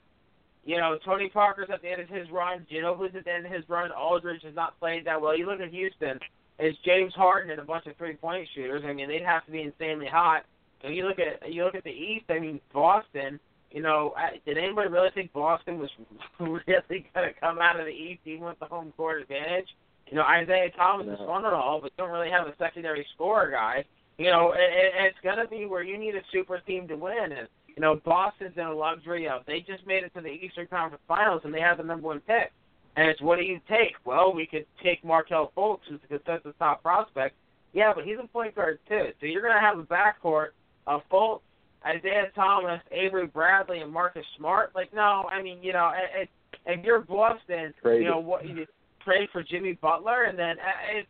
You 0.64 0.76
know, 0.76 0.98
Tony 1.04 1.28
Parker's 1.28 1.68
at 1.72 1.82
the 1.82 1.88
end 1.88 2.02
of 2.02 2.08
his 2.08 2.30
run. 2.30 2.66
Ginobili's 2.70 3.16
at 3.16 3.24
the 3.24 3.32
end 3.32 3.46
of 3.46 3.52
his 3.52 3.68
run. 3.68 3.90
Aldridge 3.90 4.42
has 4.44 4.54
not 4.54 4.78
played 4.78 5.06
that 5.06 5.20
well. 5.20 5.36
You 5.36 5.46
look 5.46 5.60
at 5.60 5.70
Houston 5.70 6.20
it's 6.60 6.78
James 6.84 7.14
Harden 7.14 7.50
and 7.50 7.60
a 7.60 7.64
bunch 7.64 7.86
of 7.86 7.96
three 7.96 8.14
point 8.14 8.46
shooters. 8.54 8.82
I 8.86 8.92
mean, 8.92 9.08
they'd 9.08 9.22
have 9.22 9.44
to 9.46 9.52
be 9.52 9.62
insanely 9.62 10.06
hot. 10.06 10.44
And 10.84 10.94
you 10.94 11.06
look 11.06 11.18
at 11.18 11.52
you 11.52 11.64
look 11.64 11.74
at 11.74 11.84
the 11.84 11.90
East. 11.90 12.26
I 12.28 12.38
mean, 12.38 12.60
Boston. 12.72 13.40
You 13.70 13.82
know, 13.82 14.14
did 14.44 14.58
anybody 14.58 14.88
really 14.88 15.10
think 15.14 15.32
Boston 15.32 15.78
was 15.78 15.90
really 16.40 17.06
going 17.14 17.28
to 17.28 17.40
come 17.40 17.60
out 17.60 17.78
of 17.78 17.86
the 17.86 17.92
East 17.92 18.22
even 18.24 18.44
with 18.44 18.58
the 18.58 18.66
home 18.66 18.92
court 18.96 19.22
advantage? 19.22 19.68
You 20.10 20.16
know, 20.16 20.22
Isaiah 20.22 20.70
Thomas 20.76 21.06
No. 21.06 21.12
is 21.14 21.18
fun 21.20 21.44
and 21.44 21.54
all, 21.54 21.80
but 21.80 21.92
you 21.96 22.04
don't 22.04 22.10
really 22.10 22.30
have 22.30 22.46
a 22.46 22.54
secondary 22.58 23.06
scorer 23.14 23.50
guy. 23.50 23.84
You 24.18 24.26
know, 24.26 24.52
and, 24.52 24.60
and 24.60 25.06
it's 25.06 25.18
going 25.22 25.38
to 25.38 25.46
be 25.48 25.64
where 25.66 25.82
you 25.82 25.96
need 25.96 26.14
a 26.14 26.20
super 26.32 26.58
team 26.58 26.86
to 26.88 26.96
win. 26.96 27.32
And 27.32 27.48
you 27.68 27.80
know, 27.80 27.96
Boston's 28.04 28.56
in 28.56 28.66
a 28.66 28.74
luxury 28.74 29.28
of 29.28 29.42
they 29.46 29.60
just 29.60 29.86
made 29.86 30.02
it 30.04 30.12
to 30.14 30.20
the 30.20 30.28
Eastern 30.28 30.66
Conference 30.66 31.02
Finals 31.08 31.42
and 31.44 31.54
they 31.54 31.60
have 31.60 31.78
the 31.78 31.84
number 31.84 32.08
one 32.08 32.20
pick. 32.20 32.52
And 32.96 33.08
it's 33.08 33.20
what 33.22 33.38
do 33.38 33.44
you 33.44 33.60
take? 33.68 33.94
Well, 34.04 34.34
we 34.34 34.46
could 34.46 34.66
take 34.82 35.04
Markelle 35.04 35.52
Fultz, 35.56 35.80
who's 35.88 36.00
the 36.02 36.18
consensus 36.18 36.52
top 36.58 36.82
prospect. 36.82 37.36
Yeah, 37.72 37.92
but 37.94 38.04
he's 38.04 38.16
a 38.22 38.26
point 38.26 38.56
guard 38.56 38.80
too. 38.88 39.12
So 39.20 39.26
you're 39.26 39.42
going 39.42 39.54
to 39.54 39.60
have 39.60 39.78
a 39.78 39.84
backcourt 39.84 40.48
of 40.88 41.02
Fultz, 41.10 41.40
Isaiah 41.86 42.30
Thomas, 42.34 42.80
Avery 42.90 43.28
Bradley, 43.28 43.78
and 43.78 43.92
Marcus 43.92 44.26
Smart. 44.36 44.72
Like, 44.74 44.92
no, 44.92 45.28
I 45.32 45.40
mean, 45.40 45.62
you 45.62 45.72
know, 45.72 45.92
it, 45.94 46.22
it, 46.22 46.28
if 46.66 46.84
you're 46.84 47.00
Boston, 47.00 47.72
Trade 47.80 48.02
you 48.02 48.08
know 48.08 48.18
what 48.18 48.46
you 48.46 48.66
trade 49.04 49.28
for 49.32 49.42
Jimmy 49.42 49.72
Butler, 49.80 50.24
and 50.24 50.38
then 50.38 50.56
uh, 50.58 50.98
it, 50.98 51.06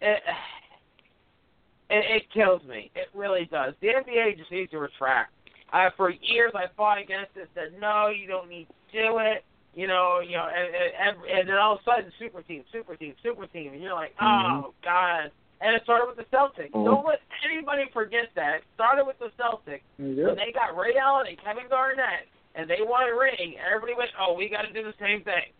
it 0.00 0.22
it 1.90 2.04
it 2.16 2.22
kills 2.32 2.62
me. 2.64 2.90
It 2.94 3.08
really 3.14 3.48
does. 3.50 3.74
The 3.80 3.88
NBA 3.88 4.36
just 4.38 4.50
needs 4.50 4.70
to 4.72 4.78
retract. 4.78 5.32
Uh, 5.72 5.90
for 5.96 6.10
years, 6.10 6.52
I 6.54 6.64
fought 6.76 6.98
against 6.98 7.36
it. 7.36 7.48
Said 7.54 7.78
no, 7.80 8.08
you 8.08 8.26
don't 8.26 8.48
need 8.48 8.66
to 8.68 8.74
do 8.92 9.18
it. 9.18 9.44
You 9.74 9.86
know, 9.86 10.20
you 10.20 10.34
know, 10.34 10.48
and, 10.48 10.66
and, 10.74 11.38
and 11.38 11.48
then 11.48 11.56
all 11.56 11.74
of 11.74 11.80
a 11.80 11.84
sudden, 11.84 12.10
super 12.18 12.42
team, 12.42 12.64
super 12.72 12.96
team, 12.96 13.14
super 13.22 13.46
team, 13.46 13.72
and 13.74 13.82
you're 13.82 13.94
like, 13.94 14.14
oh 14.20 14.74
god. 14.82 15.30
And 15.60 15.74
it 15.74 15.82
started 15.82 16.06
with 16.06 16.16
the 16.16 16.28
Celtics. 16.34 16.70
Mhm. 16.70 16.86
Don't 16.86 17.04
let 17.04 17.18
anybody 17.44 17.84
forget 17.92 18.30
that. 18.36 18.62
It 18.62 18.64
started 18.74 19.04
with 19.04 19.18
the 19.18 19.30
Celtics. 19.38 19.82
Yeah. 19.98 20.30
When 20.30 20.36
they 20.36 20.54
got 20.54 20.76
Ray 20.78 20.94
Allen 20.96 21.26
and 21.26 21.36
Kevin 21.42 21.68
Garnett, 21.68 22.30
and 22.54 22.70
they 22.70 22.78
won 22.80 23.10
a 23.10 23.14
ring, 23.14 23.54
everybody 23.58 23.94
went, 23.98 24.10
oh, 24.18 24.34
we 24.34 24.48
got 24.48 24.62
to 24.62 24.72
do 24.72 24.82
the 24.82 24.94
same 24.98 25.22
thing. 25.22 25.50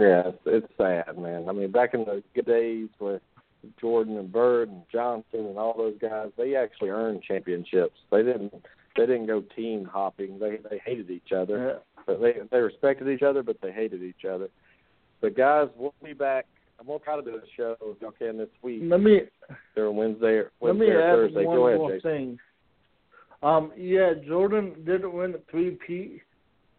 Yeah, 0.00 0.22
it's, 0.28 0.38
it's 0.46 0.72
sad, 0.78 1.18
man. 1.18 1.46
I 1.48 1.52
mean, 1.52 1.70
back 1.70 1.94
in 1.94 2.00
the 2.04 2.22
good 2.34 2.46
days 2.46 2.88
with 2.98 3.20
Jordan 3.80 4.16
and 4.16 4.32
Bird 4.32 4.70
and 4.70 4.82
Johnson 4.90 5.40
and 5.46 5.58
all 5.58 5.74
those 5.76 5.96
guys, 6.00 6.28
they 6.38 6.56
actually 6.56 6.88
earned 6.88 7.22
championships. 7.22 7.96
They 8.10 8.22
didn't. 8.22 8.54
They 8.96 9.06
didn't 9.06 9.26
go 9.28 9.42
team 9.54 9.84
hopping. 9.84 10.38
They 10.38 10.58
they 10.68 10.80
hated 10.84 11.10
each 11.10 11.32
other, 11.36 11.80
Yeah. 11.98 12.02
but 12.06 12.20
they 12.20 12.34
they 12.50 12.58
respected 12.58 13.08
each 13.08 13.22
other, 13.22 13.42
but 13.42 13.58
they 13.62 13.70
hated 13.72 14.02
each 14.02 14.24
other. 14.24 14.48
But 15.20 15.36
guys, 15.36 15.68
we'll 15.76 15.94
be 16.02 16.12
back. 16.14 16.46
I'm 16.80 16.86
gonna 16.86 16.98
try 16.98 17.16
to 17.16 17.22
do 17.22 17.36
a 17.36 17.40
show 17.56 17.76
if 17.82 18.00
y'all 18.00 18.10
can 18.12 18.38
this 18.38 18.48
week 18.62 18.80
Let 18.84 19.00
me 19.02 19.20
during 19.76 19.96
Wednesday 19.96 20.26
or 20.38 20.50
let 20.62 20.74
Wednesday 20.76 20.86
me 20.86 20.92
or 20.92 21.02
add 21.02 21.14
Thursday. 21.14 21.44
one 21.44 21.56
Go 21.56 21.66
ahead, 21.68 21.78
more 21.78 21.90
Jason. 21.92 22.10
thing. 22.10 22.38
Um, 23.42 23.72
yeah, 23.76 24.12
Jordan 24.26 24.74
didn't 24.84 25.12
win 25.12 25.34
three-peat 25.50 26.20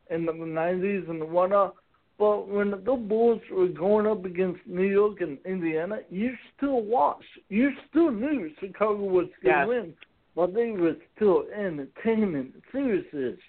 in 0.09 0.25
the 0.25 0.33
nineties 0.33 1.03
and 1.07 1.23
whatnot, 1.31 1.75
but 2.21 2.47
when 2.47 2.69
the 2.69 2.77
Bulls 2.77 3.41
were 3.51 3.67
going 3.67 4.05
up 4.05 4.25
against 4.25 4.59
New 4.67 4.83
York 4.83 5.21
and 5.21 5.39
Indiana, 5.43 6.01
you 6.11 6.33
still 6.55 6.83
watched. 6.83 7.25
You 7.49 7.71
still 7.89 8.11
knew 8.11 8.51
Chicago 8.59 9.01
was 9.05 9.27
gonna 9.43 9.57
Yes. 9.57 9.67
win, 9.67 9.97
but 10.35 10.53
they 10.53 10.69
were 10.69 10.95
still 11.15 11.47
entertaining. 11.51 12.53
Seriously. 12.71 13.39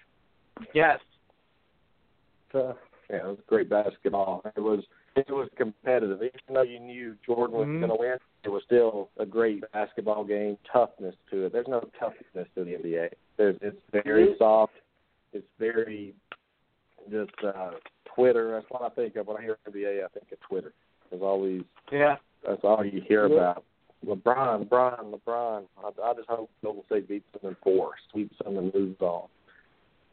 Yes. 0.73 1.01
So, 2.51 2.79
Yeah, 3.11 3.17
it 3.19 3.27
was 3.27 3.41
great 3.47 3.69
basketball. 3.69 4.43
It 4.57 4.61
was 4.61 4.87
it 5.17 5.29
was 5.29 5.51
competitive. 5.57 6.23
Even 6.23 6.55
though 6.55 6.63
you 6.63 6.81
knew 6.81 7.15
Jordan 7.27 7.55
was 7.55 7.69
Mhm. 7.69 7.81
going 7.81 7.91
to 7.91 7.99
win, 7.99 8.19
it 8.45 8.49
was 8.49 8.65
still 8.65 9.11
a 9.19 9.27
great 9.27 9.63
basketball 9.73 10.25
game. 10.25 10.57
Toughness 10.65 11.15
to 11.31 11.45
it. 11.45 11.53
There's 11.53 11.69
no 11.69 11.81
toughness 11.99 12.49
to 12.55 12.65
the 12.65 12.77
NBA. 12.77 13.11
There's 13.37 13.59
it's 13.61 13.83
very 13.91 14.29
Mhm. 14.29 14.39
soft. 14.39 14.81
It's 15.35 15.51
very 15.59 16.15
just 17.11 17.45
uh 17.45 17.73
Twitter. 18.15 18.53
That's 18.53 18.67
what 18.71 18.83
I 18.83 18.89
think 18.95 19.17
of 19.17 19.27
when 19.27 19.37
I 19.39 19.43
hear 19.43 19.59
NBA. 19.69 20.05
I 20.05 20.09
think 20.09 20.31
of 20.33 20.41
Twitter. 20.41 20.73
There's 21.11 21.23
always 21.23 21.63
Yeah. 21.91 22.17
that's 22.47 22.63
all 22.65 22.85
you 22.85 23.01
hear 23.01 23.27
Yeah. 23.29 23.35
about. 23.35 23.65
LeBron, 24.05 24.69
LeBron, 24.69 25.11
LeBron. 25.21 25.65
I, 25.85 25.91
I 26.03 26.15
just 26.15 26.29
hope 26.29 26.51
Golden 26.63 26.85
State 26.87 27.07
beats 27.09 27.25
them 27.33 27.51
in 27.51 27.57
four, 27.63 27.93
sweeps 28.11 28.37
them, 28.39 28.57
and 28.59 28.75
moves 28.75 29.01
on. 29.01 29.29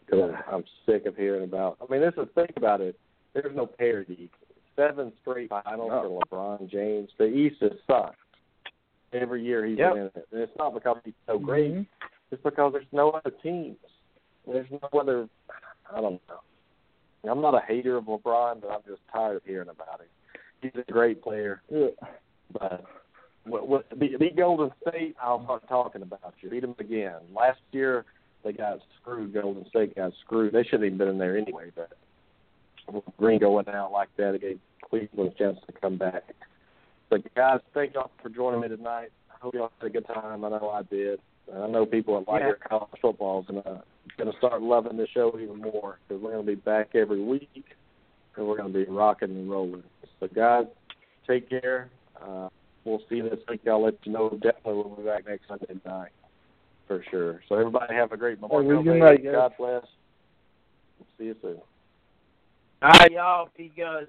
Because 0.06 0.34
I'm 0.52 0.64
sick 0.86 1.06
of 1.06 1.16
hearing 1.18 1.44
about. 1.44 1.78
I 1.82 1.92
mean, 1.92 2.02
this 2.02 2.14
is 2.18 2.28
think 2.36 2.52
about 2.56 2.82
it. 2.82 3.00
There's 3.34 3.56
no 3.56 3.66
parity. 3.66 4.30
Seven 4.76 5.12
straight 5.22 5.50
finals 5.50 5.90
No. 5.90 6.22
for 6.30 6.38
LeBron 6.38 6.70
James. 6.70 7.10
The 7.18 7.26
East 7.26 7.62
has 7.62 7.72
sucked 7.88 8.18
every 9.12 9.44
year 9.44 9.66
he's 9.66 9.78
Yep. 9.80 9.92
in 9.96 10.02
it, 10.04 10.28
and 10.32 10.42
it's 10.42 10.56
not 10.58 10.74
because 10.74 10.98
he's 11.04 11.14
so 11.26 11.40
great. 11.40 11.72
mhm. 11.74 11.88
It's 12.32 12.42
because 12.44 12.74
there's 12.74 12.92
no 12.94 13.10
other 13.12 13.32
teams. 13.32 13.78
There's 14.46 14.70
no 14.70 15.00
other. 15.00 15.28
I 15.92 16.00
don't 16.02 16.22
know. 16.28 16.42
I'm 17.28 17.42
not 17.42 17.56
a 17.56 17.62
hater 17.66 17.98
of 17.98 18.06
LeBron, 18.06 18.62
but 18.62 18.72
I'm 18.72 18.82
just 18.88 19.02
tired 19.12 19.38
of 19.38 19.44
hearing 19.46 19.70
about 19.70 20.02
him. 20.02 20.08
He's 20.62 20.72
a 20.76 20.92
great 20.92 21.22
player. 21.22 21.62
Yeah. 21.70 21.88
But 22.52 22.86
what, 23.46 23.68
what, 23.68 24.00
beat, 24.00 24.18
beat 24.20 24.36
Golden 24.36 24.72
State, 24.88 25.16
I'll 25.22 25.44
start 25.44 25.68
talking 25.68 26.02
about 26.02 26.34
you. 26.42 26.50
Beat 26.50 26.62
them 26.62 26.76
again. 26.80 27.20
Last 27.36 27.60
year, 27.72 28.06
they 28.44 28.54
got 28.54 28.80
screwed. 29.02 29.34
Golden 29.34 29.68
State 29.70 29.96
got 29.96 30.12
screwed. 30.26 30.54
They 30.54 30.64
shouldn't 30.64 30.86
even 30.86 30.98
been 30.98 31.08
in 31.10 31.18
there 31.18 31.38
anyway. 31.38 31.72
But 31.76 31.90
Green 33.18 33.40
going 33.40 33.68
out 33.70 33.92
like 33.92 34.10
that, 34.18 34.36
it 34.36 34.42
gave 34.42 34.60
Cleveland 34.90 35.34
a 35.34 35.38
chance 35.38 35.60
to 35.68 35.74
come 35.80 35.98
back. 35.98 36.24
But 37.10 37.34
guys, 37.36 37.60
thank 37.74 37.96
y'all 37.96 38.12
for 38.22 38.30
joining 38.30 38.62
me 38.62 38.68
tonight. 38.68 39.10
I 39.30 39.36
hope 39.40 39.54
y'all 39.54 39.72
had 39.80 39.88
a 39.88 39.90
good 39.90 40.08
time. 40.08 40.46
I 40.46 40.50
know 40.50 40.70
I 40.70 40.84
did. 40.84 41.20
And 41.52 41.64
I 41.64 41.68
know 41.68 41.86
people 41.86 42.20
that 42.20 42.30
like 42.32 42.42
Yeah. 42.42 42.48
their 42.48 42.56
college 42.56 43.00
football 43.02 43.42
is 43.42 43.48
gonna 43.48 43.84
gonna 44.18 44.34
start 44.38 44.62
loving 44.62 44.98
the 44.98 45.08
show 45.08 45.38
even 45.40 45.58
more 45.58 46.00
because 46.08 46.22
we're 46.22 46.32
gonna 46.32 46.44
be 46.44 46.56
back 46.56 46.96
every 46.96 47.22
week 47.22 47.76
and 48.36 48.48
we're 48.48 48.58
gonna 48.58 48.70
be 48.70 48.86
rocking 48.86 49.30
and 49.30 49.50
rolling. 49.50 49.84
So 50.20 50.28
guys, 50.28 50.68
take 51.26 51.50
care. 51.50 51.90
Uh, 52.22 52.50
we'll 52.84 53.02
see 53.10 53.18
you 53.18 53.30
this 53.30 53.40
week. 53.48 53.62
I'll 53.68 53.82
let 53.82 53.96
you 54.06 54.12
know. 54.12 54.30
Definitely 54.30 54.74
we'll 54.74 54.96
be 54.96 55.04
back 55.04 55.26
next 55.28 55.48
Sunday 55.48 55.80
night 55.86 56.12
for 56.88 57.04
sure. 57.10 57.42
So 57.48 57.56
everybody 57.56 57.94
have 57.96 58.12
a 58.12 58.18
great 58.18 58.42
Memorial 58.42 58.84
Day. 58.84 59.00
night. 59.00 59.24
God 59.24 59.54
bless. 59.58 59.86
See 61.18 61.26
you 61.26 61.36
soon. 61.42 61.62
All 62.82 62.92
right, 62.92 63.12
y'all. 63.12 63.50
Be 63.58 63.72
good. 63.76 64.08